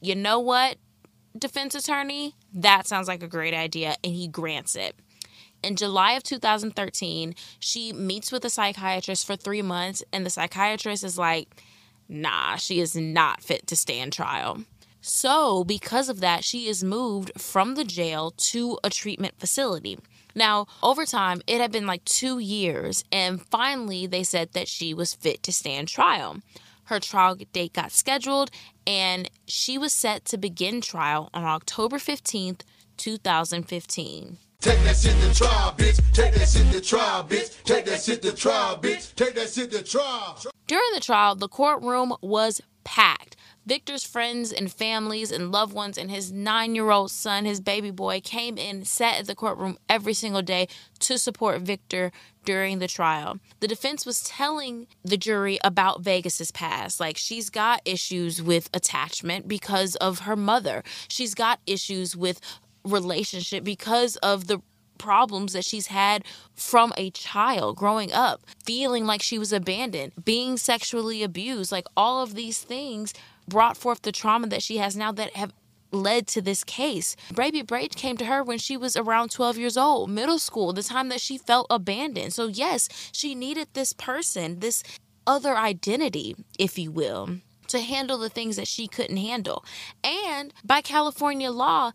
You 0.00 0.14
know 0.14 0.38
what, 0.40 0.76
defense 1.36 1.74
attorney? 1.74 2.34
That 2.52 2.86
sounds 2.86 3.08
like 3.08 3.22
a 3.22 3.28
great 3.28 3.54
idea. 3.54 3.96
And 4.02 4.12
he 4.14 4.28
grants 4.28 4.76
it. 4.76 4.96
In 5.62 5.74
July 5.74 6.12
of 6.12 6.22
2013, 6.22 7.34
she 7.58 7.92
meets 7.92 8.30
with 8.30 8.44
a 8.44 8.50
psychiatrist 8.50 9.26
for 9.26 9.34
three 9.34 9.62
months, 9.62 10.04
and 10.12 10.24
the 10.24 10.30
psychiatrist 10.30 11.02
is 11.02 11.18
like, 11.18 11.62
nah, 12.08 12.56
she 12.56 12.78
is 12.78 12.94
not 12.94 13.42
fit 13.42 13.66
to 13.66 13.76
stand 13.76 14.12
trial. 14.12 14.62
So, 15.00 15.64
because 15.64 16.08
of 16.08 16.20
that, 16.20 16.44
she 16.44 16.68
is 16.68 16.84
moved 16.84 17.32
from 17.36 17.74
the 17.74 17.84
jail 17.84 18.32
to 18.36 18.78
a 18.84 18.90
treatment 18.90 19.34
facility. 19.38 19.98
Now, 20.38 20.66
over 20.84 21.04
time, 21.04 21.42
it 21.48 21.60
had 21.60 21.72
been 21.72 21.88
like 21.88 22.04
two 22.04 22.38
years, 22.38 23.02
and 23.10 23.44
finally, 23.44 24.06
they 24.06 24.22
said 24.22 24.52
that 24.52 24.68
she 24.68 24.94
was 24.94 25.12
fit 25.12 25.42
to 25.42 25.52
stand 25.52 25.88
trial. 25.88 26.36
Her 26.84 27.00
trial 27.00 27.36
date 27.52 27.72
got 27.72 27.90
scheduled, 27.90 28.52
and 28.86 29.28
she 29.48 29.76
was 29.76 29.92
set 29.92 30.24
to 30.26 30.38
begin 30.38 30.80
trial 30.80 31.28
on 31.34 31.42
October 31.42 31.98
15th, 31.98 32.60
2015. 32.98 34.38
Take 34.60 34.78
that 34.84 34.96
shit 34.96 35.20
to 35.20 35.34
trial, 35.34 35.74
bitch. 35.76 36.00
Take 36.12 36.34
that 36.34 36.48
shit 36.48 36.70
to 36.70 36.80
trial, 36.80 37.24
bitch. 37.24 37.62
Take 37.64 37.84
that 37.86 38.00
shit 38.00 38.22
to 38.22 38.32
trial, 38.32 38.76
bitch. 38.76 39.14
Take 39.16 39.34
that 39.34 39.50
shit 39.50 39.72
to 39.72 39.82
trial. 39.82 40.38
During 40.68 40.90
the 40.94 41.00
trial, 41.00 41.34
the 41.34 41.48
courtroom 41.48 42.14
was 42.22 42.60
packed. 42.84 43.34
Victor's 43.68 44.02
friends 44.02 44.50
and 44.50 44.72
families 44.72 45.30
and 45.30 45.52
loved 45.52 45.74
ones 45.74 45.98
and 45.98 46.10
his 46.10 46.32
nine 46.32 46.74
year 46.74 46.88
old 46.90 47.10
son, 47.10 47.44
his 47.44 47.60
baby 47.60 47.90
boy, 47.90 48.18
came 48.18 48.56
in, 48.56 48.86
sat 48.86 49.20
at 49.20 49.26
the 49.26 49.34
courtroom 49.34 49.76
every 49.90 50.14
single 50.14 50.40
day 50.40 50.68
to 51.00 51.18
support 51.18 51.60
Victor 51.60 52.10
during 52.46 52.78
the 52.78 52.88
trial. 52.88 53.38
The 53.60 53.68
defense 53.68 54.06
was 54.06 54.22
telling 54.22 54.86
the 55.04 55.18
jury 55.18 55.58
about 55.62 56.00
Vegas's 56.00 56.50
past. 56.50 56.98
Like, 56.98 57.18
she's 57.18 57.50
got 57.50 57.82
issues 57.84 58.40
with 58.40 58.70
attachment 58.72 59.46
because 59.46 59.96
of 59.96 60.20
her 60.20 60.34
mother, 60.34 60.82
she's 61.06 61.34
got 61.34 61.60
issues 61.66 62.16
with 62.16 62.40
relationship 62.84 63.64
because 63.64 64.16
of 64.16 64.46
the 64.46 64.62
problems 64.96 65.52
that 65.52 65.64
she's 65.64 65.88
had 65.88 66.24
from 66.54 66.92
a 66.96 67.10
child 67.10 67.76
growing 67.76 68.12
up, 68.12 68.40
feeling 68.64 69.04
like 69.06 69.22
she 69.22 69.38
was 69.38 69.52
abandoned, 69.52 70.12
being 70.24 70.56
sexually 70.56 71.22
abused, 71.22 71.70
like 71.70 71.86
all 71.96 72.22
of 72.22 72.34
these 72.34 72.60
things 72.60 73.12
brought 73.48 73.76
forth 73.76 74.02
the 74.02 74.12
trauma 74.12 74.46
that 74.48 74.62
she 74.62 74.78
has 74.78 74.96
now 74.96 75.12
that 75.12 75.36
have 75.36 75.52
led 75.90 76.26
to 76.28 76.42
this 76.42 76.64
case. 76.64 77.16
Baby 77.34 77.62
Bray 77.62 77.88
came 77.88 78.16
to 78.18 78.26
her 78.26 78.42
when 78.42 78.58
she 78.58 78.76
was 78.76 78.96
around 78.96 79.30
12 79.30 79.58
years 79.58 79.76
old, 79.76 80.10
middle 80.10 80.38
school, 80.38 80.72
the 80.72 80.82
time 80.82 81.08
that 81.08 81.20
she 81.20 81.38
felt 81.38 81.66
abandoned. 81.70 82.34
So, 82.34 82.46
yes, 82.46 82.88
she 83.12 83.34
needed 83.34 83.68
this 83.72 83.92
person, 83.92 84.60
this 84.60 84.82
other 85.26 85.56
identity, 85.56 86.36
if 86.58 86.78
you 86.78 86.90
will, 86.90 87.38
to 87.68 87.80
handle 87.80 88.18
the 88.18 88.28
things 88.30 88.56
that 88.56 88.68
she 88.68 88.86
couldn't 88.86 89.16
handle. 89.16 89.64
And 90.04 90.52
by 90.64 90.80
California 90.80 91.50
law, 91.50 91.92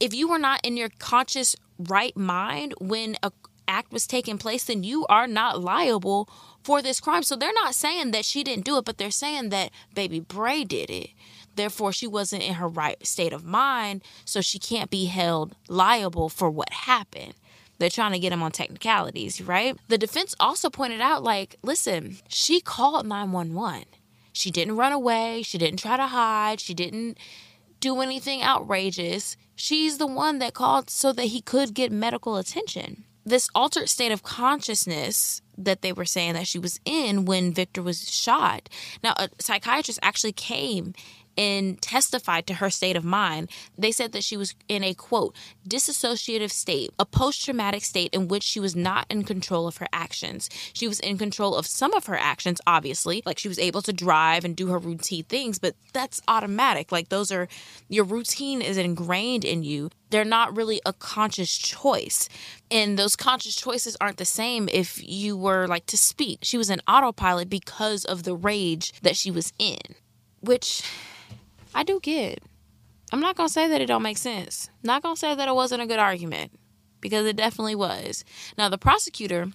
if 0.00 0.14
you 0.14 0.28
were 0.28 0.38
not 0.38 0.60
in 0.62 0.76
your 0.76 0.90
conscious 0.98 1.56
right 1.78 2.16
mind 2.16 2.74
when 2.80 3.16
a 3.22 3.32
act 3.66 3.90
was 3.92 4.06
taking 4.06 4.36
place 4.36 4.64
then 4.64 4.84
you 4.84 5.06
are 5.06 5.26
not 5.26 5.60
liable 5.60 6.28
for 6.64 6.82
this 6.82 7.00
crime. 7.00 7.22
So 7.22 7.36
they're 7.36 7.52
not 7.52 7.74
saying 7.74 8.10
that 8.10 8.24
she 8.24 8.42
didn't 8.42 8.64
do 8.64 8.78
it 8.78 8.84
but 8.84 8.98
they're 8.98 9.10
saying 9.10 9.50
that 9.50 9.70
baby 9.94 10.20
bray 10.20 10.64
did 10.64 10.90
it. 10.90 11.10
Therefore 11.54 11.92
she 11.92 12.06
wasn't 12.06 12.42
in 12.42 12.54
her 12.54 12.68
right 12.68 13.06
state 13.06 13.32
of 13.32 13.44
mind 13.44 14.02
so 14.24 14.40
she 14.40 14.58
can't 14.58 14.90
be 14.90 15.04
held 15.04 15.54
liable 15.68 16.28
for 16.28 16.50
what 16.50 16.72
happened. 16.72 17.34
They're 17.78 17.90
trying 17.90 18.12
to 18.12 18.18
get 18.18 18.32
him 18.32 18.42
on 18.42 18.50
technicalities 18.50 19.40
right? 19.40 19.76
The 19.88 19.98
defense 19.98 20.34
also 20.40 20.70
pointed 20.70 21.00
out 21.00 21.22
like 21.22 21.56
listen 21.62 22.16
she 22.28 22.60
called 22.60 23.06
911 23.06 23.84
she 24.34 24.50
didn't 24.50 24.76
run 24.76 24.92
away. 24.92 25.42
She 25.42 25.58
didn't 25.58 25.78
try 25.78 25.96
to 25.96 26.08
hide. 26.08 26.60
She 26.60 26.74
didn't 26.74 27.18
do 27.78 28.00
anything 28.00 28.42
outrageous. 28.42 29.36
She's 29.54 29.98
the 29.98 30.08
one 30.08 30.40
that 30.40 30.54
called 30.54 30.90
so 30.90 31.12
that 31.12 31.26
he 31.26 31.40
could 31.40 31.72
get 31.72 31.92
medical 31.92 32.36
attention. 32.36 33.04
This 33.24 33.48
altered 33.54 33.88
state 33.88 34.12
of 34.12 34.22
consciousness 34.22 35.40
that 35.56 35.82
they 35.82 35.92
were 35.92 36.04
saying 36.04 36.34
that 36.34 36.46
she 36.46 36.58
was 36.58 36.80
in 36.84 37.24
when 37.24 37.54
Victor 37.54 37.82
was 37.82 38.10
shot. 38.10 38.68
Now, 39.02 39.14
a 39.16 39.28
psychiatrist 39.38 39.98
actually 40.02 40.32
came 40.32 40.94
and 41.36 41.80
testified 41.80 42.46
to 42.46 42.54
her 42.54 42.70
state 42.70 42.96
of 42.96 43.04
mind. 43.04 43.50
They 43.76 43.92
said 43.92 44.12
that 44.12 44.24
she 44.24 44.36
was 44.36 44.54
in 44.68 44.84
a 44.84 44.94
quote, 44.94 45.34
disassociative 45.68 46.50
state, 46.50 46.90
a 46.98 47.04
post 47.04 47.44
traumatic 47.44 47.84
state 47.84 48.12
in 48.12 48.28
which 48.28 48.42
she 48.42 48.60
was 48.60 48.76
not 48.76 49.06
in 49.10 49.24
control 49.24 49.66
of 49.66 49.78
her 49.78 49.88
actions. 49.92 50.48
She 50.72 50.88
was 50.88 51.00
in 51.00 51.18
control 51.18 51.54
of 51.54 51.66
some 51.66 51.94
of 51.94 52.06
her 52.06 52.16
actions, 52.16 52.60
obviously, 52.66 53.22
like 53.24 53.38
she 53.38 53.48
was 53.48 53.58
able 53.58 53.82
to 53.82 53.92
drive 53.92 54.44
and 54.44 54.56
do 54.56 54.68
her 54.68 54.78
routine 54.78 55.24
things, 55.24 55.58
but 55.58 55.74
that's 55.92 56.20
automatic. 56.28 56.92
Like 56.92 57.08
those 57.08 57.32
are 57.32 57.48
your 57.88 58.04
routine 58.04 58.62
is 58.62 58.76
ingrained 58.76 59.44
in 59.44 59.62
you. 59.62 59.90
They're 60.10 60.24
not 60.24 60.56
really 60.56 60.80
a 60.86 60.92
conscious 60.92 61.56
choice. 61.56 62.28
And 62.70 62.98
those 62.98 63.16
conscious 63.16 63.56
choices 63.56 63.96
aren't 64.00 64.18
the 64.18 64.24
same 64.24 64.68
if 64.72 65.02
you 65.02 65.36
were 65.36 65.66
like 65.66 65.86
to 65.86 65.96
speak. 65.96 66.40
She 66.42 66.58
was 66.58 66.70
an 66.70 66.80
autopilot 66.86 67.48
because 67.48 68.04
of 68.04 68.22
the 68.22 68.36
rage 68.36 68.92
that 69.02 69.16
she 69.16 69.30
was 69.30 69.52
in, 69.58 69.78
which 70.40 70.82
I 71.74 71.82
do 71.82 72.00
get. 72.00 72.42
I'm 73.12 73.20
not 73.20 73.36
gonna 73.36 73.48
say 73.48 73.68
that 73.68 73.80
it 73.80 73.86
don't 73.86 74.02
make 74.02 74.18
sense. 74.18 74.70
Not 74.82 75.02
gonna 75.02 75.16
say 75.16 75.34
that 75.34 75.48
it 75.48 75.54
wasn't 75.54 75.82
a 75.82 75.86
good 75.86 75.98
argument 75.98 76.52
because 77.00 77.26
it 77.26 77.36
definitely 77.36 77.74
was. 77.74 78.24
Now 78.56 78.68
the 78.68 78.78
prosecutor, 78.78 79.48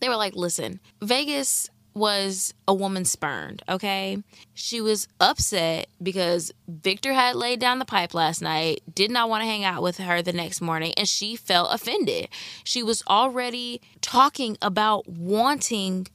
they 0.00 0.08
were 0.08 0.16
like, 0.16 0.34
"Listen, 0.34 0.80
Vegas 1.00 1.70
was 1.96 2.52
a 2.68 2.74
woman 2.74 3.06
spurned, 3.06 3.62
okay? 3.70 4.22
She 4.52 4.82
was 4.82 5.08
upset 5.18 5.88
because 6.02 6.52
Victor 6.68 7.14
had 7.14 7.36
laid 7.36 7.58
down 7.58 7.78
the 7.78 7.86
pipe 7.86 8.12
last 8.12 8.42
night, 8.42 8.82
did 8.94 9.10
not 9.10 9.30
want 9.30 9.40
to 9.40 9.46
hang 9.46 9.64
out 9.64 9.82
with 9.82 9.96
her 9.96 10.20
the 10.20 10.34
next 10.34 10.60
morning, 10.60 10.92
and 10.98 11.08
she 11.08 11.36
felt 11.36 11.72
offended. 11.72 12.28
She 12.64 12.82
was 12.82 13.02
already 13.08 13.80
talking 14.02 14.58
about 14.60 15.08
wanting 15.08 16.08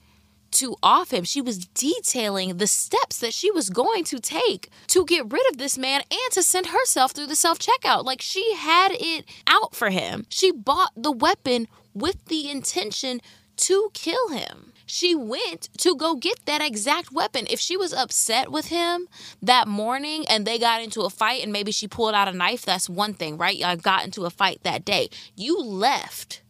to 0.51 0.75
off 0.83 1.11
him. 1.11 1.23
She 1.23 1.41
was 1.41 1.65
detailing 1.67 2.57
the 2.57 2.67
steps 2.67 3.19
that 3.19 3.33
she 3.33 3.51
was 3.51 3.69
going 3.69 4.03
to 4.05 4.19
take 4.19 4.69
to 4.87 5.05
get 5.05 5.31
rid 5.31 5.49
of 5.49 5.57
this 5.57 5.77
man 5.77 6.01
and 6.11 6.31
to 6.33 6.43
send 6.43 6.67
herself 6.67 7.11
through 7.11 7.27
the 7.27 7.35
self 7.35 7.59
checkout. 7.59 8.03
Like 8.03 8.21
she 8.21 8.55
had 8.55 8.91
it 8.93 9.25
out 9.47 9.75
for 9.75 9.89
him. 9.89 10.25
She 10.29 10.51
bought 10.51 10.91
the 10.95 11.11
weapon 11.11 11.67
with 11.93 12.25
the 12.25 12.49
intention 12.49 13.21
to 13.57 13.89
kill 13.93 14.29
him. 14.29 14.73
She 14.85 15.15
went 15.15 15.69
to 15.77 15.95
go 15.95 16.15
get 16.15 16.45
that 16.45 16.61
exact 16.61 17.13
weapon. 17.13 17.47
If 17.49 17.61
she 17.61 17.77
was 17.77 17.93
upset 17.93 18.51
with 18.51 18.67
him 18.67 19.07
that 19.41 19.67
morning 19.67 20.25
and 20.27 20.45
they 20.45 20.59
got 20.59 20.81
into 20.81 21.01
a 21.01 21.09
fight 21.09 21.43
and 21.43 21.53
maybe 21.53 21.71
she 21.71 21.87
pulled 21.87 22.13
out 22.13 22.27
a 22.27 22.33
knife, 22.33 22.63
that's 22.63 22.89
one 22.89 23.13
thing, 23.13 23.37
right? 23.37 23.55
Y'all 23.55 23.77
got 23.77 24.03
into 24.03 24.25
a 24.25 24.29
fight 24.29 24.59
that 24.63 24.83
day. 24.83 25.09
You 25.35 25.61
left, 25.61 26.41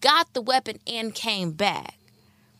got 0.00 0.32
the 0.32 0.40
weapon, 0.40 0.78
and 0.86 1.14
came 1.14 1.52
back. 1.52 1.99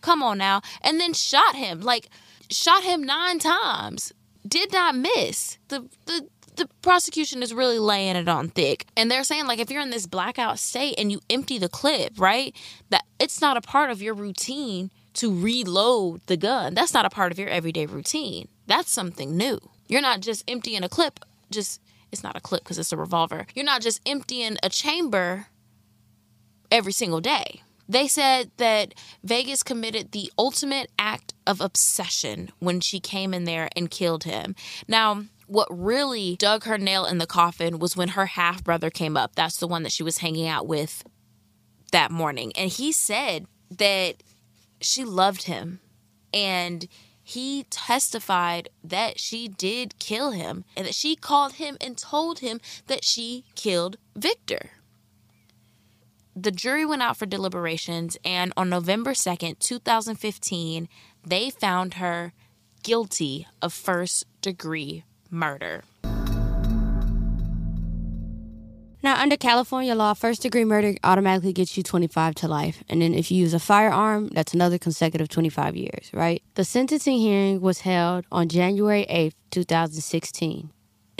Come 0.01 0.22
on 0.22 0.38
now. 0.38 0.62
And 0.82 1.01
then 1.01 1.12
shot 1.12 1.55
him. 1.55 1.80
Like, 1.80 2.09
shot 2.51 2.82
him 2.82 3.03
nine 3.03 3.38
times. 3.38 4.12
Did 4.46 4.72
not 4.72 4.94
miss. 4.94 5.59
The, 5.68 5.88
the, 6.07 6.26
the 6.57 6.68
prosecution 6.82 7.42
is 7.42 7.55
really 7.55 7.78
laying 7.78 8.16
it 8.16 8.28
on 8.28 8.48
thick. 8.48 8.86
And 8.96 9.11
they're 9.11 9.24
saying, 9.24 9.46
like, 9.46 9.59
if 9.59 9.70
you're 9.70 9.82
in 9.82 9.90
this 9.90 10.07
blackout 10.07 10.59
state 10.59 10.94
and 10.98 11.12
you 11.12 11.20
empty 11.28 11.59
the 11.59 11.68
clip, 11.68 12.18
right? 12.18 12.55
That 12.90 13.05
it's 13.18 13.40
not 13.40 13.57
a 13.57 13.61
part 13.61 13.90
of 13.90 14.03
your 14.03 14.14
routine 14.14 14.90
to 15.14 15.34
reload 15.34 16.20
the 16.26 16.36
gun. 16.36 16.74
That's 16.74 16.94
not 16.94 17.05
a 17.05 17.11
part 17.11 17.32
of 17.32 17.38
your 17.38 17.48
everyday 17.48 17.86
routine. 17.86 18.48
That's 18.66 18.90
something 18.90 19.36
new. 19.36 19.59
You're 19.88 20.01
not 20.01 20.20
just 20.20 20.44
emptying 20.48 20.84
a 20.84 20.88
clip, 20.88 21.20
just 21.51 21.80
it's 22.12 22.22
not 22.22 22.36
a 22.36 22.40
clip 22.40 22.62
because 22.62 22.78
it's 22.78 22.92
a 22.92 22.96
revolver. 22.96 23.46
You're 23.55 23.64
not 23.64 23.82
just 23.82 24.01
emptying 24.07 24.57
a 24.62 24.68
chamber 24.68 25.46
every 26.70 26.92
single 26.92 27.20
day. 27.20 27.62
They 27.91 28.07
said 28.07 28.53
that 28.59 28.95
Vegas 29.24 29.64
committed 29.64 30.12
the 30.12 30.30
ultimate 30.38 30.93
act 30.97 31.34
of 31.45 31.61
obsession 31.61 32.51
when 32.61 32.78
she 32.80 33.01
came 33.01 33.34
in 33.34 33.47
there 33.47 33.68
and 33.74 33.91
killed 33.91 34.22
him. 34.22 34.55
Now, 34.86 35.24
what 35.49 35.66
really 35.76 36.36
dug 36.36 36.62
her 36.64 36.78
nail 36.78 37.05
in 37.05 37.18
the 37.18 37.26
coffin 37.26 37.80
was 37.80 37.97
when 37.97 38.11
her 38.11 38.26
half 38.26 38.62
brother 38.62 38.91
came 38.91 39.16
up. 39.16 39.34
That's 39.34 39.57
the 39.57 39.66
one 39.66 39.82
that 39.82 39.91
she 39.91 40.05
was 40.05 40.18
hanging 40.18 40.47
out 40.47 40.68
with 40.68 41.03
that 41.91 42.12
morning. 42.12 42.53
And 42.57 42.70
he 42.70 42.93
said 42.93 43.47
that 43.72 44.22
she 44.80 45.05
loved 45.05 45.45
him 45.45 45.80
and 46.32 46.86
he 47.24 47.64
testified 47.70 48.68
that 48.84 49.18
she 49.18 49.49
did 49.49 49.99
kill 49.99 50.30
him 50.30 50.64
and 50.76 50.86
that 50.86 50.95
she 50.95 51.16
called 51.16 51.55
him 51.55 51.76
and 51.80 51.99
told 51.99 52.38
him 52.38 52.61
that 52.86 53.03
she 53.03 53.45
killed 53.57 53.97
Victor. 54.14 54.70
The 56.43 56.51
jury 56.51 56.86
went 56.86 57.03
out 57.03 57.18
for 57.18 57.26
deliberations, 57.26 58.16
and 58.24 58.55
on 58.57 58.70
November 58.70 59.11
2nd, 59.11 59.59
2015, 59.59 60.88
they 61.22 61.51
found 61.51 61.95
her 61.95 62.32
guilty 62.82 63.47
of 63.61 63.74
first 63.74 64.24
degree 64.41 65.05
murder. 65.30 65.84
Now, 69.03 69.20
under 69.20 69.36
California 69.36 69.95
law, 69.95 70.14
first 70.14 70.41
degree 70.41 70.64
murder 70.64 70.95
automatically 71.05 71.53
gets 71.53 71.76
you 71.76 71.82
25 71.82 72.34
to 72.36 72.49
life. 72.49 72.82
And 72.88 73.03
then 73.03 73.12
if 73.12 73.30
you 73.30 73.36
use 73.36 73.53
a 73.53 73.61
firearm, 73.61 74.28
that's 74.28 74.55
another 74.55 74.78
consecutive 74.78 75.28
25 75.28 75.76
years, 75.76 76.11
right? 76.14 76.43
The 76.55 76.64
sentencing 76.64 77.18
hearing 77.18 77.61
was 77.61 77.80
held 77.80 78.24
on 78.32 78.49
January 78.49 79.05
8th, 79.11 79.34
2016. 79.51 80.70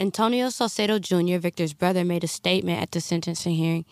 Antonio 0.01 0.47
Saucedo 0.47 0.99
Jr., 0.99 1.37
Victor's 1.37 1.73
brother, 1.73 2.03
made 2.03 2.23
a 2.23 2.27
statement 2.27 2.81
at 2.81 2.91
the 2.91 2.99
sentencing 2.99 3.53
hearing 3.53 3.85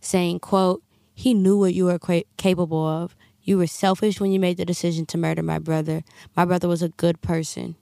saying, 0.00 0.40
quote, 0.40 0.82
he 1.14 1.32
knew 1.32 1.56
what 1.56 1.74
you 1.74 1.84
were 1.84 1.98
qu- 2.00 2.24
capable 2.36 2.84
of. 2.84 3.14
You 3.40 3.58
were 3.58 3.68
selfish 3.68 4.18
when 4.20 4.32
you 4.32 4.40
made 4.40 4.56
the 4.56 4.64
decision 4.64 5.06
to 5.06 5.16
murder 5.16 5.44
my 5.44 5.60
brother. 5.60 6.02
My 6.36 6.44
brother 6.44 6.66
was 6.66 6.82
a 6.82 6.88
good 6.88 7.20
person. 7.20 7.76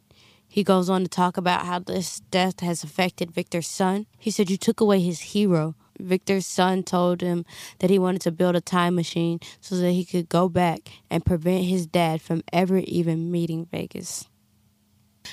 He 0.47 0.63
goes 0.63 0.91
on 0.91 1.01
to 1.03 1.09
talk 1.09 1.39
about 1.39 1.65
how 1.65 1.79
this 1.79 2.21
death 2.31 2.61
has 2.61 2.85
affected 2.85 3.31
Victor's 3.31 3.69
son. 3.69 4.05
He 4.19 4.31
said, 4.31 4.51
You 4.51 4.59
took 4.59 4.83
away 4.83 5.01
his 5.01 5.21
hero. 5.21 5.75
Victor's 5.99 6.47
son 6.47 6.83
told 6.83 7.23
him 7.23 7.47
that 7.79 7.89
he 7.89 7.99
wanted 7.99 8.21
to 8.23 8.33
build 8.33 8.55
a 8.55 8.61
time 8.61 8.95
machine 8.95 9.41
so 9.63 9.77
that 9.77 9.93
he 9.93 10.05
could 10.05 10.29
go 10.29 10.51
back 10.51 10.91
and 11.09 11.25
prevent 11.25 11.65
his 11.65 11.87
dad 11.87 12.21
from 12.21 12.43
ever 12.53 12.79
even 12.79 13.31
meeting 13.31 13.65
Vegas. 13.65 14.29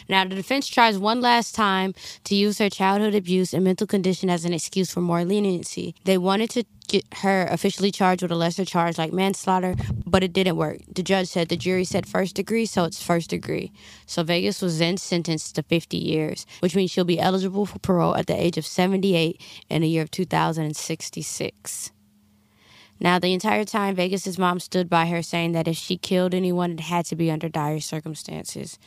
Now, 0.07 0.23
the 0.23 0.35
defense 0.35 0.67
tries 0.67 0.97
one 0.97 1.21
last 1.21 1.55
time 1.55 1.93
to 2.25 2.35
use 2.35 2.57
her 2.59 2.69
childhood 2.69 3.15
abuse 3.15 3.53
and 3.53 3.63
mental 3.63 3.87
condition 3.87 4.29
as 4.29 4.45
an 4.45 4.53
excuse 4.53 4.91
for 4.91 5.01
more 5.01 5.25
leniency. 5.25 5.95
They 6.05 6.17
wanted 6.17 6.49
to 6.51 6.65
get 6.87 7.05
her 7.17 7.47
officially 7.49 7.91
charged 7.91 8.21
with 8.21 8.31
a 8.31 8.35
lesser 8.35 8.65
charge 8.65 8.97
like 8.97 9.13
manslaughter, 9.13 9.75
but 10.05 10.23
it 10.23 10.33
didn't 10.33 10.57
work. 10.57 10.79
The 10.93 11.03
judge 11.03 11.27
said 11.27 11.47
the 11.47 11.55
jury 11.55 11.85
said 11.85 12.07
first 12.07 12.35
degree, 12.35 12.65
so 12.65 12.83
it's 12.83 13.01
first 13.01 13.29
degree. 13.29 13.71
So 14.05 14.23
Vegas 14.23 14.61
was 14.61 14.79
then 14.79 14.97
sentenced 14.97 15.55
to 15.55 15.63
50 15.63 15.97
years, 15.97 16.45
which 16.59 16.75
means 16.75 16.91
she'll 16.91 17.05
be 17.05 17.19
eligible 17.19 17.65
for 17.65 17.79
parole 17.79 18.15
at 18.15 18.27
the 18.27 18.39
age 18.39 18.57
of 18.57 18.65
78 18.65 19.39
in 19.69 19.81
the 19.83 19.87
year 19.87 20.03
of 20.03 20.11
2066. 20.11 21.91
Now, 23.01 23.17
the 23.17 23.33
entire 23.33 23.63
time, 23.63 23.95
Vegas's 23.95 24.37
mom 24.37 24.59
stood 24.59 24.89
by 24.89 25.05
her, 25.05 25.21
saying 25.21 25.53
that 25.53 25.69
if 25.69 25.77
she 25.77 25.95
killed 25.95 26.33
anyone, 26.33 26.71
it 26.71 26.79
had 26.81 27.05
to 27.05 27.15
be 27.15 27.31
under 27.31 27.47
dire 27.47 27.79
circumstances. 27.79 28.77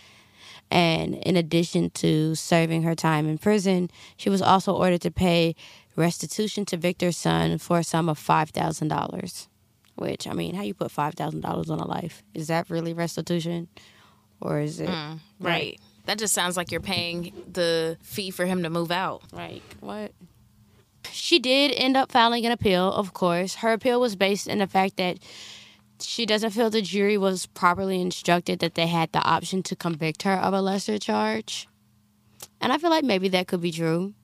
And 0.73 1.16
in 1.16 1.37
addition 1.37 1.91
to 1.91 2.35
serving 2.35 2.83
her 2.85 2.95
time 2.95 3.29
in 3.29 3.37
prison, 3.37 3.91
she 4.16 4.31
was 4.31 4.41
also 4.41 4.75
ordered 4.75 5.03
to 5.03 5.11
pay 5.11 5.55
restitution 5.97 6.64
to 6.64 6.79
Victor's 6.79 7.18
son 7.18 7.59
for 7.59 7.81
a 7.81 7.85
sum 7.85 8.09
of 8.09 8.18
$5,000. 8.18 9.49
Which, 9.97 10.27
I 10.27 10.33
mean, 10.33 10.55
how 10.55 10.62
you 10.62 10.73
put 10.73 10.91
$5,000 10.91 11.45
on 11.45 11.79
a 11.79 11.87
life? 11.87 12.23
Is 12.33 12.49
that 12.49 12.70
really 12.70 12.95
restitution? 12.95 13.68
Or 14.41 14.61
is 14.61 14.81
it. 14.81 14.89
Mm, 14.89 15.20
right. 15.41 15.79
That 16.07 16.18
just 16.18 16.33
sounds 16.33 16.57
like 16.57 16.73
you're 16.73 16.81
paying 16.81 17.35
the 17.53 17.99
fee 18.03 18.31
for 18.31 18.47
him 18.47 18.62
to 18.62 18.70
move 18.70 18.91
out. 18.91 19.23
Like, 19.31 19.77
what? 19.81 20.12
She 21.11 21.39
did 21.39 21.73
end 21.73 21.99
up 21.99 22.11
filing 22.11 22.47
an 22.47 22.53
appeal, 22.53 22.91
of 22.91 23.12
course. 23.12 23.57
Her 23.57 23.75
appeal 23.75 24.01
was 24.01 24.16
based 24.16 24.49
in 24.49 24.59
the 24.59 24.66
fact 24.66 24.97
that 24.97 25.18
she 26.03 26.26
doesn't 26.26 26.50
feel 26.50 26.70
the 26.70 26.82
jury 26.82 27.16
was 27.16 27.46
properly 27.46 28.00
instructed 28.00 28.59
that 28.61 28.74
they 28.74 28.86
had 28.86 29.12
the 29.12 29.22
option 29.22 29.62
to 29.64 29.76
convict 29.76 30.22
her 30.22 30.34
of 30.34 30.55
a 30.55 30.61
lesser 30.61 30.98
charge. 30.98 31.68
And 32.61 32.72
I 32.72 32.78
feel 32.78 32.90
like 32.90 33.05
maybe 33.05 33.28
that 33.30 33.48
could 33.48 33.61
be 33.61 33.72
true. 33.72 34.14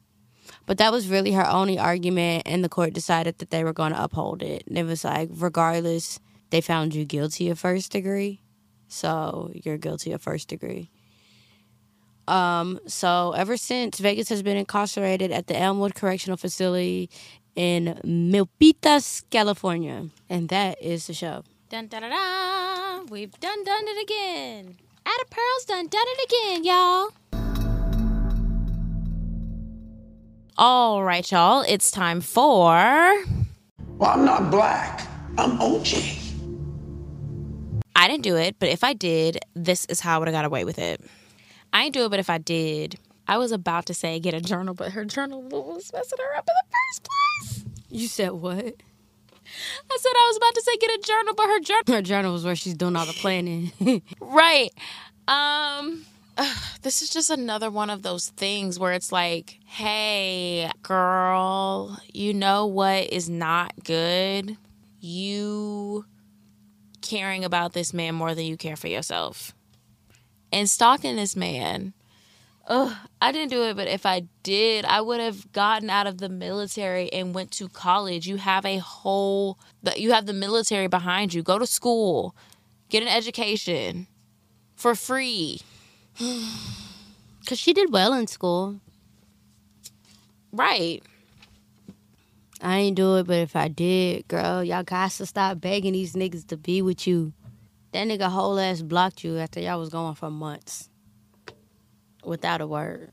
But 0.67 0.79
that 0.79 0.93
was 0.93 1.09
really 1.09 1.33
her 1.33 1.47
only 1.49 1.79
argument, 1.79 2.43
and 2.47 2.63
the 2.63 2.69
court 2.69 2.93
decided 2.93 3.39
that 3.39 3.51
they 3.51 3.65
were 3.65 3.73
going 3.73 3.93
to 3.93 4.03
uphold 4.03 4.43
it. 4.43 4.65
And 4.67 4.79
it 4.79 4.85
was 4.85 5.05
like, 5.05 5.29
regardless, 5.33 6.21
they 6.51 6.61
found 6.61 6.95
you 6.95 7.05
guilty 7.05 7.51
of 7.51 7.59
first 7.59 7.93
degree. 7.93 8.43
So 8.89 9.51
you're 9.55 9.79
guilty 9.79 10.13
of 10.13 10.23
first 10.23 10.49
degree. 10.49 10.91
Um, 12.27 12.79
so 12.87 13.33
ever 13.33 13.57
since, 13.57 13.99
Vegas 13.99 14.29
has 14.29 14.43
been 14.43 14.57
incarcerated 14.57 15.33
at 15.33 15.47
the 15.47 15.59
Elmwood 15.59 15.95
Correctional 15.95 16.37
Facility 16.37 17.09
in 17.55 17.99
Milpitas, 18.05 19.25
California. 19.31 20.09
And 20.29 20.49
that 20.51 20.81
is 20.83 21.07
the 21.07 21.15
show. 21.15 21.45
Dun 21.71 21.87
da 21.89 22.01
da 22.01 22.09
da. 22.09 23.03
We've 23.11 23.39
done 23.41 23.63
done 23.63 23.85
it 23.89 24.03
again. 24.03 24.79
Ada 25.07 25.25
Pearl's 25.29 25.67
done 25.67 25.87
done 25.89 26.07
it 26.07 26.33
again, 26.33 26.65
y'all. 26.65 27.11
All 30.57 31.05
right, 31.05 31.31
y'all. 31.31 31.63
It's 31.69 31.91
time 31.91 32.23
for. 32.23 32.73
Well, 33.99 34.11
I'm 34.11 34.25
not 34.25 34.51
black. 34.51 35.07
I'm 35.37 35.59
OJ. 35.59 36.17
I 37.95 38.09
didn't 38.09 38.23
do 38.23 38.37
it, 38.37 38.57
but 38.59 38.71
if 38.71 38.83
I 38.83 38.95
did, 38.95 39.39
this 39.55 39.85
is 39.91 40.01
how 40.01 40.17
I 40.17 40.19
would 40.21 40.29
have 40.29 40.35
got 40.35 40.47
away 40.47 40.65
with 40.65 40.79
it. 40.79 41.03
I 41.75 41.83
didn't 41.83 41.95
do 41.97 42.07
it, 42.07 42.09
but 42.09 42.19
if 42.19 42.31
I 42.31 42.39
did, 42.39 42.99
I 43.27 43.37
was 43.37 43.53
about 43.53 43.85
to 43.87 43.95
say 43.95 44.19
get 44.21 44.33
a 44.33 44.41
journal, 44.41 44.73
but 44.73 44.93
her 44.93 45.05
journal 45.05 45.43
was 45.43 45.93
messing 45.93 46.19
her 46.19 46.39
up 46.39 46.49
in 46.49 46.55
the 46.63 46.77
first 46.77 47.03
place. 47.05 47.65
You 47.91 48.09
said 48.09 48.33
what? 48.33 48.77
I 49.91 49.97
said 50.01 50.13
I 50.15 50.27
was 50.29 50.37
about 50.37 50.55
to 50.55 50.63
say 50.63 50.77
get 50.77 50.99
a 50.99 51.03
journal, 51.03 51.35
but 51.35 51.47
her 51.47 51.61
journal. 51.61 51.83
Her 51.89 52.03
journal 52.03 52.35
is 52.35 52.45
where 52.45 52.57
she's 52.57 52.75
doing 52.75 52.97
all 52.97 53.07
the 53.07 53.13
planning. 53.13 53.73
right. 54.21 54.71
Um. 55.27 56.05
this 56.83 57.03
is 57.03 57.11
just 57.11 57.31
another 57.31 57.71
one 57.71 57.91
of 57.91 58.03
those 58.03 58.29
things 58.31 58.79
where 58.79 58.93
it's 58.93 59.13
like, 59.13 59.59
hey, 59.67 60.71
girl, 60.83 61.99
you 62.13 62.33
know 62.35 62.67
what 62.67 63.13
is 63.13 63.29
not 63.29 63.73
good? 63.85 64.57
You 65.01 66.05
caring 67.03 67.45
about 67.45 67.73
this 67.73 67.93
man 67.95 68.15
more 68.15 68.35
than 68.35 68.45
you 68.45 68.57
care 68.57 68.77
for 68.77 68.89
yourself. 68.89 69.55
And 70.53 70.69
stalking 70.69 71.17
this 71.17 71.37
man. 71.37 71.93
Ugh, 72.69 72.95
I 73.23 73.33
didn't 73.33 73.51
do 73.51 73.63
it, 73.63 73.77
but 73.77 73.89
if 73.89 74.05
I 74.05 74.25
did, 74.43 74.85
I 74.85 75.01
would 75.01 75.21
have 75.21 75.51
gotten 75.53 75.89
out 75.89 76.07
of 76.07 76.19
the 76.19 76.29
military 76.29 77.11
and 77.15 77.35
went 77.35 77.51
to 77.53 77.69
college. 77.71 78.29
You 78.29 78.37
have 78.37 78.67
a 78.67 78.77
whole, 78.77 79.59
you 79.97 80.13
have 80.13 80.27
the 80.27 80.35
military 80.35 80.87
behind 80.87 81.33
you. 81.33 81.43
Go 81.43 81.59
to 81.59 81.67
school, 81.67 82.37
get 82.91 83.03
an 83.03 83.09
education 83.09 84.07
for 84.77 84.95
free. 84.95 85.61
Because 87.41 87.59
she 87.59 87.73
did 87.73 87.91
well 87.91 88.13
in 88.13 88.27
school. 88.27 88.79
Right. 90.53 91.03
I 92.61 92.77
ain't 92.77 92.97
do 92.97 93.17
it, 93.17 93.27
but 93.27 93.39
if 93.39 93.57
I 93.57 93.69
did, 93.69 94.29
girl, 94.29 94.63
y'all 94.63 94.83
got 94.83 95.13
to 95.13 95.25
stop 95.25 95.59
begging 95.59 95.95
these 95.95 96.13
niggas 96.13 96.47
to 96.49 96.59
be 96.59 96.83
with 96.83 97.07
you. 97.07 97.33
That 97.93 98.07
nigga 98.07 98.29
whole 98.29 98.59
ass 98.59 98.83
blocked 98.83 99.25
you 99.25 99.39
after 99.39 99.61
y'all 99.61 99.81
was 99.81 99.89
going 99.89 100.15
for 100.15 100.31
months 100.31 100.91
without 102.25 102.61
a 102.61 102.67
word. 102.67 103.13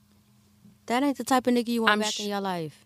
That 0.88 1.04
ain't 1.04 1.18
the 1.18 1.24
type 1.24 1.48
of 1.48 1.54
nigga 1.54 1.70
you 1.70 1.82
want 1.82 1.94
I'm 1.94 2.00
back 2.00 2.14
sh- 2.14 2.20
in 2.22 2.28
your 2.30 2.42
life. 2.42 2.86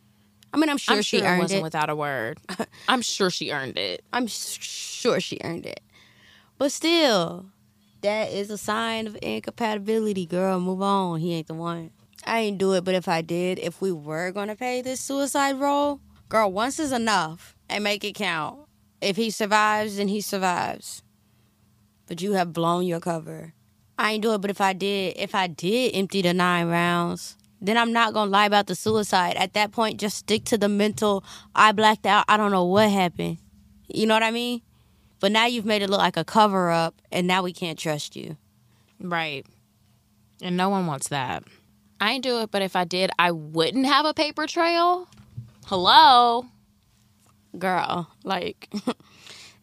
I 0.53 0.57
mean, 0.57 0.69
I'm 0.69 0.77
sure, 0.77 0.95
I'm 0.97 1.01
she 1.01 1.17
sure 1.17 1.25
it 1.25 1.29
earned 1.29 1.39
wasn't 1.41 1.59
it. 1.59 1.63
without 1.63 1.89
a 1.89 1.95
word. 1.95 2.39
I'm 2.87 3.01
sure 3.01 3.29
she 3.29 3.51
earned 3.51 3.77
it. 3.77 4.03
I'm 4.13 4.27
sure 4.27 5.19
she 5.19 5.39
earned 5.43 5.65
it. 5.65 5.81
But 6.57 6.71
still, 6.71 7.45
that 8.01 8.31
is 8.31 8.49
a 8.49 8.57
sign 8.57 9.05
of 9.07 9.17
incompatibility, 9.21 10.25
girl. 10.25 10.59
Move 10.59 10.81
on. 10.81 11.19
He 11.19 11.33
ain't 11.33 11.47
the 11.47 11.53
one. 11.53 11.91
I 12.25 12.39
ain't 12.39 12.57
do 12.57 12.73
it, 12.73 12.83
but 12.83 12.95
if 12.95 13.07
I 13.07 13.21
did, 13.21 13.59
if 13.59 13.81
we 13.81 13.91
were 13.91 14.31
gonna 14.31 14.55
pay 14.55 14.81
this 14.81 14.99
suicide 14.99 15.59
role, 15.59 16.01
girl, 16.27 16.51
once 16.51 16.79
is 16.79 16.91
enough 16.91 17.55
and 17.69 17.83
make 17.83 18.03
it 18.03 18.15
count. 18.15 18.59
If 19.01 19.15
he 19.15 19.29
survives, 19.29 19.97
then 19.97 20.09
he 20.09 20.19
survives. 20.19 21.01
But 22.07 22.21
you 22.21 22.33
have 22.33 22.51
blown 22.53 22.85
your 22.85 22.99
cover. 22.99 23.53
I 23.99 24.13
ain't 24.13 24.23
do 24.23 24.33
it, 24.33 24.39
but 24.39 24.49
if 24.49 24.61
I 24.61 24.71
did, 24.71 25.17
if 25.17 25.35
I 25.35 25.47
did 25.47 25.93
empty 25.93 26.21
the 26.21 26.33
nine 26.33 26.67
rounds, 26.67 27.35
then 27.59 27.77
I'm 27.77 27.91
not 27.91 28.13
gonna 28.13 28.31
lie 28.31 28.45
about 28.45 28.67
the 28.67 28.75
suicide. 28.75 29.35
At 29.35 29.53
that 29.55 29.73
point, 29.73 29.99
just 29.99 30.17
stick 30.17 30.45
to 30.45 30.57
the 30.57 30.69
mental. 30.69 31.21
I 31.53 31.73
blacked 31.73 32.05
out. 32.05 32.23
I 32.29 32.37
don't 32.37 32.51
know 32.51 32.63
what 32.63 32.89
happened. 32.89 33.39
You 33.89 34.07
know 34.07 34.13
what 34.13 34.23
I 34.23 34.31
mean? 34.31 34.61
But 35.19 35.33
now 35.33 35.47
you've 35.47 35.65
made 35.65 35.81
it 35.81 35.89
look 35.89 35.99
like 35.99 36.15
a 36.15 36.23
cover 36.23 36.71
up, 36.71 37.01
and 37.11 37.27
now 37.27 37.43
we 37.43 37.51
can't 37.51 37.77
trust 37.77 38.15
you. 38.15 38.37
Right. 39.01 39.45
And 40.41 40.55
no 40.55 40.69
one 40.69 40.87
wants 40.87 41.09
that. 41.09 41.43
I 41.99 42.13
ain't 42.13 42.23
do 42.23 42.39
it, 42.39 42.51
but 42.51 42.61
if 42.61 42.77
I 42.77 42.85
did, 42.85 43.11
I 43.19 43.31
wouldn't 43.31 43.85
have 43.85 44.05
a 44.05 44.13
paper 44.13 44.47
trail. 44.47 45.09
Hello? 45.65 46.45
Girl, 47.57 48.09
like, 48.23 48.69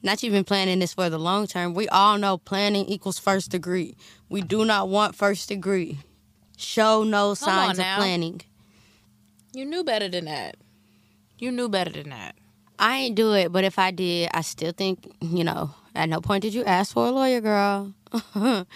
not 0.07 0.22
you 0.22 0.30
been 0.30 0.44
planning 0.44 0.78
this 0.78 0.94
for 0.94 1.11
the 1.11 1.18
long 1.18 1.46
term. 1.46 1.74
We 1.74 1.88
all 1.88 2.16
know 2.16 2.38
planning 2.38 2.86
equals 2.86 3.18
first 3.18 3.50
degree. 3.50 3.96
We 4.28 4.40
do 4.40 4.64
not 4.64 4.88
want 4.88 5.14
first 5.14 5.48
degree. 5.48 5.98
Show 6.57 7.02
no 7.02 7.34
signs 7.34 7.78
of 7.78 7.84
planning. 7.84 8.40
You 9.52 9.64
knew 9.66 9.84
better 9.84 10.09
than 10.09 10.24
that. 10.26 10.57
You 11.38 11.50
knew 11.52 11.68
better 11.68 11.90
than 11.90 12.11
that. 12.11 12.36
I 12.78 12.98
ain't 12.98 13.16
do 13.16 13.34
it, 13.34 13.52
but 13.52 13.64
if 13.64 13.78
I 13.78 13.90
did, 13.90 14.30
I 14.32 14.42
still 14.42 14.72
think, 14.72 15.12
you 15.20 15.44
know, 15.44 15.74
at 15.94 16.09
no 16.09 16.20
point 16.20 16.42
did 16.42 16.54
you 16.54 16.64
ask 16.64 16.92
for 16.94 17.07
a 17.07 17.11
lawyer, 17.11 17.40
girl. 17.40 17.92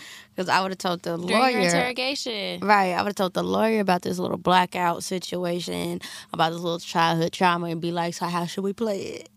Because 0.40 0.48
I 0.48 0.62
would 0.62 0.70
have 0.70 0.78
told 0.78 1.02
the 1.02 1.16
During 1.18 1.38
lawyer. 1.38 1.50
your 1.50 1.60
interrogation. 1.62 2.60
Right. 2.60 2.92
I 2.92 3.02
would 3.02 3.08
have 3.08 3.14
told 3.14 3.34
the 3.34 3.42
lawyer 3.42 3.80
about 3.80 4.02
this 4.02 4.18
little 4.18 4.38
blackout 4.38 5.04
situation, 5.04 6.00
about 6.32 6.52
this 6.52 6.60
little 6.60 6.78
childhood 6.78 7.32
trauma, 7.32 7.66
and 7.66 7.80
be 7.80 7.92
like, 7.92 8.14
so 8.14 8.26
how 8.26 8.46
should 8.46 8.64
we 8.64 8.72
play 8.72 9.00
it? 9.02 9.28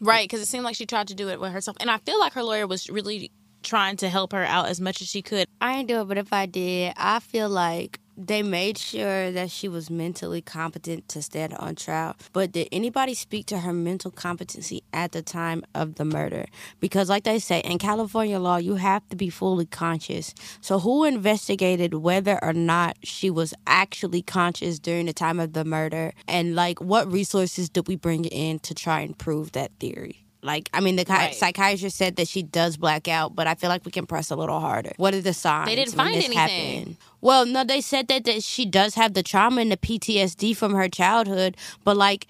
Right, 0.00 0.24
because 0.24 0.40
it 0.40 0.46
seemed 0.46 0.64
like 0.64 0.76
she 0.76 0.86
tried 0.86 1.08
to 1.08 1.14
do 1.14 1.28
it 1.28 1.40
with 1.40 1.52
herself. 1.52 1.76
And 1.80 1.90
I 1.90 1.98
feel 1.98 2.18
like 2.20 2.34
her 2.34 2.42
lawyer 2.42 2.66
was 2.66 2.88
really 2.88 3.30
trying 3.62 3.96
to 3.98 4.08
help 4.08 4.32
her 4.32 4.44
out 4.44 4.68
as 4.68 4.80
much 4.80 5.00
as 5.00 5.08
she 5.08 5.22
could. 5.22 5.46
I 5.60 5.78
ain't 5.78 5.88
do 5.88 6.00
it, 6.00 6.04
but 6.04 6.18
if 6.18 6.32
I 6.32 6.46
did, 6.46 6.94
I 6.96 7.18
feel 7.20 7.48
like 7.48 8.00
they 8.18 8.42
made 8.42 8.76
sure 8.76 9.30
that 9.30 9.50
she 9.50 9.68
was 9.68 9.90
mentally 9.90 10.42
competent 10.42 11.08
to 11.08 11.22
stand 11.22 11.54
on 11.54 11.76
trial. 11.76 12.16
But 12.32 12.52
did 12.52 12.68
anybody 12.72 13.14
speak 13.14 13.46
to 13.46 13.60
her 13.60 13.72
mental 13.72 14.10
competency 14.10 14.82
at 14.92 15.12
the 15.12 15.22
time 15.22 15.62
of 15.74 15.94
the 15.94 16.04
murder? 16.04 16.46
Because, 16.80 17.08
like 17.08 17.24
they 17.24 17.38
say, 17.38 17.60
in 17.60 17.78
California 17.78 18.38
law, 18.38 18.56
you 18.56 18.74
have 18.74 19.08
to 19.10 19.16
be 19.16 19.30
fully 19.30 19.66
conscious. 19.66 20.34
So, 20.60 20.80
who 20.80 21.04
investigated 21.04 21.94
whether 21.94 22.42
or 22.42 22.52
not 22.52 22.96
she 23.04 23.30
was 23.30 23.54
actually 23.66 24.22
conscious 24.22 24.78
during 24.78 25.06
the 25.06 25.12
time 25.12 25.38
of 25.38 25.52
the 25.52 25.64
murder? 25.64 26.12
And, 26.26 26.56
like, 26.56 26.80
what 26.80 27.10
resources 27.10 27.68
did 27.68 27.86
we 27.86 27.96
bring 27.96 28.24
in 28.24 28.58
to 28.60 28.74
try 28.74 29.00
and 29.00 29.16
prove 29.16 29.52
that 29.52 29.70
theory? 29.78 30.27
Like, 30.40 30.70
I 30.72 30.80
mean, 30.80 30.94
the 30.96 31.04
Right. 31.08 31.34
psychiatrist 31.34 31.96
said 31.96 32.14
that 32.16 32.28
she 32.28 32.42
does 32.44 32.76
black 32.76 33.08
out, 33.08 33.34
but 33.34 33.46
I 33.48 33.54
feel 33.56 33.68
like 33.68 33.84
we 33.84 33.90
can 33.90 34.06
press 34.06 34.30
a 34.30 34.36
little 34.36 34.60
harder. 34.60 34.92
What 34.96 35.12
are 35.14 35.20
the 35.20 35.34
signs? 35.34 35.66
They 35.66 35.74
didn't 35.74 35.94
find 35.94 36.14
anything. 36.14 36.36
happened? 36.38 36.96
Well, 37.20 37.44
no, 37.44 37.64
they 37.64 37.80
said 37.80 38.06
that, 38.08 38.24
that 38.24 38.44
she 38.44 38.64
does 38.64 38.94
have 38.94 39.14
the 39.14 39.24
trauma 39.24 39.60
and 39.60 39.72
the 39.72 39.76
PTSD 39.76 40.54
from 40.56 40.74
her 40.74 40.88
childhood, 40.88 41.56
but 41.82 41.96
like, 41.96 42.28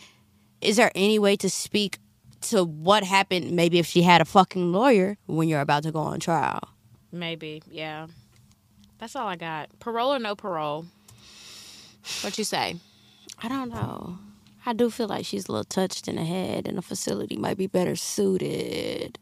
is 0.63 0.77
there 0.77 0.91
any 0.95 1.19
way 1.19 1.37
to 1.37 1.51
speak 1.51 1.99
to 2.41 2.65
what 2.65 3.05
happened? 3.05 3.51
Maybe 3.53 3.79
if 3.79 3.87
she 3.87 4.03
had 4.03 4.21
a 4.23 4.25
fucking 4.25 4.73
lawyer 4.73 5.19
when 5.27 5.49
you're 5.49 5.61
about 5.61 5.83
to 5.83 5.93
go 5.93 6.01
on 6.01 6.19
trial. 6.19 6.61
Maybe, 7.13 7.63
yeah. 7.71 8.07
That's 8.99 9.15
all 9.17 9.29
I 9.29 9.37
got. 9.37 9.69
Parole 9.81 10.15
or 10.15 10.19
no 10.19 10.35
parole? 10.35 10.87
What 12.23 12.39
you 12.39 12.45
say? 12.45 12.77
I 13.43 13.49
don't 13.49 13.69
know. 13.69 14.19
I 14.69 14.75
do 14.75 14.91
feel 14.91 15.07
like 15.09 15.25
she's 15.25 15.49
a 15.49 15.53
little 15.53 15.65
touched 15.65 16.09
in 16.09 16.17
the 16.17 16.25
head, 16.25 16.69
and 16.69 16.77
the 16.77 16.83
facility 16.83 17.39
might 17.39 17.57
be 17.57 17.67
better 17.67 17.97
suited. 17.97 19.19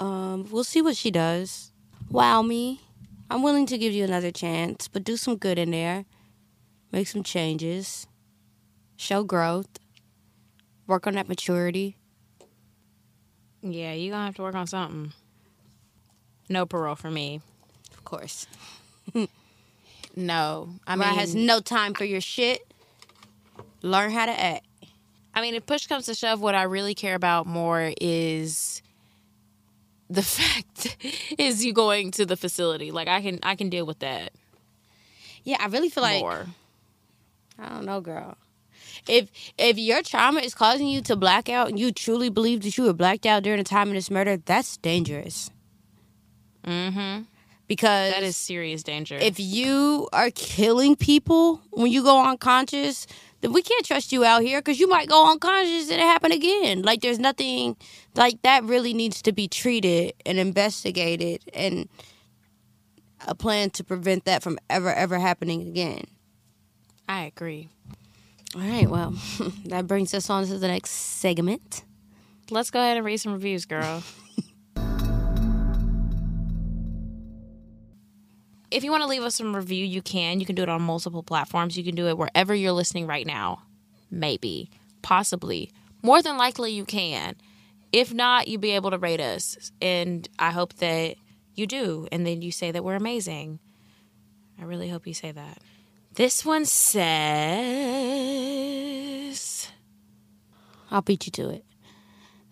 Um, 0.00 0.48
we'll 0.50 0.64
see 0.64 0.80
what 0.80 0.96
she 0.96 1.10
does. 1.10 1.72
Wow 2.08 2.40
me. 2.40 2.80
I'm 3.28 3.42
willing 3.42 3.66
to 3.66 3.76
give 3.76 3.92
you 3.92 4.02
another 4.02 4.30
chance, 4.30 4.88
but 4.88 5.04
do 5.04 5.18
some 5.18 5.36
good 5.36 5.58
in 5.58 5.72
there. 5.72 6.06
Make 6.90 7.06
some 7.06 7.22
changes. 7.22 8.06
Show 8.96 9.24
growth. 9.24 9.68
Work 10.86 11.06
on 11.06 11.16
that 11.16 11.28
maturity. 11.28 11.98
Yeah, 13.60 13.92
you're 13.92 14.12
gonna 14.12 14.24
have 14.24 14.36
to 14.36 14.42
work 14.42 14.54
on 14.54 14.66
something. 14.66 15.12
No 16.48 16.64
parole 16.64 16.94
for 16.94 17.10
me. 17.10 17.42
Of 17.92 18.04
course. 18.04 18.46
No, 20.16 20.70
I 20.84 20.94
I 20.94 20.96
mean, 20.96 21.08
has 21.10 21.32
no 21.34 21.60
time 21.60 21.94
for 21.94 22.04
your 22.04 22.20
shit. 22.20 22.66
Learn 23.82 24.10
how 24.10 24.26
to 24.26 24.32
act. 24.32 24.67
I 25.38 25.40
mean, 25.40 25.54
if 25.54 25.64
push 25.66 25.86
comes 25.86 26.06
to 26.06 26.14
shove, 26.14 26.40
what 26.40 26.56
I 26.56 26.64
really 26.64 26.96
care 26.96 27.14
about 27.14 27.46
more 27.46 27.92
is 28.00 28.82
the 30.10 30.22
fact 30.36 30.96
is 31.38 31.64
you 31.64 31.72
going 31.72 32.10
to 32.12 32.26
the 32.26 32.36
facility. 32.36 32.90
Like 32.90 33.06
I 33.06 33.22
can, 33.22 33.38
I 33.44 33.54
can 33.54 33.68
deal 33.70 33.86
with 33.86 34.00
that 34.00 34.32
Yeah, 35.44 35.58
I 35.60 35.66
really 35.66 35.90
feel 35.90 36.02
like 36.02 36.20
more. 36.20 36.46
I 37.56 37.68
don't 37.68 37.84
know, 37.84 38.00
girl. 38.00 38.36
If 39.06 39.30
if 39.56 39.78
your 39.78 40.02
trauma 40.02 40.40
is 40.40 40.54
causing 40.54 40.88
you 40.88 41.00
to 41.02 41.14
black 41.14 41.48
out 41.48 41.68
and 41.68 41.78
you 41.78 41.92
truly 41.92 42.30
believe 42.30 42.62
that 42.62 42.76
you 42.76 42.84
were 42.84 42.92
blacked 42.92 43.24
out 43.24 43.44
during 43.44 43.58
the 43.58 43.64
time 43.64 43.88
of 43.88 43.94
this 43.94 44.10
murder, 44.10 44.38
that's 44.38 44.76
dangerous. 44.78 45.50
Mm-hmm. 46.66 47.22
Because 47.68 48.12
That 48.12 48.22
is 48.24 48.36
serious 48.36 48.82
danger. 48.82 49.16
if 49.20 49.38
you 49.38 50.08
are 50.12 50.30
killing 50.30 50.96
people 50.96 51.60
when 51.70 51.92
you 51.92 52.02
go 52.02 52.24
unconscious, 52.24 53.06
we 53.42 53.62
can't 53.62 53.84
trust 53.84 54.12
you 54.12 54.24
out 54.24 54.42
here 54.42 54.60
because 54.60 54.80
you 54.80 54.88
might 54.88 55.08
go 55.08 55.30
unconscious 55.30 55.90
and 55.90 56.00
it 56.00 56.04
happen 56.04 56.32
again. 56.32 56.82
Like 56.82 57.00
there's 57.00 57.18
nothing 57.18 57.76
like 58.14 58.42
that 58.42 58.64
really 58.64 58.92
needs 58.92 59.22
to 59.22 59.32
be 59.32 59.46
treated 59.46 60.14
and 60.26 60.38
investigated 60.38 61.42
and 61.54 61.88
a 63.26 63.34
plan 63.34 63.70
to 63.70 63.84
prevent 63.84 64.24
that 64.24 64.42
from 64.42 64.58
ever 64.68 64.92
ever 64.92 65.18
happening 65.18 65.62
again. 65.68 66.04
I 67.08 67.22
agree. 67.22 67.68
All 68.54 68.62
right, 68.62 68.88
well, 68.88 69.14
that 69.66 69.86
brings 69.86 70.14
us 70.14 70.30
on 70.30 70.46
to 70.46 70.58
the 70.58 70.68
next 70.68 70.90
segment. 70.90 71.84
Let's 72.50 72.70
go 72.70 72.80
ahead 72.80 72.96
and 72.96 73.04
read 73.04 73.18
some 73.18 73.32
reviews, 73.32 73.66
girl. 73.66 74.02
if 78.70 78.84
you 78.84 78.90
want 78.90 79.02
to 79.02 79.08
leave 79.08 79.22
us 79.22 79.36
some 79.36 79.54
review, 79.54 79.84
you 79.84 80.02
can. 80.02 80.40
You 80.40 80.46
can 80.46 80.54
do 80.54 80.62
it 80.62 80.68
on 80.68 80.82
multiple 80.82 81.22
platforms. 81.22 81.76
You 81.76 81.84
can 81.84 81.94
do 81.94 82.08
it 82.08 82.18
wherever 82.18 82.54
you're 82.54 82.72
listening 82.72 83.06
right 83.06 83.26
now. 83.26 83.62
Maybe, 84.10 84.70
possibly, 85.02 85.70
more 86.02 86.22
than 86.22 86.36
likely, 86.36 86.72
you 86.72 86.84
can. 86.84 87.36
If 87.92 88.12
not, 88.12 88.48
you'll 88.48 88.60
be 88.60 88.72
able 88.72 88.90
to 88.90 88.98
rate 88.98 89.20
us, 89.20 89.72
and 89.80 90.28
I 90.38 90.50
hope 90.50 90.74
that 90.74 91.16
you 91.54 91.66
do, 91.66 92.06
and 92.12 92.26
then 92.26 92.42
you 92.42 92.52
say 92.52 92.70
that 92.70 92.84
we're 92.84 92.96
amazing. 92.96 93.58
I 94.60 94.64
really 94.64 94.88
hope 94.88 95.06
you 95.06 95.14
say 95.14 95.32
that. 95.32 95.58
This 96.14 96.44
one 96.44 96.64
says. 96.64 97.08
I'll 100.90 101.02
beat 101.02 101.26
you 101.26 101.32
to 101.32 101.50
it. 101.50 101.64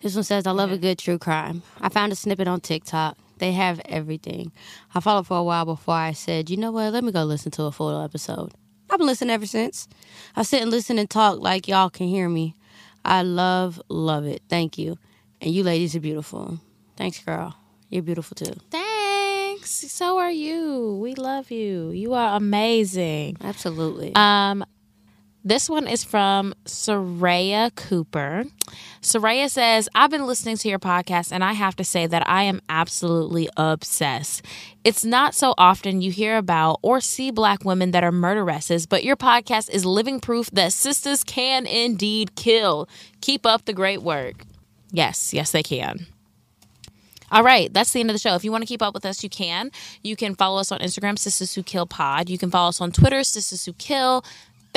This 0.01 0.15
one 0.15 0.23
says, 0.23 0.47
I 0.47 0.51
love 0.51 0.71
a 0.71 0.77
good 0.77 0.99
true 0.99 1.17
crime. 1.17 1.63
I 1.81 1.89
found 1.89 2.11
a 2.11 2.15
snippet 2.15 2.47
on 2.47 2.61
TikTok. 2.61 3.17
They 3.39 3.51
have 3.53 3.81
everything. 3.85 4.51
I 4.93 4.99
followed 4.99 5.27
for 5.27 5.37
a 5.37 5.43
while 5.43 5.65
before 5.65 5.95
I 5.95 6.13
said, 6.13 6.49
you 6.49 6.57
know 6.57 6.71
what, 6.71 6.93
let 6.93 7.03
me 7.03 7.11
go 7.11 7.23
listen 7.23 7.51
to 7.53 7.63
a 7.63 7.71
full 7.71 8.01
episode. 8.01 8.53
I've 8.89 8.99
been 8.99 9.07
listening 9.07 9.31
ever 9.31 9.45
since. 9.45 9.87
I 10.35 10.43
sit 10.43 10.61
and 10.61 10.71
listen 10.71 10.97
and 10.97 11.09
talk 11.09 11.39
like 11.39 11.67
y'all 11.67 11.89
can 11.89 12.07
hear 12.07 12.29
me. 12.29 12.55
I 13.03 13.21
love, 13.21 13.81
love 13.89 14.25
it. 14.25 14.41
Thank 14.49 14.77
you. 14.77 14.97
And 15.41 15.51
you 15.53 15.63
ladies 15.63 15.95
are 15.95 15.99
beautiful. 15.99 16.59
Thanks, 16.95 17.19
girl. 17.19 17.55
You're 17.89 18.03
beautiful 18.03 18.35
too. 18.35 18.53
Thanks. 18.71 19.69
So 19.71 20.17
are 20.19 20.31
you. 20.31 20.99
We 21.01 21.15
love 21.15 21.51
you. 21.51 21.91
You 21.91 22.13
are 22.13 22.35
amazing. 22.35 23.37
Absolutely. 23.41 24.13
Um, 24.15 24.65
this 25.43 25.69
one 25.69 25.87
is 25.87 26.03
from 26.03 26.53
Soraya 26.65 27.73
Cooper. 27.75 28.43
Soraya 29.01 29.49
says, 29.49 29.87
I've 29.95 30.09
been 30.09 30.25
listening 30.25 30.57
to 30.57 30.67
your 30.67 30.79
podcast 30.79 31.31
and 31.31 31.43
I 31.43 31.53
have 31.53 31.75
to 31.77 31.83
say 31.83 32.07
that 32.07 32.27
I 32.27 32.43
am 32.43 32.61
absolutely 32.67 33.47
obsessed. 33.55 34.43
It's 34.83 35.05
not 35.05 35.35
so 35.35 35.53
often 35.57 36.01
you 36.01 36.11
hear 36.11 36.37
about 36.37 36.79
or 36.81 36.99
see 36.99 37.31
black 37.31 37.63
women 37.63 37.91
that 37.91 38.03
are 38.03 38.11
murderesses, 38.11 38.87
but 38.87 39.03
your 39.03 39.15
podcast 39.15 39.69
is 39.69 39.85
living 39.85 40.19
proof 40.19 40.49
that 40.51 40.73
sisters 40.73 41.23
can 41.23 41.65
indeed 41.65 42.35
kill. 42.35 42.89
Keep 43.21 43.45
up 43.45 43.65
the 43.65 43.73
great 43.73 44.01
work. 44.01 44.43
Yes, 44.91 45.33
yes, 45.33 45.51
they 45.51 45.63
can. 45.63 46.07
All 47.29 47.43
right, 47.43 47.73
that's 47.73 47.91
the 47.91 47.99
end 47.99 48.09
of 48.09 48.13
the 48.13 48.19
show. 48.19 48.35
If 48.35 48.45
you 48.45 48.51
want 48.51 48.61
to 48.61 48.67
keep 48.67 48.81
up 48.81 48.93
with 48.93 49.05
us, 49.05 49.21
you 49.21 49.29
can. 49.29 49.69
You 50.01 50.15
can 50.15 50.33
follow 50.33 50.59
us 50.59 50.71
on 50.71 50.79
Instagram, 50.79 51.15
Sistas 51.15 51.55
Who 51.55 51.63
Kill 51.63 51.85
Pod. 51.85 52.29
You 52.29 52.37
can 52.37 52.49
follow 52.49 52.69
us 52.69 52.79
on 52.79 52.91
Twitter, 52.91 53.19
Sistas 53.19 53.65
Who 53.65 53.73
Kill. 53.73 54.23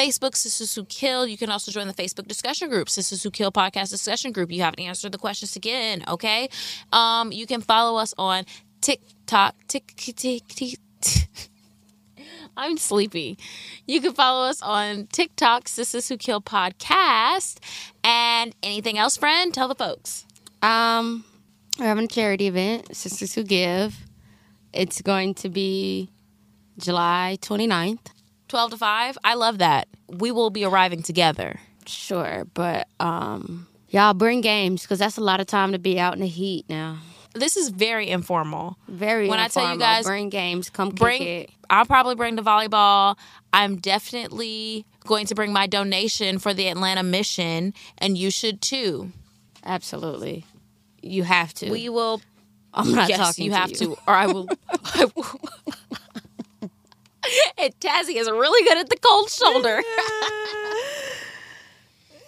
Facebook, 0.00 0.30
Sistas 0.30 0.74
Who 0.74 0.86
Kill. 0.86 1.26
You 1.26 1.36
can 1.36 1.50
also 1.50 1.70
join 1.70 1.86
the 1.86 1.92
Facebook 1.92 2.26
discussion 2.26 2.70
group, 2.70 2.88
Sistas 2.88 3.22
Who 3.22 3.30
Kill 3.30 3.52
Podcast 3.52 3.90
Discussion 3.90 4.32
Group. 4.32 4.50
You 4.50 4.62
haven't 4.62 4.80
answered 4.80 5.12
the 5.12 5.18
questions 5.18 5.56
again, 5.56 6.02
okay? 6.08 6.48
Um, 6.90 7.32
you 7.32 7.46
can 7.46 7.60
follow 7.60 8.00
us 8.00 8.14
on 8.16 8.46
TikTok, 8.80 9.56
tick, 9.68 9.92
tick, 9.96 10.48
tick. 10.48 10.78
I'm 12.56 12.78
sleepy. 12.78 13.36
You 13.86 14.00
can 14.00 14.14
follow 14.14 14.48
us 14.48 14.62
on 14.62 15.06
TikTok, 15.08 15.64
Sistas 15.64 16.08
Who 16.08 16.16
Kill 16.16 16.40
Podcast. 16.40 17.58
And 18.02 18.54
anything 18.62 18.96
else, 18.96 19.18
friend? 19.18 19.52
Tell 19.52 19.68
the 19.68 19.74
folks. 19.74 20.24
Um, 20.62 21.24
we're 21.78 21.84
having 21.84 22.04
a 22.04 22.08
charity 22.08 22.46
event, 22.46 22.96
Sisters 22.96 23.34
Who 23.34 23.44
Give. 23.44 23.94
It's 24.72 25.02
going 25.02 25.34
to 25.34 25.50
be 25.50 26.10
July 26.78 27.36
29th. 27.42 28.19
12 28.50 28.72
to 28.72 28.76
5. 28.76 29.18
I 29.24 29.34
love 29.34 29.58
that. 29.58 29.88
We 30.08 30.32
will 30.32 30.50
be 30.50 30.64
arriving 30.64 31.02
together. 31.02 31.60
Sure, 31.86 32.46
but 32.52 32.88
um, 32.98 33.68
y'all 33.88 34.12
bring 34.12 34.40
games 34.40 34.82
because 34.82 34.98
that's 34.98 35.16
a 35.16 35.22
lot 35.22 35.40
of 35.40 35.46
time 35.46 35.72
to 35.72 35.78
be 35.78 35.98
out 35.98 36.14
in 36.14 36.20
the 36.20 36.26
heat 36.26 36.66
now. 36.68 36.98
This 37.32 37.56
is 37.56 37.68
very 37.68 38.08
informal. 38.08 38.76
Very 38.88 39.28
When 39.28 39.38
I 39.38 39.46
tell 39.46 39.72
you 39.72 39.78
guys, 39.78 40.04
bring 40.04 40.30
games, 40.30 40.68
come 40.68 40.90
bring 40.90 41.22
it. 41.22 41.50
I'll 41.70 41.86
probably 41.86 42.16
bring 42.16 42.34
the 42.34 42.42
volleyball. 42.42 43.16
I'm 43.52 43.76
definitely 43.76 44.84
going 45.06 45.26
to 45.26 45.36
bring 45.36 45.52
my 45.52 45.68
donation 45.68 46.40
for 46.40 46.52
the 46.52 46.66
Atlanta 46.66 47.04
mission 47.04 47.72
and 47.98 48.18
you 48.18 48.32
should 48.32 48.60
too. 48.60 49.12
Absolutely, 49.64 50.44
you 51.02 51.22
have 51.22 51.54
to. 51.54 51.70
We 51.70 51.88
will 51.88 52.20
I'm 52.74 52.92
not 52.92 53.08
yes, 53.08 53.18
talking. 53.18 53.44
you 53.44 53.50
to 53.52 53.56
have 53.56 53.70
you. 53.70 53.76
to 53.76 53.90
or 54.08 54.14
I 54.14 54.26
will, 54.26 54.48
I 54.84 55.06
will. 55.14 55.40
and 57.58 57.78
Tazzy 57.80 58.16
is 58.16 58.30
really 58.30 58.62
good 58.68 58.78
at 58.78 58.88
the 58.88 58.96
cold 58.96 59.30
shoulder. 59.30 59.82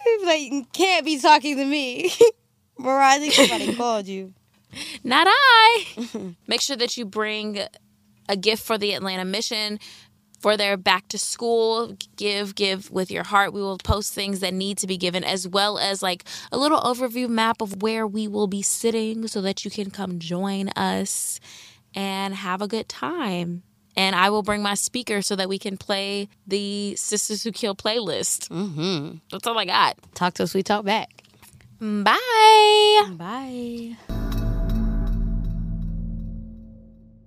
He's 0.05 0.24
like, 0.24 0.40
you 0.40 0.66
can't 0.72 1.05
be 1.05 1.18
talking 1.18 1.57
to 1.57 1.64
me. 1.64 2.12
Mariah, 2.78 3.16
I 3.16 3.18
think 3.20 3.32
somebody 3.34 3.74
called 3.74 4.07
you. 4.09 4.34
Not 5.05 5.26
I. 5.28 6.34
Make 6.47 6.61
sure 6.61 6.76
that 6.76 6.97
you 6.97 7.05
bring 7.05 7.61
a 8.28 8.36
gift 8.36 8.64
for 8.64 8.78
the 8.78 8.95
Atlanta 8.95 9.24
Mission 9.24 9.78
for 10.40 10.57
their 10.57 10.76
back 10.76 11.07
to 11.09 11.18
school. 11.18 11.97
Give, 12.16 12.55
give 12.55 12.90
with 12.90 13.11
your 13.11 13.22
heart. 13.22 13.53
We 13.53 13.62
will 13.62 13.78
post 13.78 14.12
things 14.12 14.40
that 14.40 14.53
need 14.53 14.78
to 14.78 14.86
be 14.86 14.97
given, 14.97 15.22
as 15.22 15.47
well 15.47 15.78
as 15.78 16.03
like 16.03 16.24
a 16.51 16.59
little 16.59 16.80
overview 16.80 17.28
map 17.28 17.61
of 17.61 17.80
where 17.82 18.07
we 18.07 18.26
will 18.26 18.49
be 18.49 18.62
sitting 18.62 19.28
so 19.28 19.40
that 19.43 19.64
you 19.64 19.70
can 19.70 19.90
come 19.90 20.18
join 20.18 20.70
us 20.70 21.38
and 21.95 22.34
have 22.34 22.61
a 22.61 22.66
good 22.66 22.88
time. 22.88 23.62
And 23.97 24.16
I 24.16 24.30
will 24.30 24.43
bring 24.43 24.62
my 24.62 24.74
speaker 24.74 25.22
so 25.22 25.36
that 25.36 25.49
we 25.49 25.59
can 25.59 25.76
play 25.76 26.28
the 26.47 26.95
Sistas 26.97 27.45
Who 27.45 27.53
Kill 27.53 27.74
playlist. 27.74 28.49
Mm-hmm. 28.49 29.16
That's 29.30 29.47
all 29.47 29.59
I 29.59 29.64
got. 29.64 29.97
Talk 30.14 30.34
to 30.34 30.45
us, 30.45 30.55
we 30.55 30.62
talk 30.62 30.84
back. 30.84 31.22
Bye. 31.80 33.03
Bye. 33.16 33.97